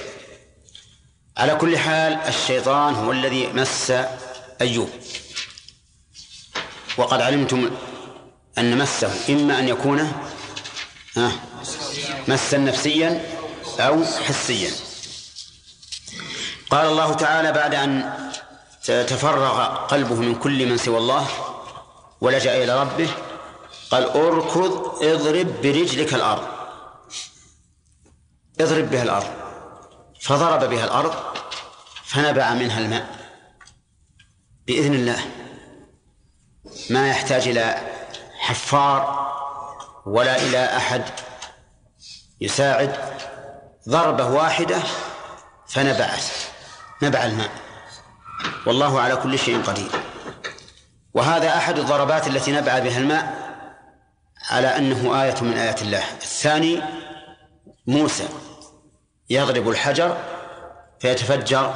على 1.36 1.54
كل 1.54 1.78
حال 1.78 2.12
الشيطان 2.12 2.94
هو 2.94 3.12
الذي 3.12 3.46
مس 3.46 3.92
أيوب. 4.60 4.90
وقد 6.96 7.20
علمتم 7.20 7.70
أن 8.58 8.78
مسه 8.78 9.10
إما 9.28 9.58
أن 9.58 9.68
يكون 9.68 10.12
مسا 12.28 12.58
نفسيا 12.58 13.36
أو 13.80 14.04
حسيا. 14.04 14.70
قال 16.70 16.86
الله 16.86 17.14
تعالى 17.14 17.52
بعد 17.52 17.74
أن 17.74 18.12
تفرغ 18.84 19.64
قلبه 19.86 20.14
من 20.14 20.34
كل 20.34 20.66
من 20.66 20.76
سوى 20.76 20.98
الله 20.98 21.28
ولجأ 22.20 22.64
إلى 22.64 22.80
ربه 22.80 23.08
قال 23.90 24.04
اركض 24.04 25.02
اضرب 25.02 25.62
برجلك 25.62 26.14
الأرض. 26.14 26.48
اضرب 28.60 28.90
بها 28.90 29.02
الأرض. 29.02 29.26
فضرب 30.20 30.70
بها 30.70 30.84
الأرض 30.84 31.14
فنبع 32.04 32.54
منها 32.54 32.78
الماء. 32.78 33.16
بإذن 34.66 34.94
الله. 34.94 35.20
ما 36.90 37.08
يحتاج 37.08 37.48
إلى 37.48 37.95
حفار 38.46 39.32
ولا 40.06 40.36
إلى 40.36 40.76
أحد 40.76 41.02
يساعد. 42.40 42.96
ضربة 43.88 44.26
واحدة 44.26 44.78
فنبعت 45.68 46.24
نبع 47.02 47.24
الماء. 47.24 47.50
والله 48.66 49.00
على 49.00 49.16
كل 49.16 49.38
شيء 49.38 49.62
قدير. 49.62 49.90
وهذا 51.14 51.56
أحد 51.56 51.78
الضربات 51.78 52.26
التي 52.26 52.52
نبع 52.52 52.78
بها 52.78 52.98
الماء 52.98 53.34
على 54.50 54.76
أنه 54.76 55.22
آية 55.22 55.34
من 55.40 55.58
آيات 55.58 55.82
الله. 55.82 56.04
الثاني 56.22 56.82
موسى 57.86 58.28
يضرب 59.30 59.68
الحجر 59.68 60.16
فيتفجر 61.00 61.74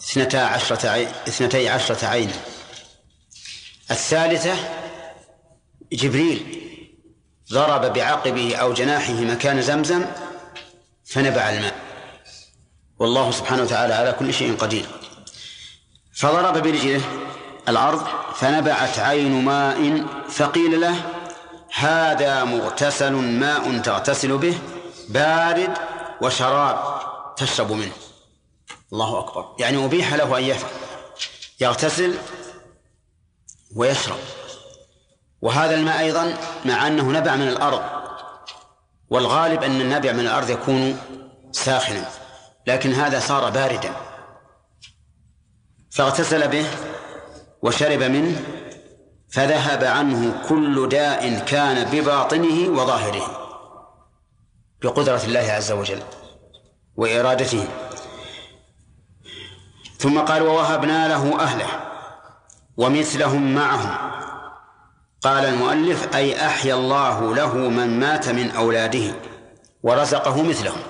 اثنتا 0.00 0.36
عشرة 0.36 0.88
عين 0.88 1.08
اثنتي 1.28 1.68
عشرة 1.68 2.06
عينا. 2.06 2.32
الثالثة 3.90 4.81
جبريل 5.92 6.58
ضرب 7.52 7.92
بعقبه 7.92 8.56
أو 8.56 8.72
جناحه 8.72 9.12
مكان 9.12 9.62
زمزم 9.62 10.04
فنبع 11.04 11.50
الماء. 11.50 11.74
والله 12.98 13.30
سبحانه 13.30 13.62
وتعالى 13.62 13.94
على 13.94 14.12
كل 14.12 14.34
شيء 14.34 14.56
قدير. 14.56 14.86
فضرب 16.14 16.62
برجله 16.62 17.00
الأرض 17.68 18.06
فنبعت 18.34 18.98
عين 18.98 19.44
ماء 19.44 20.06
فقيل 20.28 20.80
له 20.80 20.96
هذا 21.74 22.44
مغتسل 22.44 23.12
ماء 23.12 23.78
تغتسل 23.78 24.38
به 24.38 24.58
بارد 25.08 25.78
وشراب 26.20 27.00
تشرب 27.36 27.72
منه. 27.72 27.92
الله 28.92 29.18
أكبر. 29.18 29.56
يعني 29.58 29.84
أبيح 29.84 30.14
له 30.14 30.38
أن 30.38 30.44
يفعل. 30.44 30.70
يغتسل 31.60 32.14
ويشرب. 33.76 34.18
وهذا 35.42 35.74
الماء 35.74 36.00
أيضا 36.00 36.34
مع 36.64 36.86
أنه 36.86 37.12
نبع 37.12 37.36
من 37.36 37.48
الأرض. 37.48 37.82
والغالب 39.10 39.62
أن 39.62 39.80
النبع 39.80 40.12
من 40.12 40.20
الأرض 40.20 40.50
يكون 40.50 40.98
ساخنا 41.52 42.08
لكن 42.66 42.92
هذا 42.92 43.20
صار 43.20 43.50
باردا. 43.50 43.92
فاغتسل 45.90 46.48
به 46.48 46.66
وشرب 47.62 48.02
منه 48.02 48.42
فذهب 49.30 49.84
عنه 49.84 50.42
كل 50.48 50.88
داء 50.88 51.38
كان 51.38 51.84
بباطنه 51.84 52.68
وظاهره 52.80 53.38
بقدرة 54.82 55.22
الله 55.24 55.52
عز 55.52 55.72
وجل 55.72 56.02
وإرادته. 56.96 57.68
ثم 59.98 60.20
قال 60.20 60.42
ووهبنا 60.42 61.08
له 61.08 61.40
أهله 61.40 61.68
ومثلهم 62.76 63.54
معهم 63.54 64.21
قال 65.22 65.44
المؤلف 65.44 66.14
أي 66.14 66.46
أحيا 66.46 66.74
الله 66.74 67.34
له 67.34 67.54
من 67.54 68.00
مات 68.00 68.28
من 68.28 68.50
أولاده 68.50 69.14
ورزقه 69.82 70.42
مثلهم. 70.42 70.82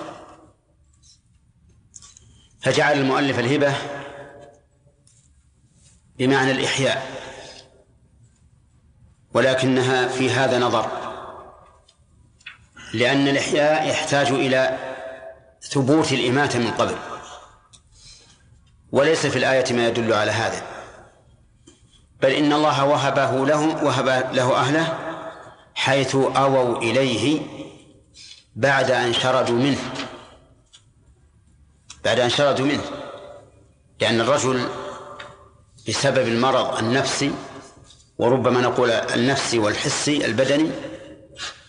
فجعل 2.61 2.99
المؤلف 2.99 3.39
الهبة 3.39 3.75
بمعنى 6.17 6.51
الإحياء 6.51 7.07
ولكنها 9.33 10.07
في 10.07 10.29
هذا 10.29 10.59
نظر 10.59 10.91
لأن 12.93 13.27
الإحياء 13.27 13.89
يحتاج 13.89 14.27
إلى 14.27 14.77
ثبوت 15.61 16.11
الإماتة 16.11 16.59
من 16.59 16.71
قبل 16.71 16.95
وليس 18.91 19.25
في 19.25 19.37
الآية 19.37 19.73
ما 19.73 19.87
يدل 19.87 20.13
على 20.13 20.31
هذا. 20.31 20.72
بل 22.23 22.31
إن 22.31 22.53
الله 22.53 22.85
وهبه 22.85 23.45
له 23.45 23.83
وهب 23.83 24.07
له 24.33 24.55
أهله 24.55 24.99
حيث 25.75 26.15
أووا 26.15 26.77
إليه 26.77 27.41
بعد 28.55 28.91
أن 28.91 29.13
شردوا 29.13 29.55
منه. 29.55 29.93
بعد 32.05 32.19
أن 32.19 32.29
شردوا 32.29 32.65
منه. 32.65 32.83
لأن 33.99 34.21
الرجل 34.21 34.69
بسبب 35.87 36.27
المرض 36.27 36.77
النفسي 36.77 37.31
وربما 38.17 38.61
نقول 38.61 38.91
النفسي 38.91 39.59
والحسي 39.59 40.25
البدني 40.25 40.71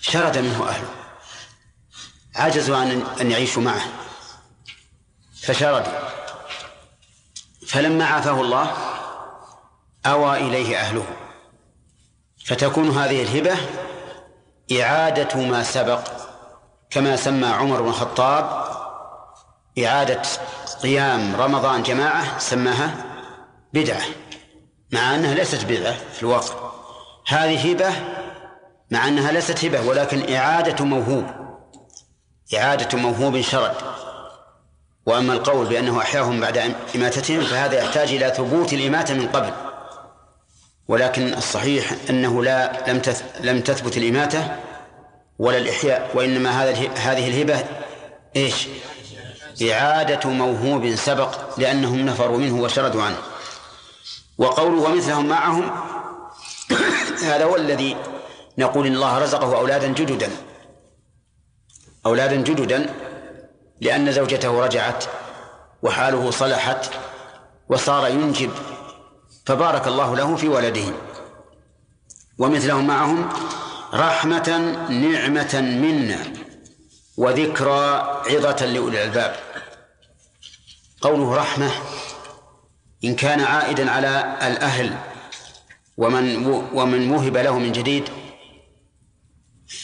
شرد 0.01 0.39
منه 0.39 0.69
أهله. 0.69 0.89
عجزوا 2.35 2.77
عن 2.77 3.03
أن 3.21 3.31
يعيشوا 3.31 3.63
معه. 3.63 3.83
فشردوا. 5.43 5.93
فلما 7.67 8.05
عافاه 8.05 8.41
الله 8.41 8.94
أوى 10.07 10.37
إليه 10.37 10.77
أهله. 10.81 11.05
فتكون 12.47 12.91
هذه 12.91 13.23
الهبة 13.23 13.57
إعادة 14.81 15.41
ما 15.41 15.63
سبق 15.63 16.01
كما 16.91 17.17
سمى 17.17 17.47
عمر 17.47 17.83
بن 17.83 17.89
الخطاب 17.89 18.65
إعادة 19.79 20.23
قيام 20.83 21.37
رمضان 21.37 21.83
جماعة 21.83 22.39
سماها 22.39 22.91
بدعة 23.73 24.03
مع 24.93 25.15
أنها 25.15 25.35
ليست 25.35 25.65
بدعة 25.65 25.95
في 26.13 26.23
الواقع. 26.23 26.55
هذه 27.29 27.73
هبة 27.73 27.93
مع 28.91 29.09
أنها 29.09 29.33
ليست 29.33 29.65
هبة 29.65 29.81
ولكن 29.81 30.35
إعادة 30.35 30.85
موهوب 30.85 31.25
إعادة 32.57 32.99
موهوب 32.99 33.41
شرد 33.41 33.75
وأما 35.07 35.33
القول 35.33 35.67
بأنه 35.67 36.01
أحياهم 36.01 36.41
بعد 36.41 36.75
إماتتهم 36.95 37.41
فهذا 37.41 37.79
يحتاج 37.79 38.09
إلى 38.13 38.35
ثبوت 38.37 38.73
الإماتة 38.73 39.15
من 39.15 39.29
قبل. 39.29 39.64
ولكن 40.89 41.35
الصحيح 41.35 41.93
أنه 42.11 42.45
لا 42.45 42.91
لم 42.91 43.03
لم 43.41 43.61
تثبت 43.61 43.97
الإماتة 43.97 44.57
ولا 45.39 45.59
الإحياء 45.59 46.11
وإنما 46.15 46.51
هذا 46.51 46.71
هذه 46.97 47.29
الهبة 47.29 47.65
إيش؟ 48.37 48.69
إعادة 49.63 50.31
موهوب 50.31 50.95
سبق 50.95 51.59
لأنهم 51.59 52.07
نفروا 52.07 52.39
منه 52.39 52.63
وشردوا 52.63 53.03
عنه 53.03 53.17
وقوله 54.39 54.83
ومثلهم 54.83 55.27
معهم 55.27 55.71
هذا 57.31 57.45
هو 57.45 57.57
الذي 57.57 57.97
نقول 58.59 58.87
إن 58.87 58.95
الله 58.95 59.19
رزقه 59.19 59.57
أولادا 59.57 59.89
جددا 59.89 60.31
أولادا 62.07 62.37
جددا 62.37 62.95
لأن 63.81 64.13
زوجته 64.13 64.61
رجعت 64.61 65.05
وحاله 65.83 66.31
صلحت 66.31 66.91
وصار 67.69 68.09
ينجب 68.09 68.51
فبارك 69.47 69.87
الله 69.87 70.17
له 70.17 70.37
في 70.37 70.49
ولده. 70.49 70.95
ومثلهم 72.39 72.87
معهم 72.87 73.29
رحمة 73.95 74.49
نعمة 74.89 75.61
منا 75.61 76.33
وذكرى 77.17 77.87
عظة 78.27 78.67
لأولي 78.67 79.03
الألباب. 79.03 79.37
قوله 81.01 81.35
رحمة 81.35 81.71
إن 83.05 83.15
كان 83.15 83.41
عائدا 83.41 83.91
على 83.91 84.39
الأهل 84.43 84.99
ومن 85.97 86.47
ومن 86.73 87.11
وهب 87.11 87.37
له 87.37 87.59
من 87.59 87.73
جديد 87.73 88.09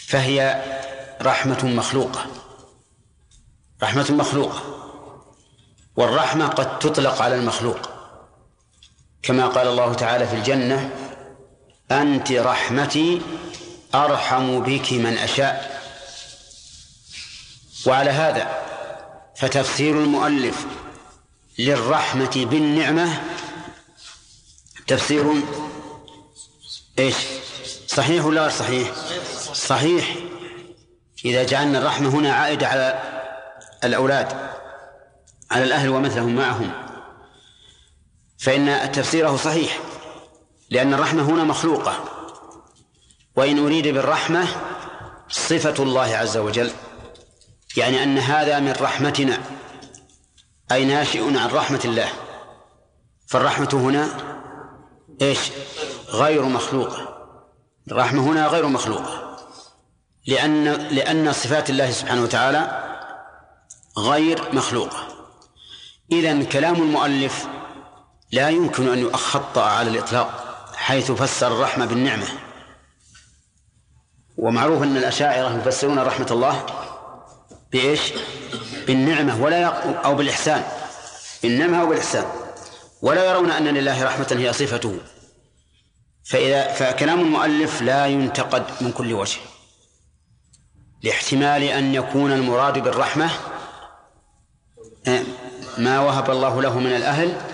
فهي 0.08 0.62
رحمة 1.22 1.64
مخلوقة. 1.64 2.26
رحمة 3.82 4.10
مخلوقة. 4.10 4.62
والرحمة 5.96 6.46
قد 6.46 6.78
تطلق 6.78 7.22
على 7.22 7.34
المخلوق. 7.34 7.99
كما 9.22 9.46
قال 9.46 9.68
الله 9.68 9.94
تعالى 9.94 10.26
في 10.26 10.34
الجنة 10.34 10.90
أنت 11.90 12.32
رحمتي 12.32 13.22
أرحم 13.94 14.60
بك 14.60 14.92
من 14.92 15.18
أشاء 15.18 15.80
وعلى 17.86 18.10
هذا 18.10 18.60
فتفسير 19.36 19.98
المؤلف 19.98 20.66
للرحمة 21.58 22.46
بالنعمة 22.50 23.20
تفسير 24.86 25.34
إيش؟ 26.98 27.14
صحيح 27.86 28.24
ولا 28.24 28.42
غير 28.42 28.50
صحيح؟ 28.50 28.90
صحيح 29.54 30.14
إذا 31.24 31.44
جعلنا 31.44 31.78
الرحمة 31.78 32.08
هنا 32.08 32.34
عائدة 32.34 32.68
على 32.68 33.02
الأولاد 33.84 34.32
على 35.50 35.64
الأهل 35.64 35.88
ومثلهم 35.88 36.34
معهم 36.36 36.72
فإن 38.40 38.92
تفسيره 38.92 39.36
صحيح 39.36 39.80
لأن 40.70 40.94
الرحمة 40.94 41.22
هنا 41.22 41.44
مخلوقة. 41.44 42.04
وإن 43.36 43.58
أريد 43.58 43.88
بالرحمة 43.88 44.46
صفة 45.28 45.82
الله 45.82 46.16
عز 46.16 46.36
وجل 46.36 46.70
يعني 47.76 48.02
أن 48.02 48.18
هذا 48.18 48.58
من 48.58 48.72
رحمتنا 48.80 49.38
أي 50.72 50.84
ناشئ 50.84 51.38
عن 51.38 51.50
رحمة 51.50 51.80
الله. 51.84 52.08
فالرحمة 53.26 53.68
هنا 53.72 54.08
إيش؟ 55.22 55.38
غير 56.08 56.42
مخلوقة. 56.42 57.26
الرحمة 57.90 58.22
هنا 58.22 58.46
غير 58.46 58.66
مخلوقة. 58.66 59.36
لأن 60.26 60.64
لأن 60.64 61.32
صفات 61.32 61.70
الله 61.70 61.90
سبحانه 61.90 62.22
وتعالى 62.22 62.84
غير 63.98 64.54
مخلوقة. 64.54 65.08
إذا 66.12 66.44
كلام 66.44 66.74
المؤلف 66.74 67.46
لا 68.32 68.48
يمكن 68.48 68.88
أن 68.88 68.98
يخطأ 68.98 69.62
على 69.62 69.90
الإطلاق 69.90 70.46
حيث 70.74 71.12
فسر 71.12 71.46
الرحمة 71.46 71.86
بالنعمة. 71.86 72.26
ومعروف 74.36 74.82
أن 74.82 74.96
الأشاعرة 74.96 75.58
يفسرون 75.58 75.98
رحمة 75.98 76.26
الله 76.30 76.66
بإيش؟ 77.72 78.00
بالنعمة 78.86 79.42
ولا 79.42 79.66
أو 80.04 80.14
بالإحسان. 80.14 80.64
بالنعمة 81.42 81.80
أو 81.80 81.86
بالإحسان. 81.86 82.24
ولا 83.02 83.24
يرون 83.24 83.50
أن 83.50 83.64
لله 83.64 84.04
رحمة 84.04 84.36
هي 84.38 84.52
صفته. 84.52 84.98
فإذا 86.24 86.72
فكلام 86.72 87.20
المؤلف 87.20 87.82
لا 87.82 88.06
ينتقد 88.06 88.64
من 88.80 88.92
كل 88.92 89.12
وجه. 89.12 89.38
لاحتمال 91.02 91.62
أن 91.62 91.94
يكون 91.94 92.32
المراد 92.32 92.78
بالرحمة 92.78 93.30
آه، 95.08 95.22
ما 95.78 96.00
وهب 96.00 96.30
الله 96.30 96.62
له 96.62 96.78
من 96.78 96.92
الأهل 96.92 97.49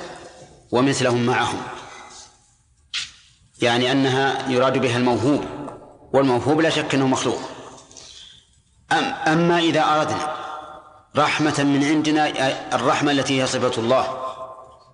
ومثلهم 0.73 1.27
معهم. 1.27 1.63
يعني 3.63 3.93
أنها 3.93 4.49
يراد 4.49 4.79
بها 4.79 4.97
الموهوب 4.97 5.45
والموهوب 6.13 6.61
لا 6.61 6.71
شك 6.71 6.95
أنه 6.95 7.07
مخلوق. 7.07 7.39
أم 8.93 9.05
أما 9.05 9.59
إذا 9.59 9.81
أردنا 9.81 10.37
رحمة 11.17 11.63
من 11.63 11.85
عندنا 11.85 12.29
الرحمة 12.75 13.13
التي 13.13 13.43
هي 13.43 13.47
صفة 13.47 13.83
الله 13.83 14.19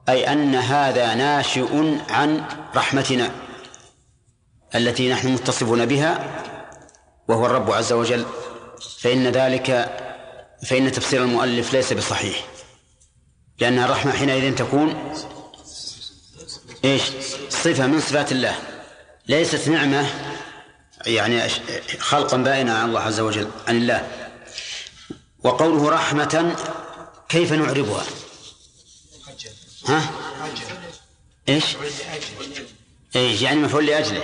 أي 0.08 0.32
أن 0.32 0.54
هذا 0.54 1.14
ناشئ 1.14 1.98
عن 2.10 2.44
رحمتنا 2.76 3.30
التي 4.74 5.12
نحن 5.12 5.28
متصفون 5.28 5.86
بها 5.86 6.42
وهو 7.28 7.46
الرب 7.46 7.70
عز 7.70 7.92
وجل 7.92 8.26
فإن 8.98 9.26
ذلك 9.28 9.98
فإن 10.66 10.92
تفسير 10.92 11.22
المؤلف 11.22 11.72
ليس 11.72 11.92
بصحيح. 11.92 12.44
لأن 13.58 13.78
الرحمة 13.78 14.12
حينئذ 14.12 14.54
تكون 14.54 15.14
إيش؟ 16.84 17.02
صفة 17.50 17.86
من 17.86 18.00
صفات 18.00 18.32
الله 18.32 18.56
ليست 19.28 19.68
نعمة 19.68 20.06
يعني 21.06 21.48
خلقا 21.98 22.36
بائنا 22.36 22.78
عن 22.78 22.88
الله 22.88 23.00
عز 23.00 23.20
وجل 23.20 23.50
عن 23.68 23.76
الله 23.76 24.08
وقوله 25.44 25.90
رحمة 25.90 26.56
كيف 27.28 27.52
نعربها؟ 27.52 28.04
ها؟ 29.88 30.10
إيش؟ 31.48 31.64
إيش 33.16 33.42
يعني 33.42 33.60
مفعول 33.60 33.86
لأجله 33.86 34.22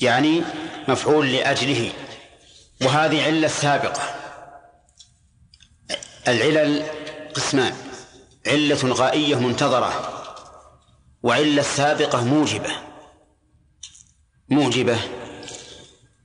يعني 0.00 0.42
مفعول 0.88 1.32
لأجله 1.32 1.92
وهذه 2.82 3.24
علة 3.24 3.48
سابقة 3.48 4.14
العلل 6.28 6.86
قسمان 7.34 7.74
علة 8.46 8.94
غائية 8.94 9.36
منتظرة 9.36 10.17
وعلة 11.22 11.62
سابقة 11.62 12.24
موجبة 12.24 12.70
موجبة 14.48 14.98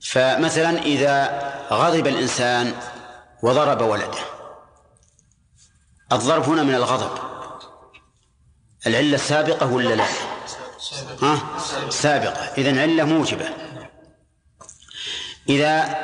فمثلا 0.02 0.82
إذا 0.82 1.44
غضب 1.72 2.08
الإنسان 2.08 2.74
وضرب 3.44 3.82
ولده 3.82 4.20
الضرب 6.12 6.44
هنا 6.44 6.64
من 6.64 6.76
الغضب 6.76 7.18
العلة 8.88 9.16
السابقة 9.16 9.74
ولا 9.74 9.96
لا؟ 9.96 10.08
ها؟ 11.22 11.60
سابقة 11.90 12.54
إذن 12.58 12.80
علة 12.80 13.04
موجبة 13.04 13.50
إذا 15.50 15.98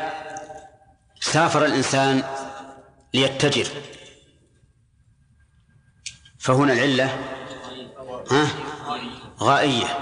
سافر 1.22 1.66
الإنسان 1.66 2.24
ليتجر 3.14 3.68
فهنا 6.40 6.74
العلة 6.74 7.06
ها؟ 8.32 8.69
غائية. 9.42 9.98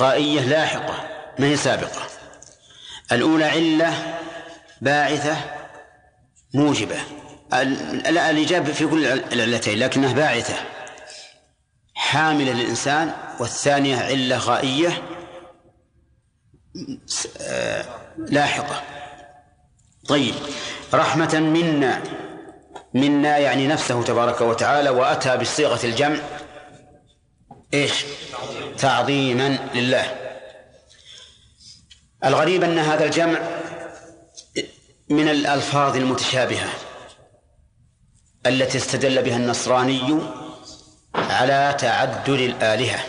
غائية 0.00 0.40
لاحقة 0.40 1.08
ما 1.38 1.46
هي 1.46 1.56
سابقة. 1.56 2.02
الأولى 3.12 3.44
علة 3.44 4.18
باعثة 4.80 5.36
موجبة. 6.54 6.98
الإجابة 8.06 8.72
في 8.72 8.86
كل 8.86 9.06
العلتين 9.06 9.78
لكنها 9.78 10.12
باعثة. 10.12 10.54
حاملة 11.94 12.52
للإنسان 12.52 13.12
والثانية 13.40 13.96
علة 13.96 14.38
غائية 14.38 15.02
آه، 17.40 17.84
لاحقة. 18.18 18.82
طيب 20.08 20.34
رحمة 20.94 21.40
منا 21.40 22.02
منا 22.94 23.38
يعني 23.38 23.66
نفسه 23.66 24.02
تبارك 24.02 24.40
وتعالى 24.40 24.90
وأتى 24.90 25.36
بصيغة 25.36 25.86
الجمع 25.86 26.18
إيش؟ 27.74 28.04
تعظيما 28.78 29.48
لله. 29.74 30.16
الغريب 32.24 32.62
أن 32.64 32.78
هذا 32.78 33.04
الجمع 33.04 33.40
من 35.08 35.28
الألفاظ 35.28 35.96
المتشابهة 35.96 36.68
التي 38.46 38.78
استدل 38.78 39.22
بها 39.22 39.36
النصراني 39.36 40.20
على 41.14 41.76
تعدد 41.78 42.28
الآلهة. 42.28 43.04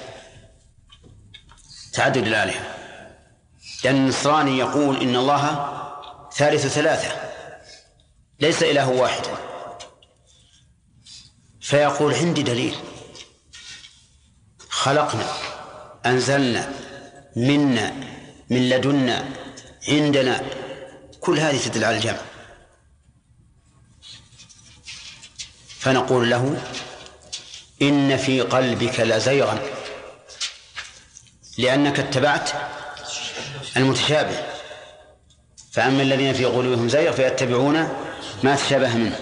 تعدد 1.93 2.27
الآلهة. 2.27 2.75
لأن 3.83 3.95
النصراني 3.95 4.57
يقول 4.57 5.01
إن 5.01 5.15
الله 5.15 5.71
ثالث 6.33 6.67
ثلاثة 6.67 7.31
ليس 8.39 8.63
إله 8.63 8.89
واحد. 8.89 9.23
فيقول 11.61 12.13
عندي 12.13 12.43
دليل. 12.43 12.75
خلقنا 14.81 15.27
أنزلنا 16.05 16.73
منا 17.35 17.93
من 18.49 18.69
لدنا 18.69 19.25
عندنا 19.87 20.43
كل 21.19 21.39
هذه 21.39 21.57
تدل 21.57 21.83
على 21.83 21.95
الجمع. 21.95 22.17
فنقول 25.79 26.29
له 26.29 26.61
إن 27.81 28.17
في 28.17 28.41
قلبك 28.41 28.99
لزيغا 28.99 29.59
لأنك 31.57 31.99
اتبعت 31.99 32.49
المتشابه. 33.77 34.43
فأما 35.71 36.01
الذين 36.03 36.33
في 36.33 36.45
قلوبهم 36.45 36.89
زيغ 36.89 37.11
فيتبعون 37.11 37.87
ما 38.43 38.55
تشابه 38.55 38.95
منه. 38.95 39.19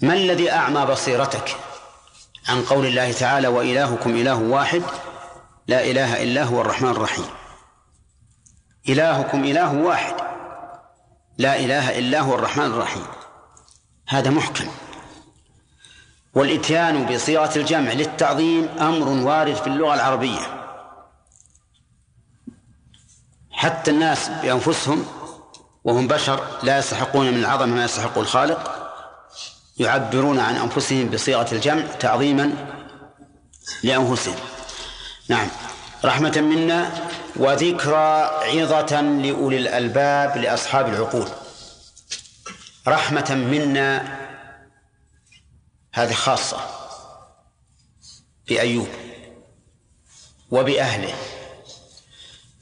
ما 0.00 0.14
الذي 0.14 0.50
أعمى 0.50 0.86
بصيرتك؟ 0.86 1.56
عن 2.48 2.62
قول 2.62 2.86
الله 2.86 3.12
تعالى 3.12 3.48
وإلهكم 3.48 4.10
إله 4.10 4.34
واحد 4.34 4.82
لا 5.66 5.84
إله 5.84 6.22
إلا 6.22 6.44
هو 6.44 6.60
الرحمن 6.60 6.90
الرحيم. 6.90 7.24
إلهكم 8.88 9.44
إله 9.44 9.74
واحد 9.74 10.14
لا 11.38 11.56
إله 11.56 11.98
إلا 11.98 12.20
هو 12.20 12.34
الرحمن 12.34 12.64
الرحيم. 12.64 13.06
هذا 14.08 14.30
محكم. 14.30 14.68
والإتيان 16.34 17.06
بصيغة 17.06 17.58
الجمع 17.58 17.92
للتعظيم 17.92 18.68
أمر 18.80 19.08
وارد 19.08 19.54
في 19.54 19.66
اللغة 19.66 19.94
العربية. 19.94 20.40
حتى 23.50 23.90
الناس 23.90 24.28
بأنفسهم 24.28 25.06
وهم 25.84 26.08
بشر 26.08 26.46
لا 26.62 26.78
يستحقون 26.78 27.26
من 27.26 27.36
العظمة 27.36 27.74
ما 27.74 27.84
يستحق 27.84 28.18
الخالق 28.18 28.81
يعبرون 29.78 30.38
عن 30.38 30.56
أنفسهم 30.56 31.10
بصيغة 31.10 31.54
الجمع 31.54 31.86
تعظيما 32.00 32.52
لأنفسهم. 33.82 34.36
نعم. 35.28 35.48
رحمة 36.04 36.40
منا 36.40 37.08
وذكرى 37.36 38.30
عظة 38.42 39.00
لأولي 39.00 39.58
الألباب 39.58 40.36
لأصحاب 40.36 40.88
العقول. 40.88 41.28
رحمة 42.88 43.34
منا 43.34 44.18
هذه 45.94 46.12
خاصة 46.12 46.60
بأيوب 48.48 48.88
وبأهله. 50.50 51.14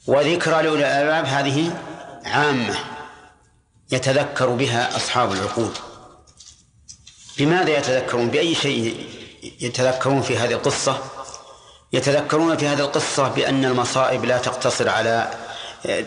وذكرى 0.07 0.63
لأولي 0.63 0.81
الألباب 0.81 1.25
هذه 1.25 1.81
عامة 2.25 2.75
يتذكر 3.91 4.49
بها 4.49 4.95
أصحاب 4.95 5.31
العقول. 5.31 5.71
بماذا 7.41 7.77
يتذكرون؟ 7.77 8.29
بأي 8.29 8.55
شيء 8.55 9.07
يتذكرون 9.61 10.21
في 10.21 10.37
هذه 10.37 10.53
القصة؟ 10.53 10.97
يتذكرون 11.93 12.57
في 12.57 12.67
هذه 12.67 12.79
القصة 12.79 13.27
بأن 13.27 13.65
المصائب 13.65 14.25
لا 14.25 14.37
تقتصر 14.37 14.89
على 14.89 15.33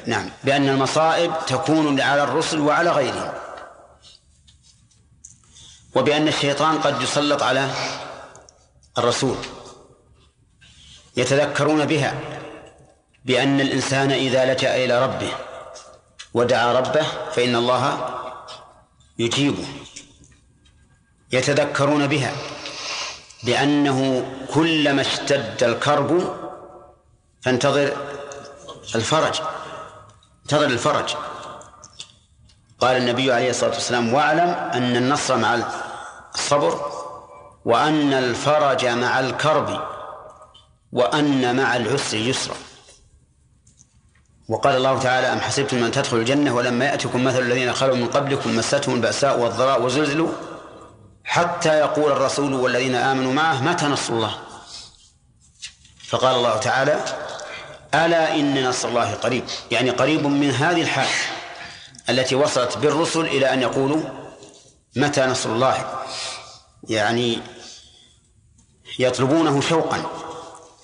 نعم 0.07 0.31
بأن 0.45 0.69
المصائب 0.69 1.33
تكون 1.47 2.01
على 2.01 2.23
الرسل 2.23 2.61
وعلى 2.61 2.91
غيرهم. 2.91 3.33
وبأن 5.95 6.29
الشيطان 6.29 6.79
قد 6.79 7.03
يسلط 7.03 7.43
على 7.43 7.71
الرسول. 8.99 9.37
يتذكرون 11.17 11.85
بها 11.85 12.15
بأن 13.25 13.61
الإنسان 13.61 14.11
إذا 14.11 14.55
لجأ 14.55 14.85
إلى 14.85 15.03
ربه 15.05 15.33
ودعا 16.35 16.73
ربه 16.73 17.07
فإن 17.33 17.57
الله 17.57 18.11
يجيبه. 19.19 19.84
يتذكرون 21.35 22.07
بها 22.07 22.33
بأنه 23.43 24.27
كلما 24.55 25.01
اشتد 25.01 25.63
الكرب 25.63 26.35
فانتظر 27.43 27.97
الفرج 28.95 29.41
انتظر 30.45 30.67
الفرج. 30.67 31.15
قال 32.79 32.97
النبي 32.97 33.33
عليه 33.33 33.51
الصلاة 33.51 33.71
والسلام 33.71 34.15
واعلم 34.15 34.49
أن 34.75 34.97
النصر 34.97 35.37
مع 35.37 35.59
الصبر 36.35 36.81
وأن 37.65 38.13
الفرج 38.13 38.87
مع 38.87 39.21
الكرب 39.21 39.81
وأن 40.93 41.57
مع 41.57 41.77
العسر 41.77 42.17
يسرا 42.17 42.55
وقال 44.49 44.77
الله 44.77 44.99
تعالى 44.99 45.27
أم 45.27 45.41
حسبتم 45.41 45.85
أن 45.85 45.91
تدخلوا 45.91 46.21
الجنة 46.21 46.55
ولما 46.55 46.85
يأتكم 46.85 47.25
مثل 47.25 47.39
الذين 47.39 47.73
خلوا 47.73 47.97
من 47.97 48.07
قبلكم 48.07 48.57
مستهم 48.57 48.95
البأساء 48.95 49.41
والضراء 49.41 49.83
وزلزلوا 49.83 50.29
حتى 51.25 51.79
يقول 51.79 52.13
الرسول 52.13 52.55
والذين 52.55 52.95
آمنوا 52.95 53.33
معه 53.33 53.63
متى 53.63 53.87
نصر 53.87 54.13
الله؟ 54.13 54.39
فقال 56.09 56.37
الله 56.37 56.57
تعالى 56.57 57.05
ألا 57.95 58.35
إن 58.35 58.69
نصر 58.69 58.89
الله 58.89 59.15
قريب. 59.15 59.45
يعني 59.71 59.91
قريب 59.91 60.27
من 60.27 60.51
هذه 60.51 60.83
الحال 60.83 61.09
التي 62.09 62.35
وصلت 62.35 62.79
بالرسل 62.79 63.21
إلى 63.21 63.53
أن 63.53 63.63
يقولوا 63.63 64.03
متى 64.97 65.27
نصر 65.27 65.53
الله؟ 65.53 66.03
يعني 66.89 67.39
يطلبونه 68.99 69.61
شوقا 69.61 70.03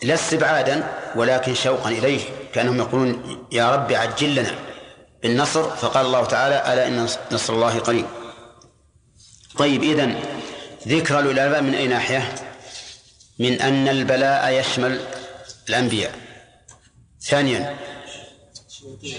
لا 0.02 0.14
استبعادا 0.14 0.92
ولكن 1.16 1.54
شوقا 1.54 1.88
إليه 1.88 2.20
كأنهم 2.52 2.76
يقولون 2.78 3.46
يا 3.52 3.74
رب 3.74 3.92
عجل 3.92 4.34
لنا 4.34 4.54
بالنصر. 5.22 5.62
فقال 5.76 6.06
الله 6.06 6.24
تعالى 6.24 6.72
ألا 6.72 6.86
إن 6.86 7.08
نصر 7.32 7.52
الله 7.52 7.78
قريب. 7.78 8.06
طيب 9.58 9.82
إذن 9.82 10.22
ذكر 10.88 11.18
الأولى 11.18 11.62
من 11.62 11.74
أي 11.74 11.86
ناحية؟ 11.86 12.34
من 13.38 13.60
أن 13.60 13.88
البلاء 13.88 14.52
يشمل 14.52 15.00
الأنبياء. 15.68 16.14
ثانيا 17.22 17.76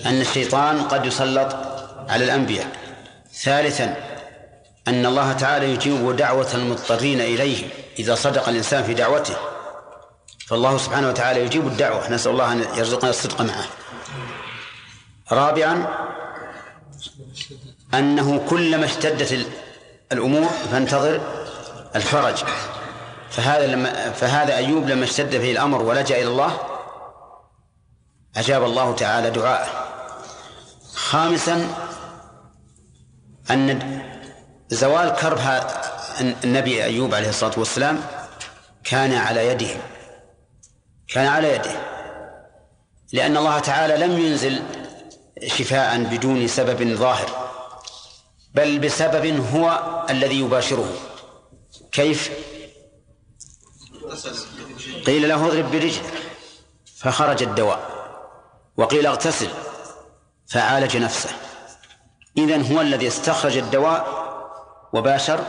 أن 0.05 0.21
الشيطان 0.21 0.81
قد 0.81 1.05
يسلط 1.05 1.55
على 2.09 2.25
الأنبياء. 2.25 2.67
ثالثا 3.33 3.95
أن 4.87 5.05
الله 5.05 5.33
تعالى 5.33 5.73
يجيب 5.73 6.15
دعوة 6.15 6.47
المضطرين 6.53 7.21
إليه 7.21 7.67
إذا 7.99 8.15
صدق 8.15 8.49
الإنسان 8.49 8.83
في 8.83 8.93
دعوته. 8.93 9.35
فالله 10.47 10.77
سبحانه 10.77 11.09
وتعالى 11.09 11.45
يجيب 11.45 11.67
الدعوة. 11.67 12.09
نسأل 12.09 12.31
الله 12.31 12.51
أن 12.51 12.65
يرزقنا 12.77 13.09
الصدق 13.09 13.41
معه. 13.41 13.65
رابعا 15.31 15.87
أنه 17.93 18.45
كلما 18.49 18.85
اشتدت 18.85 19.47
الأمور 20.11 20.49
فانتظر 20.71 21.40
الفرج. 21.95 22.43
فهذا 23.29 23.67
لما 23.67 24.11
فهذا 24.11 24.55
أيوب 24.55 24.87
لما 24.89 25.03
اشتد 25.03 25.35
به 25.35 25.51
الأمر 25.51 25.81
ولجأ 25.81 26.15
إلى 26.15 26.27
الله 26.27 26.57
أجاب 28.37 28.63
الله 28.63 28.95
تعالى 28.95 29.29
دعاءه. 29.29 29.69
خامسا 30.93 31.67
أن 33.51 34.01
زوال 34.69 35.15
كرب 35.15 35.39
النبي 36.43 36.83
أيوب 36.83 37.13
عليه 37.13 37.29
الصلاة 37.29 37.53
والسلام 37.57 38.03
كان 38.83 39.13
على 39.13 39.47
يده. 39.47 39.75
كان 41.07 41.27
على 41.27 41.55
يده. 41.55 41.75
لأن 43.13 43.37
الله 43.37 43.59
تعالى 43.59 43.97
لم 43.97 44.19
ينزل 44.19 44.61
شفاء 45.47 46.03
بدون 46.03 46.47
سبب 46.47 46.95
ظاهر 46.95 47.29
بل 48.55 48.79
بسبب 48.79 49.45
هو 49.53 49.81
الذي 50.09 50.39
يباشره. 50.39 50.93
كيف؟ 51.91 52.31
قيل 55.05 55.29
له 55.29 55.47
اضرب 55.47 55.71
برجلك. 55.71 56.13
فخرج 56.95 57.43
الدواء. 57.43 57.91
وقيل 58.77 59.07
اغتسل. 59.07 59.49
فعالج 60.47 60.97
نفسه. 60.97 61.29
إذن 62.37 62.73
هو 62.73 62.81
الذي 62.81 63.07
استخرج 63.07 63.57
الدواء 63.57 64.21
وباشر 64.93 65.45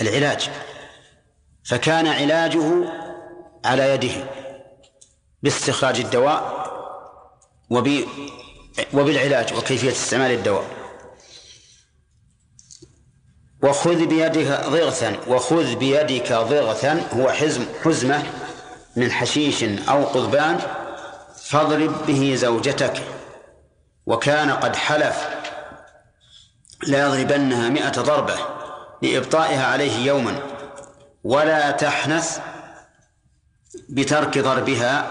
العلاج. 0.00 0.50
فكان 1.64 2.06
علاجه 2.06 2.92
على 3.64 3.90
يده 3.90 4.30
باستخراج 5.42 6.00
الدواء 6.00 6.64
وبالعلاج 8.92 9.54
وكيفية 9.54 9.90
استعمال 9.90 10.30
الدواء. 10.30 10.83
وخذ 13.64 14.06
بيدك 14.06 14.60
ضغثا 14.68 15.16
وخذ 15.28 15.74
بيدك 15.74 16.32
ضغثا 16.32 17.02
هو 17.16 17.28
حزم 17.28 17.64
حزمة 17.84 18.22
من 18.96 19.12
حشيش 19.12 19.64
أو 19.64 20.04
قضبان 20.04 20.58
فاضرب 21.44 22.06
به 22.06 22.34
زوجتك. 22.34 23.02
وكان 24.06 24.50
قد 24.50 24.76
حلف. 24.76 25.28
ليضربنها 26.86 27.68
مئة 27.68 27.90
ضربة 27.90 28.34
لإبطائها 29.02 29.66
عليه 29.66 30.06
يوما. 30.06 30.36
ولا 31.24 31.70
تحنث 31.70 32.38
بترك 33.88 34.38
ضربها 34.38 35.10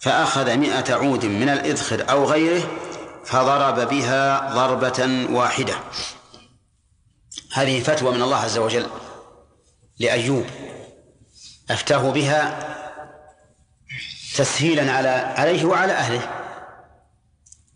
فأخذ 0.00 0.56
مئة 0.56 0.94
عود 0.94 1.24
من 1.24 1.48
الإذخر 1.48 2.04
أو 2.10 2.24
غيره 2.24 2.62
فضرب 3.24 3.88
بها 3.88 4.50
ضربة 4.54 5.26
واحدة. 5.30 5.74
هذه 7.54 7.82
فتوى 7.82 8.14
من 8.14 8.22
الله 8.22 8.36
عز 8.36 8.58
وجل 8.58 8.86
لأيوب. 9.98 10.46
أفتاه 11.70 12.10
بها 12.10 12.74
تسهيلا 14.36 14.92
على 14.92 15.08
عليه 15.08 15.64
وعلى 15.64 15.92
أهله. 15.92 16.30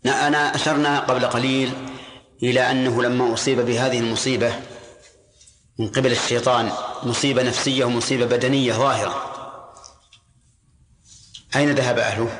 أنا 0.05 0.55
أشرنا 0.55 0.99
قبل 0.99 1.25
قليل 1.25 1.73
إلى 2.43 2.71
أنه 2.71 3.03
لما 3.03 3.33
أصيب 3.33 3.59
بهذه 3.59 3.99
المصيبة 3.99 4.53
من 5.77 5.87
قبل 5.87 6.11
الشيطان 6.11 6.71
مصيبة 7.03 7.43
نفسية 7.43 7.85
ومصيبة 7.85 8.25
بدنية 8.25 8.73
ظاهرة. 8.73 9.25
أين 11.55 11.75
ذهب 11.75 11.99
أهله؟ 11.99 12.39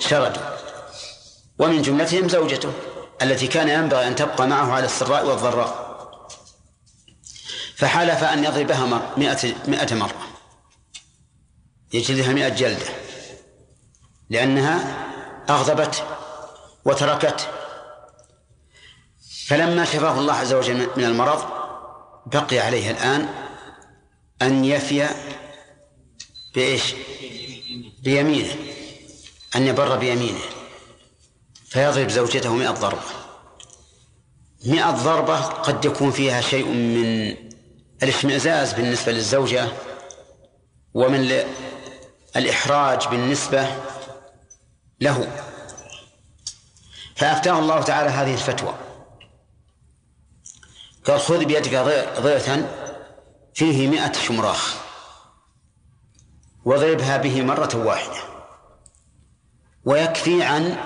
شردوا 0.00 0.42
ومن 1.58 1.82
جملتهم 1.82 2.28
زوجته 2.28 2.72
التي 3.22 3.46
كان 3.46 3.68
ينبغي 3.68 4.06
أن 4.06 4.14
تبقى 4.16 4.46
معه 4.46 4.72
على 4.72 4.84
السراء 4.84 5.26
والضراء. 5.26 5.83
فحلف 7.76 8.24
أن 8.24 8.44
يضربها 8.44 9.14
مئة, 9.16 9.54
مئة 9.68 9.94
مرة. 9.94 10.26
يجلدها 11.92 12.32
مئة 12.32 12.48
جلدة. 12.48 12.86
لأنها 14.30 15.04
أغضبته 15.50 16.02
وتركته 16.84 17.44
فلما 19.46 19.84
شفاه 19.84 20.20
الله 20.20 20.32
عز 20.32 20.52
وجل 20.52 20.88
من 20.96 21.04
المرض 21.04 21.44
بقي 22.26 22.58
عليه 22.58 22.90
الآن 22.90 23.28
أن 24.42 24.64
يفي 24.64 25.08
بإيش؟ 26.54 26.94
بيمينه. 28.02 28.56
أن 29.56 29.66
يبر 29.66 29.96
بيمينه. 29.96 30.40
فيضرب 31.68 32.08
زوجته 32.08 32.54
مئة 32.54 32.70
ضربة. 32.70 33.02
مئة 34.66 34.90
ضربة 34.90 35.40
قد 35.40 35.84
يكون 35.84 36.10
فيها 36.10 36.40
شيء 36.40 36.66
من 36.66 37.34
الاشمئزاز 38.04 38.72
بالنسبة 38.72 39.12
للزوجة 39.12 39.68
ومن 40.94 41.44
الإحراج 42.36 43.08
بالنسبة 43.08 43.68
له. 45.00 45.28
فأفتاه 47.16 47.58
الله 47.58 47.82
تعالى 47.82 48.10
هذه 48.10 48.34
الفتوى. 48.34 48.74
قال 51.04 51.20
خذ 51.20 51.44
بيدك 51.44 51.74
ضيثا 52.20 52.70
فيه 53.54 53.88
مئة 53.88 54.12
شمراخ 54.12 54.74
واضربها 56.64 57.16
به 57.16 57.42
مرة 57.42 57.76
واحدة 57.76 58.20
ويكفي 59.84 60.42
عن 60.42 60.76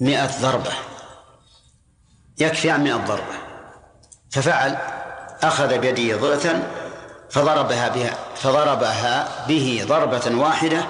مئة 0.00 0.40
ضربة. 0.40 0.72
يكفي 2.38 2.70
عن 2.70 2.84
مئة 2.84 2.96
ضربة. 2.96 3.38
ففعل 4.30 5.03
أخذ 5.48 5.78
بيده 5.78 6.16
ضغثا 6.16 6.70
فضربها 7.30 7.88
بها 7.88 8.18
فضربها 8.36 9.46
به 9.48 9.84
ضربة 9.88 10.36
واحدة 10.36 10.86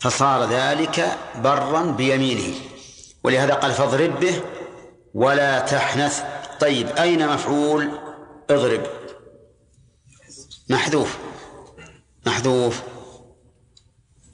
فصار 0.00 0.44
ذلك 0.44 1.18
برا 1.36 1.82
بيمينه. 1.82 2.54
ولهذا 3.24 3.54
قال 3.54 3.72
فاضرب 3.72 4.20
به 4.20 4.42
ولا 5.14 5.58
تحنث. 5.58 6.22
طيب 6.60 6.88
أين 6.88 7.28
مفعول 7.28 7.90
اضرب؟ 8.50 8.82
محذوف. 10.68 11.18
محذوف. 12.26 12.80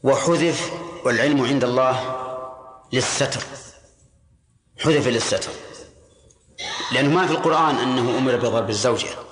وحذف 0.02 0.72
والعلم 1.04 1.44
عند 1.44 1.64
الله 1.64 2.16
للستر. 2.92 3.42
حذف 4.78 5.06
للستر. 5.06 5.50
لأنه 6.92 7.14
ما 7.14 7.26
في 7.26 7.32
القرآن 7.32 7.74
أنه 7.74 8.18
أمر 8.18 8.36
بضرب 8.36 8.70
الزوجة. 8.70 9.25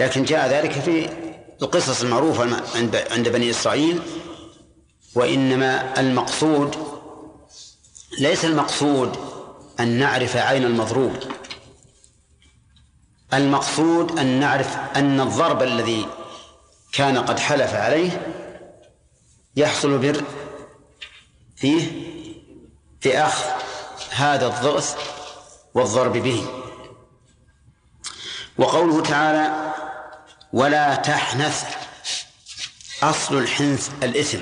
لكن 0.00 0.24
جاء 0.24 0.48
ذلك 0.48 0.72
في 0.72 1.08
القصص 1.62 2.02
المعروفة 2.02 2.62
عند 3.10 3.28
بني 3.28 3.50
إسرائيل 3.50 4.00
وإنما 5.14 6.00
المقصود 6.00 6.76
ليس 8.20 8.44
المقصود 8.44 9.16
أن 9.80 9.88
نعرف 9.88 10.36
عين 10.36 10.64
المضروب. 10.64 11.16
المقصود 13.34 14.18
أن 14.18 14.40
نعرف 14.40 14.76
أن 14.96 15.20
الضرب 15.20 15.62
الذي 15.62 16.06
كان 16.92 17.18
قد 17.18 17.38
حلف 17.38 17.74
عليه 17.74 18.36
يحصل 19.56 19.98
بر 19.98 20.24
فيه 21.56 21.90
في 23.00 23.18
أخذ 23.18 23.44
هذا 24.10 24.46
الضغث 24.46 24.96
والضرب 25.74 26.12
به. 26.12 26.46
وقوله 28.58 29.02
تعالى 29.02 29.71
ولا 30.52 30.94
تحنث. 30.94 31.64
أصل 33.02 33.38
الحنث 33.38 33.90
الإثم. 34.02 34.38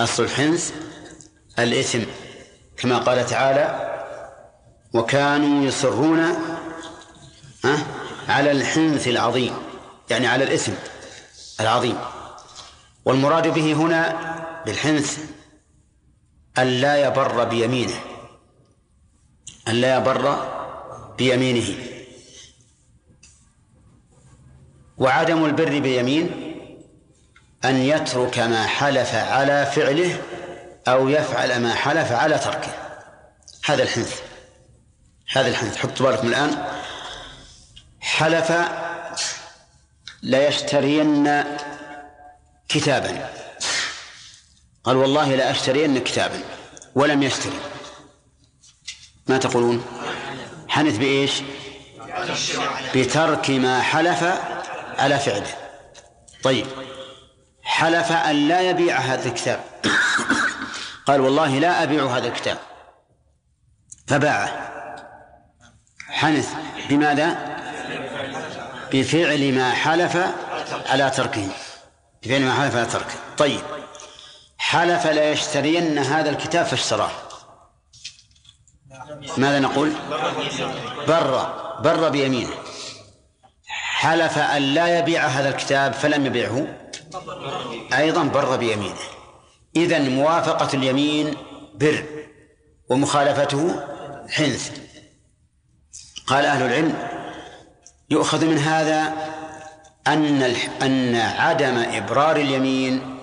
أصل 0.00 0.22
الحنث 0.22 0.72
الإثم. 1.58 2.02
كما 2.76 2.98
قال 2.98 3.26
تعالى 3.26 3.90
وكانوا 4.92 5.66
يصرون 5.66 6.20
على 8.28 8.50
الحنث 8.50 9.08
العظيم 9.08 9.54
يعني 10.10 10.26
على 10.26 10.44
الإثم 10.44 10.72
العظيم. 11.60 11.98
والمراد 13.04 13.48
به 13.54 13.72
هنا 13.72 14.16
بالحنث 14.66 15.18
أن 16.58 16.66
لا 16.66 17.06
يبر 17.06 17.44
بيمينه. 17.44 18.00
أن 19.68 19.74
لا 19.74 19.96
يبر 19.96 20.48
بيمينه. 21.18 21.89
وعدم 25.00 25.44
البر 25.44 25.78
بيمين 25.78 26.30
أن 27.64 27.76
يترك 27.76 28.38
ما 28.38 28.66
حلف 28.66 29.14
على 29.14 29.66
فعله 29.66 30.22
أو 30.88 31.08
يفعل 31.08 31.60
ما 31.62 31.74
حلف 31.74 32.12
على 32.12 32.38
تركه. 32.38 32.72
هذا 33.64 33.82
الحنث. 33.82 34.20
هذا 35.32 35.48
الحنث. 35.48 35.76
حطوا 35.76 36.06
بالكم 36.06 36.28
الآن. 36.28 36.64
حلف 38.00 38.52
ليشترين 40.22 41.44
كتابا. 42.68 43.30
قال 44.84 44.96
والله 44.96 45.34
لا 45.34 45.50
أشترين 45.50 45.98
كتابا. 45.98 46.40
ولم 46.94 47.22
يشتري. 47.22 47.60
ما 49.26 49.38
تقولون؟ 49.38 49.84
حنث 50.68 50.96
بإيش؟ 50.96 51.32
بترك 52.94 53.50
ما 53.50 53.80
حلف 53.80 54.24
على 55.00 55.18
فعله. 55.18 55.54
طيب. 56.42 56.66
حلف 57.62 58.12
أن 58.12 58.48
لا 58.48 58.60
يبيع 58.60 58.98
هذا 58.98 59.28
الكتاب. 59.28 59.60
قال 61.06 61.20
والله 61.20 61.58
لا 61.58 61.82
أبيع 61.82 62.06
هذا 62.06 62.28
الكتاب. 62.28 62.58
فباعه. 64.06 64.70
حنث. 66.08 66.48
بماذا؟ 66.88 67.56
بفعل 68.92 69.54
ما 69.54 69.70
حلف 69.70 70.18
على 70.86 71.10
تركه. 71.10 71.48
بفعل 72.22 72.40
ما 72.40 72.54
حلف 72.54 72.76
على 72.76 72.86
تركه. 72.86 73.14
طيب. 73.38 73.60
حلف 74.58 75.06
لا 75.06 75.30
يشترين 75.30 75.98
هذا 75.98 76.30
الكتاب 76.30 76.66
فاشتراه. 76.66 77.10
ماذا 79.36 79.58
نقول؟ 79.58 79.92
بر 81.08 81.54
بر 81.80 82.08
بيمينه. 82.08 82.54
حلف 84.00 84.38
أن 84.38 84.62
لا 84.62 84.98
يبيع 84.98 85.26
هذا 85.26 85.48
الكتاب 85.48 85.92
فلم 85.92 86.26
يبيعه. 86.26 86.66
أيضا 87.92 88.22
بر 88.22 88.56
بيمينه. 88.56 88.94
إذا 89.76 89.98
موافقة 89.98 90.76
اليمين 90.76 91.34
بر 91.74 92.04
ومخالفته 92.90 93.86
حنث. 94.28 94.80
قال 96.26 96.44
أهل 96.44 96.66
العلم 96.66 96.98
يؤخذ 98.10 98.46
من 98.46 98.58
هذا 98.58 99.12
أن 100.06 100.42
أن 100.82 101.16
عدم 101.16 101.76
إبرار 101.76 102.36
اليمين 102.36 103.18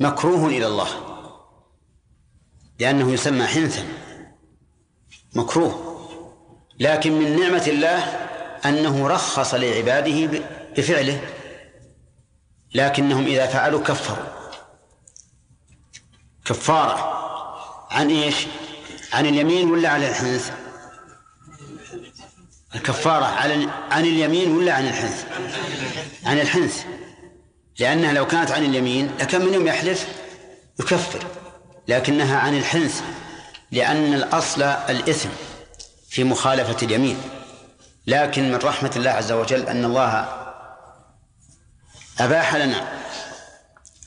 مكروه 0.00 0.46
إلى 0.46 0.66
الله 0.66 0.88
لأنه 2.78 3.12
يسمى 3.12 3.46
حنثا. 3.46 3.84
مكروه. 5.34 5.98
لكن 6.78 7.12
من 7.12 7.40
نعمة 7.40 7.64
الله 7.66 8.27
أنه 8.66 9.08
رخص 9.08 9.54
لعباده 9.54 10.42
بفعله 10.76 11.20
لكنهم 12.74 13.26
إذا 13.26 13.46
فعلوا 13.46 13.82
كفروا. 13.82 14.26
كفارة. 16.44 17.18
عن 17.90 18.10
إيش؟ 18.10 18.46
عن 19.12 19.26
اليمين 19.26 19.70
ولا 19.70 19.88
على 19.88 20.08
الحنث؟ 20.08 20.52
الكفارة. 22.74 23.24
عن 23.90 24.04
اليمين 24.04 24.56
ولا 24.56 24.72
عن 24.72 24.86
الحنث؟ 24.86 25.24
عن 26.24 26.40
الحنث. 26.40 26.84
لأنها 27.78 28.12
لو 28.12 28.26
كانت 28.26 28.50
عن 28.50 28.64
اليمين 28.64 29.10
لكان 29.20 29.46
من 29.46 29.54
يوم 29.54 29.66
يحلف 29.66 30.08
يكفر 30.80 31.26
لكنها 31.88 32.38
عن 32.38 32.58
الحنث 32.58 33.02
لأن 33.72 34.14
الأصل 34.14 34.62
الإثم 34.62 35.28
في 36.08 36.24
مخالفة 36.24 36.86
اليمين. 36.86 37.20
لكن 38.08 38.52
من 38.52 38.56
رحمة 38.56 38.92
الله 38.96 39.10
عز 39.10 39.32
وجل 39.32 39.68
أن 39.68 39.84
الله 39.84 40.28
أباح 42.20 42.54
لنا 42.54 42.88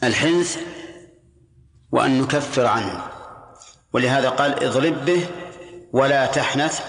الحنث 0.03 0.57
وأن 1.91 2.21
نكفر 2.21 2.65
عنه. 2.65 3.03
ولهذا 3.93 4.29
قال 4.29 4.63
اضرب 4.63 5.05
به 5.05 5.27
ولا 5.93 6.25
تحنث. 6.25 6.81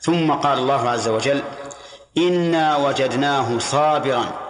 ثم 0.00 0.32
قال 0.32 0.58
الله 0.58 0.90
عز 0.90 1.08
وجل 1.08 1.42
إنا 2.18 2.76
وجدناه 2.76 3.58
صابرا. 3.58 4.40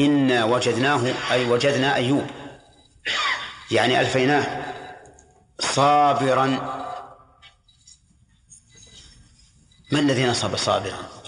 إنا 0.00 0.44
وجدناه 0.44 1.14
أي 1.30 1.50
وجدنا 1.50 1.94
أيوب. 1.94 2.26
يعني 3.70 4.00
ألفيناه 4.00 4.64
صابرا. 5.60 6.46
ما 9.92 9.98
الذي 9.98 10.26
نصب 10.26 10.56
صابرا؟ 10.56 11.21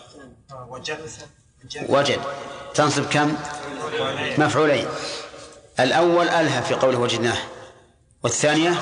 وجد. 1.88 2.20
تنصب 2.74 3.04
كم؟ 3.04 3.36
مفعولين. 4.38 4.86
الأول 5.80 6.28
ألها 6.28 6.60
في 6.60 6.74
قوله 6.74 6.98
وجدناه. 6.98 7.36
والثانية؟ 8.22 8.74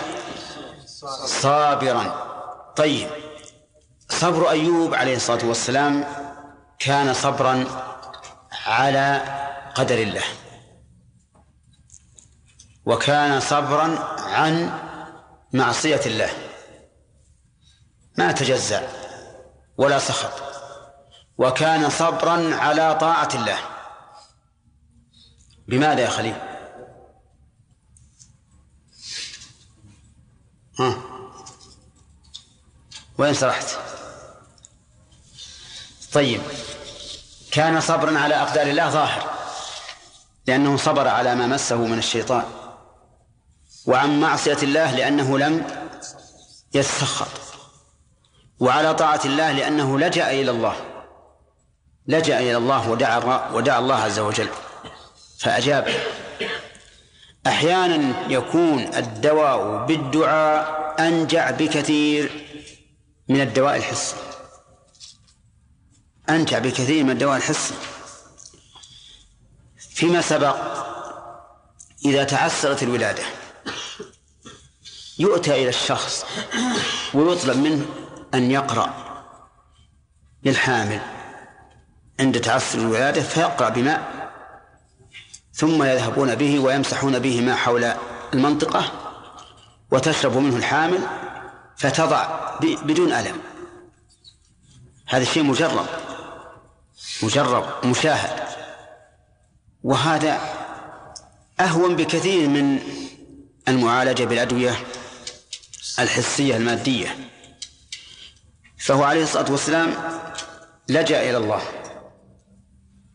صابرا. 1.26 2.32
طيب. 2.76 3.08
صبر 4.08 4.50
أيوب 4.50 4.94
عليه 4.94 5.16
الصلاة 5.16 5.44
والسلام 5.44 6.04
كان 6.78 7.14
صبرا 7.14 7.64
على 8.66 9.22
قدر 9.74 9.98
الله. 9.98 10.24
وكان 12.86 13.40
صبرا 13.40 13.98
عن 14.18 14.78
معصية 15.52 16.00
الله. 16.06 16.30
ما 18.18 18.32
تجزع 18.32 18.82
ولا 19.76 19.98
سخط. 19.98 20.51
وكان 21.38 21.90
صبرا 21.90 22.54
على 22.54 22.98
طاعة 23.00 23.28
الله 23.34 23.58
بماذا 25.68 26.00
يا 26.00 26.08
خليل؟ 26.10 26.36
ها 30.78 30.94
وين 33.18 33.34
سرحت؟ 33.34 33.66
طيب 36.12 36.40
كان 37.52 37.80
صبرا 37.80 38.18
على 38.18 38.34
أقدار 38.34 38.66
الله 38.66 38.90
ظاهر 38.90 39.32
لأنه 40.46 40.76
صبر 40.76 41.08
على 41.08 41.34
ما 41.34 41.46
مسه 41.46 41.76
من 41.76 41.98
الشيطان 41.98 42.44
وعن 43.86 44.20
معصية 44.20 44.58
الله 44.62 44.96
لأنه 44.96 45.38
لم 45.38 45.66
يتسخط 46.74 47.28
وعلى 48.60 48.94
طاعة 48.94 49.20
الله 49.24 49.52
لأنه 49.52 49.98
لجأ 49.98 50.30
إلى 50.30 50.50
الله 50.50 50.91
لجأ 52.06 52.40
إلى 52.40 52.56
الله 52.56 52.90
ودعا 52.90 53.50
ودعا 53.52 53.78
الله 53.78 53.94
عز 53.94 54.18
وجل. 54.18 54.48
فأجاب. 55.38 55.88
أحيانا 57.46 58.32
يكون 58.32 58.78
الدواء 58.78 59.86
بالدعاء 59.86 60.82
أنجع 60.98 61.50
بكثير 61.50 62.46
من 63.28 63.40
الدواء 63.40 63.76
الحسي 63.76 64.16
أنجع 66.30 66.58
بكثير 66.58 67.04
من 67.04 67.10
الدواء 67.10 67.36
الحسي 67.36 67.74
فيما 69.78 70.20
سبق 70.20 70.56
إذا 72.04 72.24
تعسرت 72.24 72.82
الولادة 72.82 73.22
يؤتى 75.18 75.54
إلى 75.54 75.68
الشخص 75.68 76.24
ويطلب 77.14 77.56
منه 77.56 77.86
أن 78.34 78.50
يقرأ 78.50 78.94
للحامل. 80.44 81.00
عند 82.20 82.40
تعسر 82.40 82.78
الولادة 82.78 83.22
فيقرأ 83.22 83.68
بماء 83.68 84.22
ثم 85.54 85.82
يذهبون 85.82 86.34
به 86.34 86.58
ويمسحون 86.58 87.18
به 87.18 87.40
ما 87.40 87.54
حول 87.54 87.92
المنطقة 88.34 88.92
وتشرب 89.90 90.36
منه 90.36 90.56
الحامل 90.56 91.00
فتضع 91.76 92.50
بدون 92.60 93.12
ألم. 93.12 93.36
هذا 95.08 95.24
شيء 95.24 95.42
مجرب 95.42 95.86
مجرب 97.22 97.86
مشاهد. 97.86 98.42
وهذا 99.82 100.40
أهون 101.60 101.96
بكثير 101.96 102.48
من 102.48 102.78
المعالجة 103.68 104.24
بالأدوية 104.24 104.76
الحسية 105.98 106.56
المادية. 106.56 107.30
فهو 108.78 109.02
عليه 109.02 109.22
الصلاة 109.22 109.50
والسلام 109.50 109.94
لجأ 110.88 111.30
إلى 111.30 111.36
الله. 111.36 111.81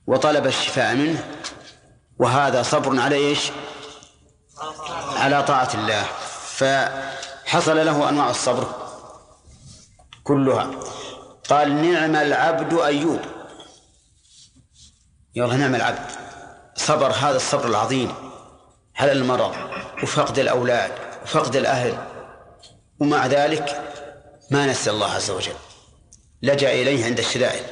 وطلب 0.07 0.47
الشفاء 0.47 0.95
منه 0.95 1.27
وهذا 2.19 2.63
صبر 2.63 2.99
على 2.99 3.15
إيش؟ 3.15 3.51
على 5.15 5.43
طاعة 5.43 5.69
الله. 5.73 6.03
فحصل 6.57 7.85
له 7.85 8.09
أنواع 8.09 8.29
الصبر 8.29 8.67
كلها. 10.23 10.71
قال 11.49 11.91
نعم 11.91 12.15
العبد 12.15 12.79
أيوب. 12.79 13.19
يلا 15.35 15.55
نعم 15.55 15.75
العبد. 15.75 16.11
صبر 16.75 17.11
هذا 17.11 17.35
الصبر 17.35 17.67
العظيم. 17.67 18.13
على 18.95 19.11
المرض 19.11 19.55
وفقد 20.03 20.39
الأولاد 20.39 20.91
وفقد 21.23 21.55
الأهل. 21.55 21.97
ومع 22.99 23.25
ذلك 23.27 23.93
ما 24.51 24.65
نسي 24.65 24.89
الله 24.89 25.11
عز 25.11 25.31
وجل. 25.31 25.55
لجأ 26.41 26.71
إليه 26.71 27.05
عند 27.05 27.19
الشدائد. 27.19 27.63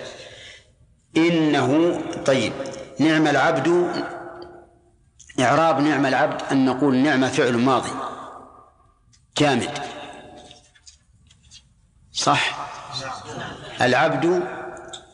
إنه 1.18 2.02
طيب 2.26 2.54
نعم 3.00 3.28
العبد 3.28 3.94
إعراب 5.40 5.80
نعم 5.80 6.06
العبد 6.06 6.42
أن 6.52 6.66
نقول 6.66 6.98
نعم 6.98 7.28
فعل 7.28 7.58
ماضي 7.58 7.92
جامد. 9.38 9.80
صح؟ 12.14 12.68
العبد 13.82 14.44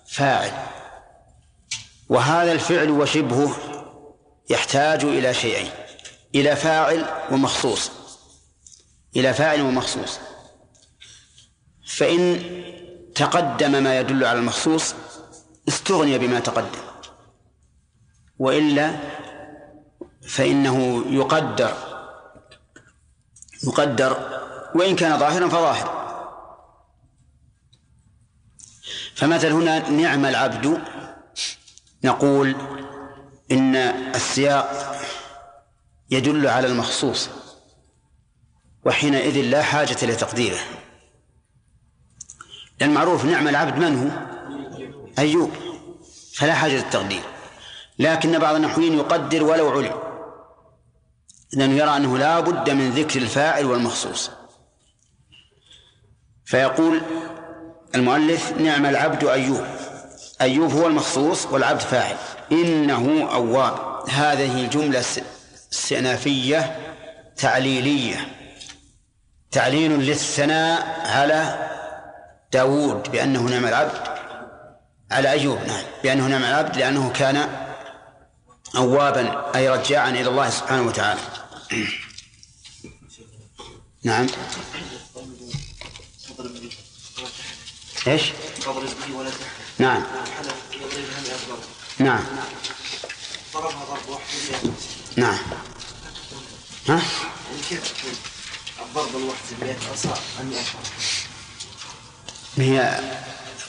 فاعل. 0.08 0.52
وهذا 2.10 2.52
الفعل 2.52 2.90
وشبهه 2.90 3.56
يحتاج 4.50 5.04
إلى 5.04 5.34
شيئين 5.34 5.70
إلى 6.36 6.56
فاعل 6.56 7.06
ومخصوص. 7.32 7.92
إلى 9.16 9.34
فاعل 9.34 9.62
ومخصوص. 9.62 10.20
فإن 11.88 12.44
تقدم 13.16 13.84
ما 13.84 14.00
يدل 14.00 14.26
على 14.26 14.40
المخصوص 14.40 14.96
استغني 15.68 16.18
بما 16.18 16.40
تقدم. 16.40 16.82
وإلا 18.40 18.96
فإنه 20.28 21.06
يقدر 21.08 21.74
يقدر 23.64 24.40
وإن 24.76 24.96
كان 24.96 25.20
ظاهرا 25.20 25.48
فظاهر. 25.48 26.02
فمثل 29.16 29.52
هنا 29.52 29.90
نعم 29.90 30.26
العبد 30.26 30.82
نقول 32.04 32.56
إن 33.52 33.76
السياق 34.16 34.96
يدل 36.10 36.48
على 36.48 36.68
المخصوص 36.68 37.30
وحينئذ 38.86 39.42
لا 39.42 39.64
حاجة 39.64 40.06
لتقديره. 40.06 40.60
لأن 42.80 42.94
معروف 42.94 43.26
نعم 43.26 43.48
العبد 43.48 43.78
من 43.78 43.98
هو؟ 43.98 44.31
أيوب 45.20 45.52
فلا 46.34 46.54
حاجة 46.54 46.72
للتقدير 46.72 47.22
لكن 48.00 48.40
بعض 48.40 48.56
النحويين 48.56 48.94
يقدر 48.94 49.44
ولو 49.44 49.70
علم. 49.70 49.94
لأنه 51.54 51.74
يرى 51.74 51.98
أنه 51.98 52.18
لا 52.18 52.40
بد 52.40 52.70
من 52.70 52.92
ذكر 52.92 53.22
الفاعل 53.22 53.66
والمخصوص. 53.66 54.32
فيقول 56.46 57.02
المؤلف 57.96 58.52
نعم 58.52 58.86
العبد 58.86 59.24
أيوب. 59.24 59.66
أيوب 60.42 60.72
هو 60.72 60.88
المخصوص 60.88 61.46
والعبد 61.46 61.82
فاعل. 61.82 62.16
إنه 62.52 63.30
أواب. 63.34 64.10
هذه 64.10 64.68
جملة 64.68 65.04
استئنافية 65.74 66.78
تعليلية. 67.38 68.28
تعليل 69.52 69.92
للثناء 69.92 71.02
على 71.06 71.70
داود 72.54 73.12
بأنه 73.12 73.42
نعم 73.42 73.66
العبد. 73.66 74.11
على 75.12 75.32
أيوب 75.32 75.60
نعم. 75.68 75.84
بأنه 76.04 76.28
نعم 76.28 76.44
العبد 76.44 76.78
لأنه 76.78 77.12
كان 77.12 77.50
أوابا 78.76 79.56
أي 79.56 79.70
رجاعا 79.70 80.10
إلى 80.10 80.30
الله 80.30 80.50
سبحانه 80.50 80.82
وتعالى. 80.82 81.22
نعم. 84.04 84.28
إيش؟ 88.08 88.32
نعم. 89.80 90.04
حلف 90.38 90.56
يضربها 90.74 91.22
100 91.22 91.34
ضرب 91.50 91.60
نعم. 92.00 92.24
ضربها 93.54 93.86
ضرب 93.86 94.10
واحد 94.10 94.24
100 95.18 95.28
نعم. 95.28 95.38
ها؟ 96.88 97.02
كيف 97.70 97.94
الضرب 98.82 99.16
الواحد 99.16 99.40
100 99.62 99.76
عصا 99.92 100.18
ام 100.42 100.50
100 100.50 100.60
هي 102.58 103.00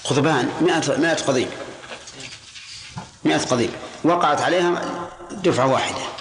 قضبان 0.04 0.52
مئة 0.60 0.96
مئة 0.98 1.14
قضيب. 1.14 1.48
مئة 3.24 3.38
قضيب. 3.38 3.70
وقعت 4.04 4.40
عليها 4.40 5.10
دفعة 5.30 5.66
واحدة. 5.66 6.12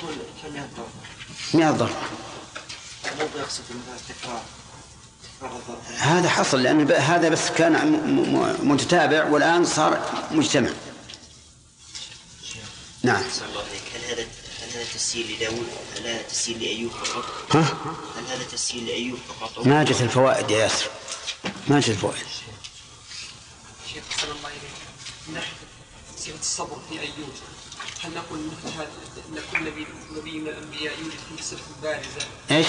تكون 0.00 0.18
كم 0.42 0.52
100 0.52 0.62
ضرب 0.76 0.88
مئة 1.54 1.70
ضرب 1.70 1.96
مو 3.20 3.26
بيقصد 3.34 3.62
مثلا 3.62 3.98
تكرار 4.08 4.42
تكرار 5.38 5.56
الضرب 5.56 5.78
هذا 5.98 6.28
حصل 6.28 6.62
لأن 6.62 6.92
هذا 6.92 7.28
بس 7.28 7.50
كان 7.50 7.72
متتابع 8.62 9.24
والآن 9.24 9.64
صار 9.64 10.26
مجتمع. 10.30 10.70
نعم. 13.02 13.22
هل 13.22 14.04
هذا 14.10 14.22
هل 14.62 14.70
هذا 14.70 14.84
لداوود 15.14 15.66
هل 15.96 16.06
هذا 16.06 16.22
تسجيل 16.22 16.62
لأيوب 16.62 16.92
فقط؟ 16.92 17.24
ها؟ 17.56 17.60
هل 18.18 18.26
هذا 18.32 18.44
تسجيل 18.52 18.86
لأيوب 18.86 19.18
فقط؟ 19.40 19.66
ما 19.66 19.84
جت 19.84 20.00
الفوائد 20.00 20.50
يا 20.50 20.58
ياسر. 20.58 20.86
ما 21.68 21.80
جت 21.80 21.88
الفوائد. 21.88 22.26
شيخ 23.94 24.02
أحسن 24.10 24.30
الله 24.30 24.48
إليك. 24.48 24.80
من 25.28 25.34
ناحية 25.34 25.52
صفة 26.18 26.40
الصبر 26.40 26.78
في 26.88 27.00
أيوب 27.00 27.34
هل 28.00 28.14
نقول 28.14 28.38
أن 28.38 29.38
كل 29.52 29.60
نبي 29.64 29.86
نبي 30.16 30.38
من 30.38 30.48
الأنبياء 30.48 30.98
يوجد 30.98 31.18
فيه 31.28 31.42
صفة 31.42 31.80
بارزة؟ 31.82 32.26
إيش؟ 32.50 32.66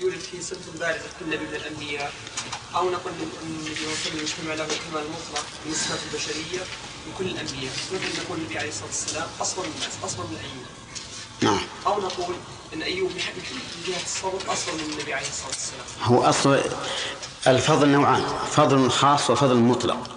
يوجد 0.00 0.18
فيه 0.18 0.40
صفة 0.40 0.78
بارزة 0.78 1.04
كل 1.20 1.26
نبي 1.26 1.46
من 1.46 1.54
الأنبياء. 1.54 2.12
أو 2.74 2.90
نقول 2.90 3.12
أن 3.12 3.30
النبي 3.42 3.74
صلى 3.74 3.84
الله 3.84 3.96
عليه 3.96 4.06
وسلم 4.06 4.18
يجتمع 4.22 4.54
له 4.54 4.64
الكمال 4.64 5.02
المطلق 5.02 5.46
من 5.66 5.72
الصفات 5.72 5.98
البشرية 6.12 6.60
من 7.06 7.14
كل 7.18 7.24
الأنبياء. 7.24 7.72
مثل 7.92 8.22
نقول 8.22 8.38
النبي 8.38 8.58
عليه 8.58 8.68
الصلاة 8.68 8.86
والسلام 8.86 9.28
أصبر 9.40 9.62
من 9.62 9.72
الناس 9.76 9.92
أصبر 10.04 10.24
من 10.24 10.36
أيوب 10.36 10.66
نعم. 11.40 11.60
أو 11.86 12.00
نقول 12.00 12.34
أن 12.74 12.82
أيوب 12.82 13.10
من 13.10 13.16
من 13.16 13.82
جهة 13.86 14.02
الصبر 14.02 14.52
أصبر 14.52 14.72
من 14.72 14.92
النبي 14.92 15.14
عليه 15.14 15.28
الصلاة 15.28 15.48
والسلام. 15.48 15.86
هو 16.02 16.22
أصل 16.22 16.60
الفضل 17.46 17.88
نوعان 17.88 18.24
فضل 18.50 18.90
خاص 18.90 19.30
وفضل 19.30 19.56
مطلق. 19.56 20.10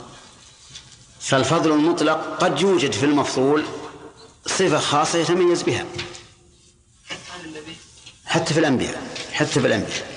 فالفضل 1.19 1.71
المطلق 1.71 2.37
قد 2.39 2.61
يوجد 2.61 2.91
في 2.91 3.05
المفضول 3.05 3.65
صفة 4.45 4.79
خاصة 4.79 5.19
يتميز 5.19 5.63
بها. 5.63 5.85
حتى 8.25 8.53
في 8.53 8.59
الأنبياء 8.59 9.07
حتى 9.33 9.59
في 9.59 9.67
الأنبياء. 9.67 10.11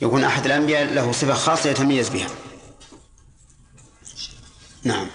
يكون 0.00 0.24
أحد 0.24 0.46
الأنبياء 0.46 0.84
له 0.84 1.12
صفة 1.12 1.34
خاصة 1.34 1.70
يتميز 1.70 2.08
بها. 2.08 2.28
نعم. 4.84 5.08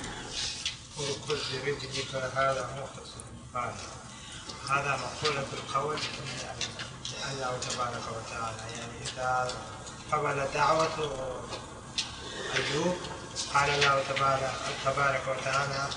هذا 4.70 5.00
مقولة 5.04 5.46
بالقول 5.52 5.98
يعني 6.44 6.66
الله 7.32 7.58
تبارك 7.70 8.02
وتعالى 8.18 8.58
يعني 8.78 8.92
إذا 9.08 9.52
قبل 10.12 10.46
دعوة 10.54 11.12
أيوب 12.56 12.98
قال 13.54 13.70
الله 13.70 14.04
تبارك 14.16 14.52
تبارك 14.86 15.22
وتعالى 15.28 15.88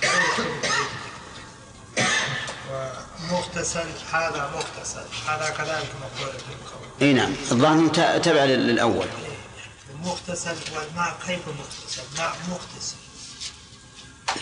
ومغتسل 2.71 3.89
هذا 4.13 4.51
مغتسل 4.55 5.05
هذا 5.27 5.51
كذلك 5.51 5.89
مقولة 6.01 6.33
بالقول 6.33 6.89
إي 7.03 7.13
نعم 7.13 7.33
الظاهر 7.51 7.89
تبع 8.19 8.45
لل- 8.45 8.67
للأول. 8.67 9.07
المغتسل 9.91 10.57
والماء 10.77 11.19
كيف 11.27 11.41
مغتسل؟ 11.49 12.03
ماء 12.19 12.37
مغتسل. 12.49 12.97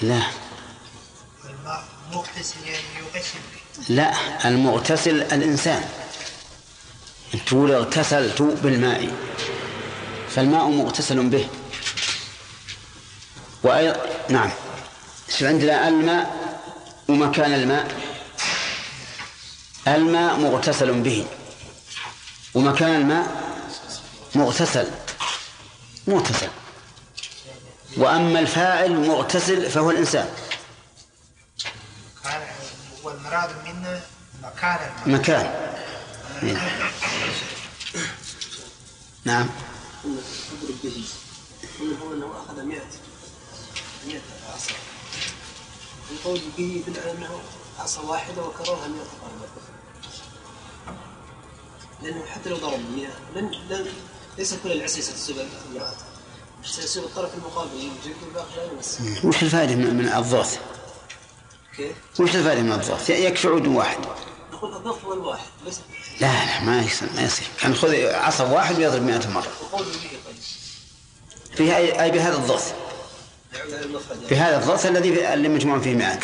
لا. 0.03 0.23
الماء 1.45 1.85
مغتسل 2.13 2.65
يعني 2.65 2.85
يغسل. 2.99 3.39
به 3.39 3.61
لا 3.89 4.13
المغتسل 4.45 5.23
الإنسان. 5.23 5.83
تقول 7.47 7.73
اغتسلت 7.73 8.43
بالماء 8.43 9.09
فالماء 10.31 10.69
مغتسل 10.69 11.29
به. 11.29 11.49
وأيضا 13.63 14.01
نعم. 14.29 14.51
عندنا 15.43 15.89
الماء 15.89 16.55
ومكان 17.09 17.55
الماء. 17.55 17.87
الماء 19.89 20.37
مغتسل 20.37 20.93
به. 20.93 21.27
ومكان 22.55 22.95
الماء 22.95 23.27
مغتسل. 24.35 24.87
مغتسل. 26.07 26.49
وأما 27.97 28.41
الفاعل 28.41 28.93
مغتسل 28.93 29.71
فهو 29.71 29.91
الإنسان. 29.91 30.29
والمراد 33.29 33.51
منا 33.67 34.01
مكان 34.43 34.79
الماء 35.07 35.21
مكان. 35.21 35.47
نعم. 39.25 39.49
اضرب 40.05 40.77
به 40.85 41.05
قلنا 41.81 41.99
هو 41.99 42.13
انه 42.15 42.27
اخذ 42.27 42.63
100 42.63 42.81
100 44.07 44.21
عصا 44.55 44.75
القول 46.11 46.41
به 46.59 46.83
يدل 46.87 47.01
على 47.01 47.13
انه 47.13 47.41
عصا 47.79 48.01
واحدة 48.01 48.43
وكررها 48.43 48.89
100 48.89 49.03
ضربه 49.23 49.49
لأنه 52.03 52.27
حتى 52.27 52.51
لو 52.51 52.57
ضرب 52.57 52.81
100 52.97 53.09
لن 53.35 53.51
لن 53.69 53.87
ليس 54.39 54.55
كل 54.55 54.73
العصا 54.73 55.01
ستصيب 55.01 55.37
المرأة. 55.71 55.93
سيصيب 56.65 57.05
الطرف 57.05 57.35
المقابل 57.35 57.77
يجيب 57.77 58.17
والباقي 58.23 58.57
لا 58.57 58.73
يمس. 58.73 58.99
وش 59.25 59.43
الفائدة 59.43 59.75
من 59.75 59.95
من 59.95 60.09
الضغط؟ 60.09 60.49
كيف؟ 61.79 62.21
وش 62.21 62.37
الفائدة 62.37 62.63
من 62.63 62.73
الضغط؟ 62.73 63.11
يكفي 63.11 63.49
عود 63.49 63.67
واحد. 63.67 63.99
نقول 64.53 64.77
الضغط 64.77 65.05
هو 65.05 65.13
الواحد 65.13 65.47
بس. 65.67 65.77
لا 66.21 66.47
لا 66.47 66.61
ما 66.61 66.83
يصير 66.83 67.09
ما 67.17 67.23
يصير. 67.23 67.47
كان 67.61 67.75
خذ 67.75 67.95
عصا 68.15 68.45
واحد 68.45 68.79
ويضرب 68.79 69.03
مئة 69.03 69.29
مرة. 69.29 69.47
القول 69.61 69.85
به 69.85 69.93
طيب. 69.99 70.37
في 71.57 71.77
أي 72.03 72.11
بهذا 72.11 72.37
الضغط 72.37 72.63
يعود 73.55 73.75
على 73.75 73.85
المخرج 73.85 74.17
يعني. 74.17 74.27
بهذا 74.31 74.59
الضغط 74.59 74.87
الذي 74.87 75.35
اللي 75.35 75.49
مجموع 75.49 75.79
فيه 75.79 75.95
مئات 75.95 76.21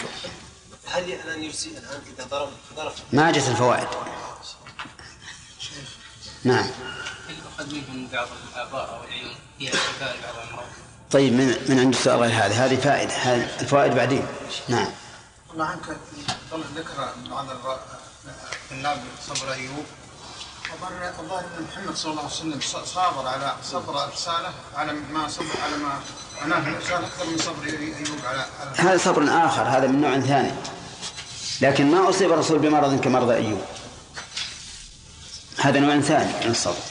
هل 0.87 1.13
الآن 1.13 1.43
يجزي 1.43 1.71
الآن 1.71 2.01
إذا 2.17 2.27
ضرب 2.31 2.49
ضرب؟ 2.77 2.93
ما 3.13 3.31
جت 3.31 3.49
الفوائد. 3.49 3.89
نعم. 6.45 6.67
هل 7.29 7.35
يؤخذ 7.45 7.75
من 7.75 8.07
بعض 8.13 8.29
الآباء 8.53 8.97
أو 8.97 9.05
العيون 9.05 9.35
فيها 9.59 9.71
شفاء 9.71 10.17
لبعض 10.19 10.35
الأمراض؟ 10.45 10.67
طيب 11.11 11.33
من 11.33 11.47
من 11.69 11.79
عند 11.79 11.95
السؤال 11.95 12.21
غير 12.21 12.31
هذه 12.31 12.65
هذه 12.65 12.77
فائدة. 12.77 13.13
هذه 13.13 13.61
الفوائد 13.61 13.95
بعدين. 13.95 14.27
نعم. 14.69 14.89
ذكر 16.77 17.15
بعض 17.31 17.47
النبي 18.71 19.01
صبر 19.29 19.53
ايوب 19.53 19.85
وبر 20.73 21.09
الظاهر 21.19 21.45
إن 21.59 21.67
محمد 21.73 21.97
صلى 21.97 22.11
الله 22.11 22.23
عليه 22.23 22.33
وسلم 22.33 22.61
صابر 22.85 23.29
على 23.29 23.57
صبر 23.65 24.11
على 24.75 24.93
ما 24.93 25.29
صبر 25.29 25.61
على 25.65 25.77
ما 25.77 26.01
الرساله 26.59 27.07
أكثر 27.07 27.27
من 27.27 27.39
صبر 27.39 27.65
ايوب 27.65 28.19
على 28.25 28.47
على 28.61 28.71
هذا 28.77 28.99
صبر 28.99 29.47
آخر 29.47 29.63
هذا 29.63 29.87
من 29.87 30.01
نوع 30.01 30.21
ثاني. 30.21 30.53
لكن 31.61 31.91
ما 31.91 32.09
أصيب 32.09 32.33
الرسول 32.33 32.59
بمرض 32.59 33.01
كمرض 33.01 33.31
أيوب. 33.31 33.65
هذا 35.59 35.81
نوع 35.81 36.01
ثاني 36.01 36.45
من 36.45 36.51
الصبر. 36.51 36.83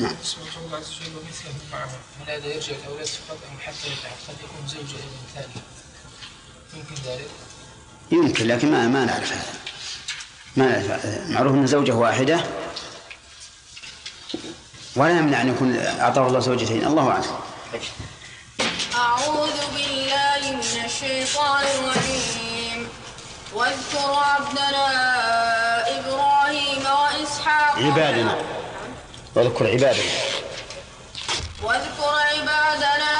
نعم. 0.00 0.16
اسمه 0.22 0.42
الله 0.66 0.76
عز 0.76 0.90
وجل 1.00 1.16
ومثله 1.16 1.54
معه 1.72 1.90
من 2.20 2.26
هذا 2.26 2.46
يرجع 2.46 2.74
فقط 2.74 3.38
أم 3.52 3.58
حتى 3.60 3.88
قد 4.28 4.34
يكون 4.44 4.68
زوجة 4.68 4.96
ابن 4.96 5.18
ثاني 5.34 5.62
يمكن 6.74 7.02
ذلك. 7.02 7.30
يمكن 8.10 8.46
لكن 8.46 8.70
ما 8.70 8.86
ما 8.86 9.04
نعرف 9.04 9.32
هذا. 9.32 9.42
ما 10.56 10.66
نعرف. 10.66 11.06
معروف 11.30 11.54
أن 11.54 11.66
زوجة 11.66 11.92
واحدة 11.92 12.40
ولا 14.96 15.10
يمنع 15.10 15.42
أن 15.42 15.48
يكون 15.48 15.76
أعطاه 16.00 16.26
الله 16.26 16.40
زوجتين. 16.40 16.86
الله 16.86 17.10
أعلم. 17.10 17.40
أعوذ 18.94 19.56
بالله 19.74 20.52
من 20.52 20.84
الشيطان 20.84 21.62
الرجيم. 21.62 22.88
واذكر 23.54 24.14
عبدنا 24.14 24.86
إبراهيم 25.98 26.82
وإسحاق. 26.86 27.78
عبادنا. 27.78 28.38
واذكر 29.34 29.66
عبادنا. 29.66 30.12
واذكر 31.62 32.08
عبادنا 32.32 33.17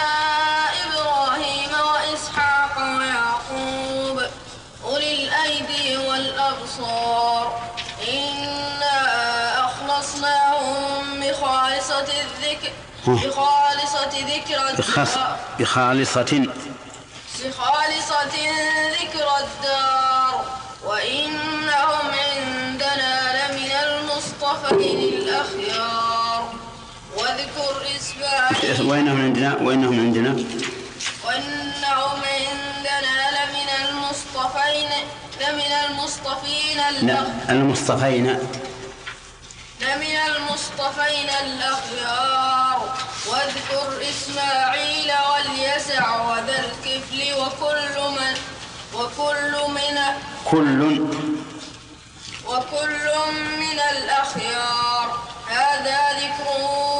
بخالصة 13.15 14.11
ذكر 14.35 14.75
بخص 14.79 15.15
الدار. 15.17 15.39
بخالصة. 15.59 16.23
بخالصة 17.45 18.25
ذكر 19.01 19.29
الدار. 19.41 20.45
وإنهم 20.85 22.07
عندنا 22.11 23.13
لمن 23.39 23.71
المصطفين 23.71 24.99
الأخيار 25.15 26.53
واذكر 27.17 27.83
إسماعيل 27.97 28.83
وإنهم 28.83 29.21
عندنا 29.23 29.57
وإنهم 29.63 30.01
عندنا. 30.01 30.31
وإنهم 31.25 32.21
عندنا 32.33 33.17
لمن 33.37 33.69
المصطفين 33.89 34.91
لمن 35.41 35.73
المصطفين 35.91 36.77
لا 37.07 37.17
الأخ- 37.17 37.51
المصطفين. 37.51 38.27
لمن 39.81 40.17
المصطفين 40.37 41.29
الأخيار. 41.45 42.48
واذكر 43.31 44.09
إسماعيل 44.11 45.13
واليسع 45.31 46.31
وذا 46.31 46.65
الكفل 46.65 47.21
وكل 47.41 48.01
من 48.19 48.35
وكل 48.95 49.53
من 49.69 49.99
كل 50.45 50.81
وكل 52.47 53.07
من 53.59 53.79
الأخيار. 53.97 55.29
هذا 55.49 55.99
ذكر 56.21 56.49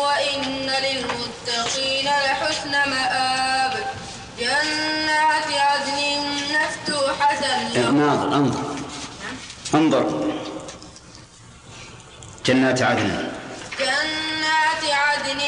وإن 0.03 0.71
للمتقين 0.71 2.05
لحسن 2.05 2.71
مآب. 2.71 3.87
جنات 4.39 5.47
عدن 5.49 5.99
مفتوحة 6.55 7.41
لهم 7.75 8.01
ناظر 8.01 8.37
أنظر. 8.37 8.77
أنظر. 9.75 10.05
جنات 12.47 12.83
عدن. 12.83 13.33
جنات 13.79 14.85
عدن 14.93 15.41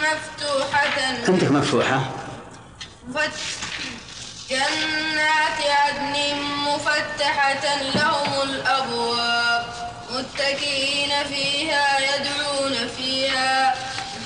مفتوحة. 0.00 0.88
عندك 1.28 1.50
مفتوحة؟ 1.50 2.00
مفت- 3.08 3.30
جنات 4.50 5.60
عدن 5.70 6.36
مفتحة 6.66 7.82
لهم 7.94 8.42
الأبواب. 8.42 9.66
متكئين 10.10 11.10
فيها 11.28 11.98
يدعون 11.98 12.88
فيها. 12.96 13.74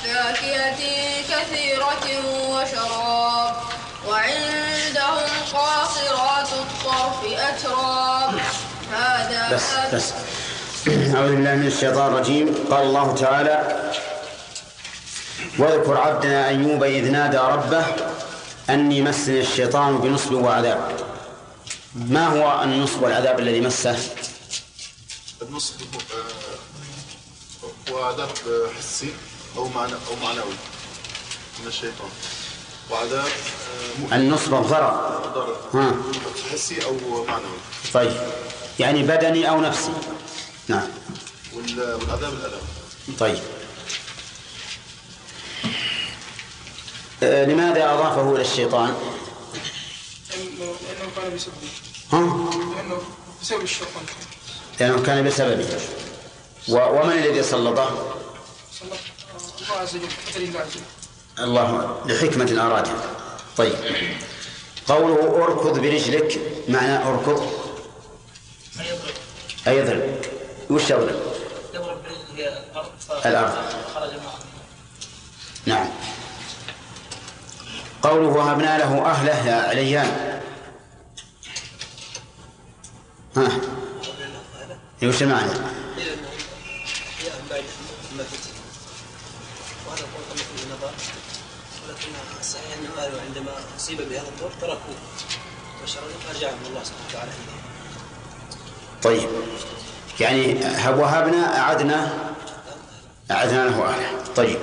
بفاكهة 0.04 0.78
كثيرة 1.30 2.24
وشراب. 2.48 3.56
وعندهم 4.08 5.28
قاصرات 5.52 6.48
الطرف 6.52 7.24
أتراب. 7.38 8.34
هذا 8.92 9.48
بس 9.52 9.94
بس. 9.94 10.12
أعوذ 10.88 11.28
بالله 11.36 11.54
من 11.54 11.66
الشيطان 11.66 12.12
الرجيم. 12.12 12.54
قال 12.70 12.82
الله 12.82 13.14
تعالى 13.14 13.82
واذكر 15.58 15.96
عبدنا 15.98 16.48
أيوب 16.48 16.84
إذ 16.84 17.10
نادى 17.10 17.36
ربه 17.38 17.86
أني 18.70 19.02
مسني 19.02 19.40
الشيطان 19.40 19.98
بنصب 19.98 20.32
وعذاب. 20.32 20.96
ما 21.94 22.26
هو 22.28 22.62
النصب 22.62 23.02
والعذاب 23.02 23.38
الذي 23.38 23.60
مسه؟ 23.60 23.98
النصب 25.42 25.74
آه، 26.14 27.92
هو 27.92 28.02
عذاب 28.04 28.28
حسي 28.78 29.12
أو 29.56 29.68
معنى 29.68 29.92
أو 29.92 30.26
معنوي 30.26 30.54
من 31.60 31.66
الشيطان. 31.66 32.08
وعذاب 32.90 33.24
آه،. 34.12 34.16
النصب 34.16 34.54
الضرر. 34.54 35.20
ضرر. 35.34 35.56
ها. 35.74 35.94
حسي 36.52 36.84
أو 36.84 37.24
معنوي. 37.24 37.58
طيب. 37.94 38.12
يعني 38.80 39.02
بدني 39.02 39.48
أو 39.50 39.60
نفسي. 39.60 39.92
نعم. 40.68 40.88
وال- 41.54 41.94
والعذاب 41.94 42.32
الألم. 42.32 42.60
طيب. 43.20 43.34
آه، 43.36 43.63
لماذا 47.22 47.92
أضافه 47.94 48.32
إلى 48.32 48.40
الشيطان؟ 48.42 48.94
لأنه 50.30 51.10
كان 51.16 51.34
بسبب 51.36 51.52
ها؟ 52.12 52.20
لأنه 52.76 53.02
بسبب 53.42 53.62
الشيطان. 53.62 54.02
لأنه 54.80 55.02
كان 55.02 55.24
بسببه. 55.24 55.68
و- 56.68 57.00
ومن 57.00 57.12
الذي 57.12 57.42
سلطه؟ 57.42 58.14
صلى 58.80 58.88
الله 59.68 59.76
عز 59.80 59.96
وجل 59.96 60.06
قدر 60.34 60.40
الله 60.42 60.60
عز 60.60 60.66
وجل 60.68 61.44
الله 61.44 62.00
لحكمة 62.06 62.66
أرادها 62.66 63.10
طيب. 63.56 63.74
قوله 64.88 65.44
اركض 65.44 65.78
برجلك 65.78 66.40
معنى 66.68 66.96
اركض؟ 67.08 67.52
أي 69.66 69.82
اضرب 69.82 70.20
وش 70.70 70.92
اضرب 70.92 71.20
يضرب 71.74 71.98
برجله 72.02 72.48
الأرض 72.48 72.90
الأرض. 73.26 73.52
خرج 73.94 74.10
معه. 74.10 74.38
نعم. 75.66 75.86
قوله 78.02 78.28
وهبنا 78.28 78.78
له 78.78 79.06
أهله 79.10 79.46
يا 79.46 79.68
عليان. 79.68 80.40
ها. 83.36 83.48
وش 85.02 85.22
المعنى 85.22 85.50
وهذا 89.86 90.00
القول 90.00 90.24
كما 90.28 90.36
فيه 90.36 90.64
نظر 90.74 90.90
ولكن 91.88 92.08
الصحيح 92.40 92.66
ان 92.78 92.88
ماله 92.96 93.22
عندما 93.28 93.52
اصيب 93.76 93.96
بهذا 93.98 94.28
الدور 94.28 94.50
تركوه 94.60 94.94
وشرعوا 95.82 96.08
فرجعهم 96.28 96.58
الله 96.66 96.82
سبحانه 96.84 97.08
وتعالى 97.10 97.30
اليه 97.30 97.62
طيب. 99.02 99.28
يعني 100.20 100.64
هب- 100.64 100.98
وهبنا 100.98 101.58
أعدنا 101.58 102.12
أعدنا 103.30 103.68
له 103.68 103.84
أهله. 103.88 104.24
طيب. 104.36 104.58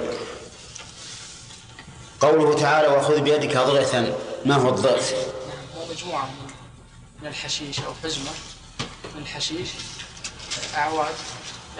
قوله 2.22 2.56
تعالى 2.60 2.88
وخذ 2.88 3.20
بيدك 3.22 3.58
ضغثا 3.58 4.14
ما 4.46 4.56
هو 4.56 4.70
الضغث 4.70 5.14
هو 5.78 5.86
مجموعة 5.92 6.26
من- 7.22 7.28
الحشيش 7.28 7.80
أو 7.80 7.94
حزمة 8.04 8.32
من 9.16 9.22
الحشيش 9.22 9.70
أعواد 10.76 11.14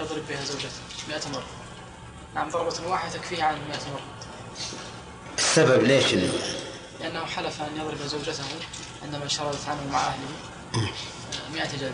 يضرب 0.00 0.22
بها 0.28 0.44
زوجته 0.44 0.68
مئة 1.08 1.28
مرة. 1.34 1.44
نعم 2.34 2.50
ضربة 2.50 2.74
واحدة 2.88 3.12
تكفيه 3.18 3.42
عن 3.44 3.54
مئة 3.54 3.90
مرة. 3.92 4.02
السبب 5.38 5.82
ليش 5.82 6.14
لأنه 7.00 7.24
حلف 7.24 7.62
أن 7.62 7.76
يضرب 7.80 8.06
زوجته 8.08 8.44
عندما 9.02 9.28
شردت 9.28 9.68
عنه 9.68 9.80
مع 9.92 9.98
أهله. 10.00 10.88
مئة 11.54 11.76
جلد. 11.80 11.92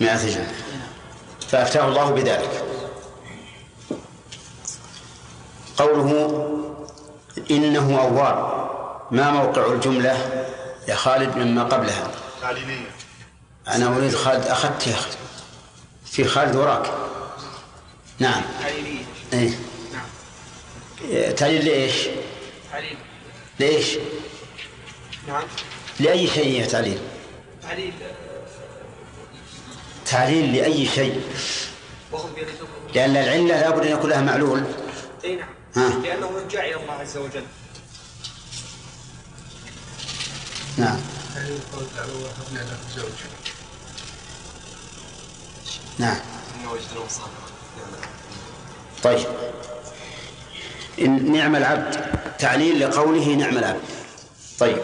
مئة 0.00 0.16
جلد. 0.26 0.36
نعم. 0.72 0.88
فأفتاه 1.50 1.88
الله 1.88 2.10
بذلك. 2.10 2.64
قوله 5.78 6.69
إنه 7.50 8.00
أواب. 8.00 8.60
ما 9.10 9.30
موقع 9.30 9.72
الجملة؟ 9.72 10.44
يا 10.88 10.94
خالد 10.94 11.36
مما 11.36 11.64
قبلها. 11.64 12.10
تعليلية 12.42 12.90
أنا 13.68 13.96
أريد 13.96 14.14
خالد 14.14 14.46
أخذت 14.46 14.86
يا 14.86 14.94
أخي. 14.94 15.10
في 16.04 16.24
خالد 16.24 16.56
وراك. 16.56 16.90
نعم. 18.18 18.42
تعليلية 18.60 19.04
إيه. 19.32 19.50
نعم. 19.92 21.32
تعليل 21.34 21.64
لإيش؟ 21.64 21.94
تعليل 22.72 22.96
لإيش؟ 23.58 23.86
نعم. 25.28 25.42
لأي 26.00 26.26
شيء 26.26 26.60
يا 26.60 26.66
تعليل؟ 26.66 26.98
تعليل. 27.62 27.92
تعليل 30.06 30.54
لأي 30.56 30.86
شيء؟ 30.86 31.22
لأن 32.94 33.16
العلة 33.16 33.60
لابد 33.60 33.86
أن 33.86 33.92
يكون 33.92 34.10
لها 34.10 34.20
معلول. 34.20 34.62
اي 35.24 35.36
نعم. 35.36 35.48
لأنه 35.76 36.30
رجع 36.46 36.64
إلى 36.64 36.74
الله 36.74 36.92
عز 36.92 37.16
وجل. 37.16 37.44
نعم. 40.76 41.00
نعم. 45.98 46.20
طيب. 49.02 49.26
نعم 51.32 51.56
العبد 51.56 51.96
تعليل 52.38 52.80
لقوله 52.80 53.34
نعم 53.34 53.58
العبد. 53.58 53.80
طيب. 54.58 54.78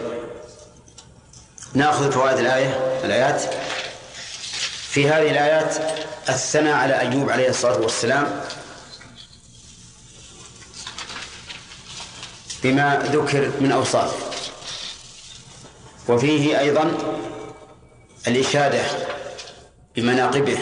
نأخذ 1.74 2.12
فوائد 2.12 2.38
الآية 2.38 3.00
الآيات. 3.04 3.42
في 4.88 5.08
هذه 5.08 5.30
الآيات 5.30 5.76
الثناء 6.28 6.74
على 6.74 7.00
أيوب 7.00 7.30
عليه 7.30 7.48
الصلاة 7.48 7.78
والسلام. 7.78 8.40
بما 12.66 13.02
ذكر 13.12 13.50
من 13.60 13.72
أوصافه 13.72 14.16
وفيه 16.08 16.60
أيضا 16.60 16.92
الإشادة 18.26 18.82
بمناقبه 19.96 20.58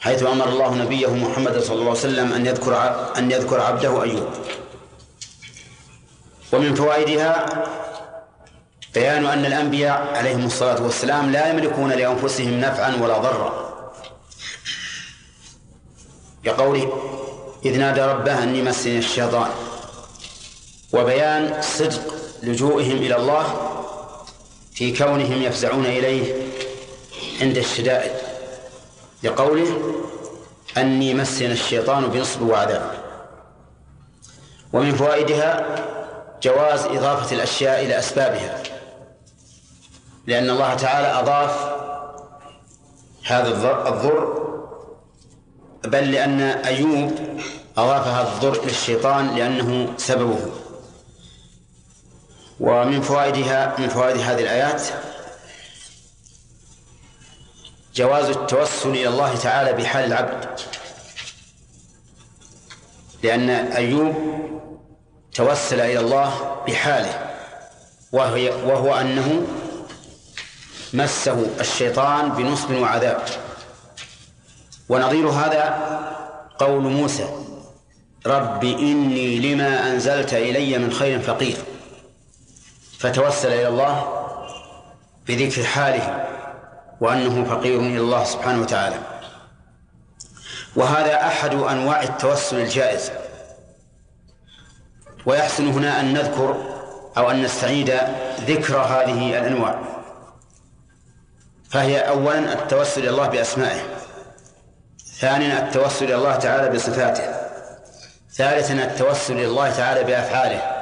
حيث 0.00 0.22
أمر 0.22 0.48
الله 0.48 0.74
نبيه 0.74 1.14
محمد 1.14 1.58
صلى 1.58 1.74
الله 1.74 1.90
عليه 1.90 2.00
وسلم 2.00 2.32
أن 2.32 2.46
يذكر 2.46 2.74
أن 3.18 3.30
يذكر 3.30 3.60
عبده 3.60 4.02
أيوب. 4.02 4.28
ومن 6.52 6.74
فوائدها 6.74 7.46
بيان 8.94 9.26
أن 9.26 9.46
الأنبياء 9.46 10.16
عليهم 10.16 10.46
الصلاة 10.46 10.82
والسلام 10.82 11.32
لا 11.32 11.50
يملكون 11.50 11.92
لأنفسهم 11.92 12.60
نفعا 12.60 12.96
ولا 13.00 13.18
ضرا. 13.18 13.74
كقوله 16.44 16.92
إذ 17.64 17.78
نادى 17.78 18.00
ربه 18.00 18.42
أني 18.42 18.62
مسني 18.62 18.98
الشيطان. 18.98 19.50
وبيان 20.94 21.62
صدق 21.62 22.14
لجوئهم 22.42 22.96
إلى 22.96 23.16
الله 23.16 23.44
في 24.72 24.96
كونهم 24.96 25.42
يفزعون 25.42 25.86
إليه 25.86 26.34
عند 27.40 27.56
الشدائد. 27.56 28.12
لقوله 29.22 29.94
أني 30.76 31.14
مسنا 31.14 31.52
الشيطان 31.52 32.06
بنصب 32.06 32.42
وعذاب. 32.42 32.90
ومن 34.72 34.94
فوائدها 34.94 35.76
جواز 36.42 36.84
إضافة 36.84 37.36
الأشياء 37.36 37.84
إلى 37.84 37.98
أسبابها 37.98 38.62
لأن 40.26 40.50
الله 40.50 40.74
تعالى 40.74 41.20
أضاف 41.20 41.74
هذا 43.26 43.48
الضر 43.88 44.44
بل 45.84 46.12
لأن 46.12 46.40
أيوب 46.40 47.12
أضاف 47.76 48.06
هذا 48.06 48.32
الضر 48.34 48.64
للشيطان 48.64 49.36
لأنه 49.36 49.94
سببه. 49.96 50.63
ومن 52.60 53.00
فوائدها 53.00 53.74
من 53.78 53.88
فوائد 53.88 54.16
هذه 54.16 54.40
الآيات 54.40 54.82
جواز 57.94 58.24
التوسل 58.28 58.90
إلى 58.90 59.08
الله 59.08 59.36
تعالى 59.36 59.72
بحال 59.72 60.04
العبد. 60.04 60.60
لأن 63.22 63.50
أيوب 63.50 64.14
توسل 65.34 65.80
إلى 65.80 66.00
الله 66.00 66.62
بحاله 66.66 67.30
وهي 68.12 68.50
وهو 68.50 68.94
أنه 68.94 69.46
مسه 70.92 71.46
الشيطان 71.60 72.28
بنصب 72.28 72.70
وعذاب. 72.70 73.22
ونظير 74.88 75.28
هذا 75.28 75.64
قول 76.58 76.82
موسى 76.82 77.28
رب 78.26 78.64
إني 78.64 79.38
لما 79.38 79.90
أنزلت 79.90 80.34
إلي 80.34 80.78
من 80.78 80.92
خير 80.92 81.20
فقير 81.20 81.56
فتوسل 83.04 83.48
إلى 83.52 83.68
الله 83.68 84.24
بذكر 85.26 85.64
حاله 85.64 86.26
وأنه 87.00 87.44
فقير 87.44 87.80
إلى 87.80 87.98
الله 87.98 88.24
سبحانه 88.24 88.62
وتعالى. 88.62 88.96
وهذا 90.76 91.26
أحد 91.26 91.54
أنواع 91.54 92.02
التوسل 92.02 92.60
الجائز. 92.60 93.10
ويحسن 95.26 95.68
هنا 95.68 96.00
أن 96.00 96.12
نذكر 96.12 96.56
أو 97.16 97.30
أن 97.30 97.42
نستعيد 97.42 97.90
ذكر 98.40 98.76
هذه 98.76 99.38
الأنواع. 99.38 99.78
فهي 101.70 102.08
أولا 102.08 102.52
التوسل 102.52 103.00
إلى 103.00 103.10
الله 103.10 103.28
بأسمائه. 103.28 103.82
ثانيا 105.20 105.66
التوسل 105.66 106.04
إلى 106.04 106.14
الله 106.14 106.36
تعالى 106.36 106.68
بصفاته. 106.70 107.34
ثالثا 108.32 108.74
التوسل 108.74 109.32
إلى 109.32 109.46
الله 109.46 109.70
تعالى 109.70 110.04
بأفعاله. 110.04 110.73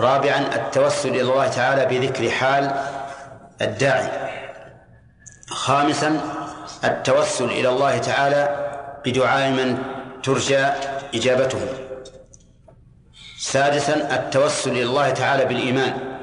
رابعا 0.00 0.38
التوسل 0.54 1.08
إلى 1.08 1.22
الله 1.22 1.48
تعالى 1.48 1.86
بذكر 1.86 2.30
حال 2.30 2.84
الداعي. 3.62 4.08
خامسا 5.50 6.20
التوسل 6.84 7.44
إلى 7.44 7.68
الله 7.68 7.98
تعالى 7.98 8.66
بدعاء 9.04 9.50
من 9.50 9.78
ترجى 10.22 10.66
إجابته. 11.14 11.60
سادسا 13.38 14.16
التوسل 14.16 14.70
إلى 14.70 14.82
الله 14.82 15.10
تعالى 15.10 15.44
بالإيمان. 15.44 16.18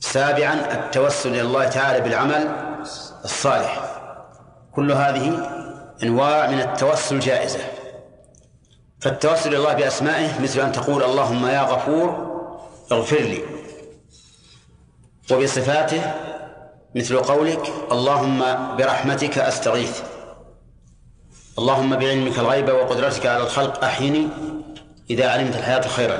سابعا 0.00 0.54
التوسل 0.72 1.30
إلى 1.30 1.40
الله 1.40 1.68
تعالى 1.68 2.00
بالعمل 2.00 2.50
الصالح. 3.24 3.84
كل 4.74 4.92
هذه 4.92 5.50
أنواع 6.02 6.46
من 6.46 6.60
التوسل 6.60 7.18
جائزة. 7.18 7.60
فالتوسل 9.00 9.48
إلى 9.48 9.56
الله 9.56 9.72
بأسمائه 9.72 10.42
مثل 10.42 10.60
أن 10.60 10.72
تقول 10.72 11.02
اللهم 11.02 11.46
يا 11.46 11.62
غفور 11.62 12.33
اغفر 12.92 13.16
لي. 13.16 13.42
وبصفاته 15.32 16.14
مثل 16.94 17.18
قولك 17.18 17.72
اللهم 17.92 18.38
برحمتك 18.76 19.38
أستغيث. 19.38 20.00
اللهم 21.58 21.96
بعلمك 21.96 22.38
الغيب 22.38 22.68
وقدرتك 22.68 23.26
على 23.26 23.42
الخلق 23.42 23.84
أحيني 23.84 24.28
إذا 25.10 25.30
علمت 25.30 25.56
الحياة 25.56 25.88
خيرا. 25.88 26.18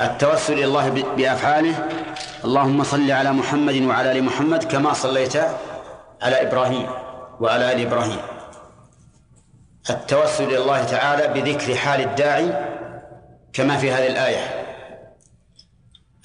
التوسل 0.00 0.52
إلى 0.52 0.64
الله 0.64 0.90
بأفعاله. 0.90 1.88
اللهم 2.44 2.84
صل 2.84 3.10
على 3.10 3.32
محمد 3.32 3.82
وعلى 3.82 4.12
آل 4.12 4.24
محمد 4.24 4.64
كما 4.64 4.92
صليت 4.92 5.36
على 6.22 6.42
إبراهيم 6.42 6.86
وعلى 7.40 7.72
آل 7.72 7.80
إبراهيم. 7.86 8.20
التوسل 9.90 10.44
إلى 10.44 10.58
الله 10.58 10.84
تعالى 10.84 11.40
بذكر 11.40 11.74
حال 11.74 12.00
الداعي 12.00 12.66
كما 13.52 13.76
في 13.76 13.92
هذه 13.92 14.06
الآية. 14.06 14.59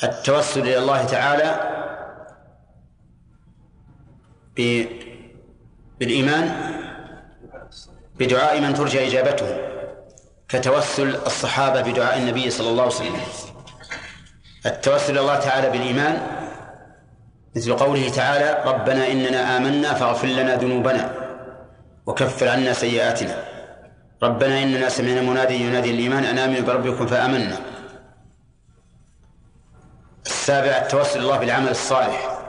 التوسل 0.04 0.62
إلى 0.62 0.78
الله 0.78 1.04
تعالى 1.04 1.72
بالإيمان 6.00 6.56
بدعاء 8.20 8.62
من 8.62 8.74
ترجى 8.74 9.08
إجابته 9.08 9.58
كتوسل 10.50 11.16
الصحابة 11.16 11.82
بدعاء 11.82 12.18
النبي 12.18 12.50
صلى 12.50 12.70
الله 12.70 12.84
عليه 12.84 12.94
وسلم. 12.96 13.22
التوسل 14.66 15.12
إلى 15.12 15.20
الله 15.20 15.40
تعالى 15.40 15.70
بالإيمان 15.70 16.22
مثل 17.56 17.74
قوله 17.74 18.10
تعالى 18.10 18.64
ربنا 18.66 19.12
إننا 19.12 19.58
آمنا 19.58 19.94
فاغفر 19.94 20.28
لنا 20.28 20.56
ذنوبنا 20.56 21.12
وكفر 22.06 22.50
عنا 22.50 22.74
سيئاتنا. 22.74 23.44
ربنا 24.24 24.64
إننا 24.64 24.90
سمعنا 24.90 25.22
منادي 25.22 25.56
ينادي 25.56 25.92
الإيمان 25.92 26.26
أن 26.26 26.38
آمنوا 26.38 26.62
بربكم 26.62 27.08
فآمنا. 27.08 27.58
السابع 30.26 30.70
التوسل 30.70 31.20
الله 31.20 31.38
بالعمل 31.38 31.70
الصالح. 31.70 32.40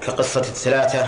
كقصة 0.00 0.40
الثلاثة 0.40 1.06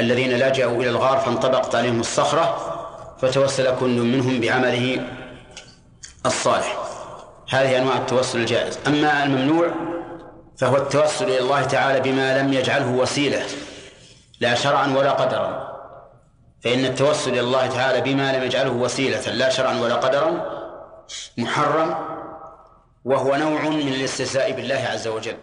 الذين 0.00 0.30
لجأوا 0.30 0.82
إلى 0.82 0.90
الغار 0.90 1.18
فانطبقت 1.18 1.74
عليهم 1.74 2.00
الصخرة 2.00 2.72
فتوسل 3.18 3.78
كل 3.80 4.00
منهم 4.00 4.40
بعمله 4.40 5.06
الصالح. 6.26 6.78
هذه 7.50 7.78
أنواع 7.78 7.96
التوسل 7.96 8.38
الجائز. 8.38 8.78
أما 8.86 9.24
الممنوع 9.24 9.70
فهو 10.56 10.76
التوسل 10.76 11.24
إلى 11.24 11.38
الله 11.38 11.62
تعالى 11.62 12.00
بما 12.00 12.38
لم 12.38 12.52
يجعله 12.52 12.90
وسيلة 12.90 13.42
لا 14.40 14.54
شرعا 14.54 14.94
ولا 14.96 15.12
قدرا. 15.12 15.76
فإن 16.64 16.84
التوسل 16.84 17.30
إلى 17.30 17.40
الله 17.40 17.66
تعالى 17.66 18.00
بما 18.00 18.36
لم 18.36 18.42
يجعله 18.42 18.70
وسيلة 18.70 19.30
لا 19.30 19.48
شرعا 19.48 19.80
ولا 19.80 19.94
قدرا 19.94 20.56
محرم 21.38 22.15
وهو 23.06 23.36
نوع 23.36 23.68
من 23.68 23.88
الاستهزاء 23.88 24.52
بالله 24.52 24.74
عز 24.74 25.08
وجل. 25.08 25.36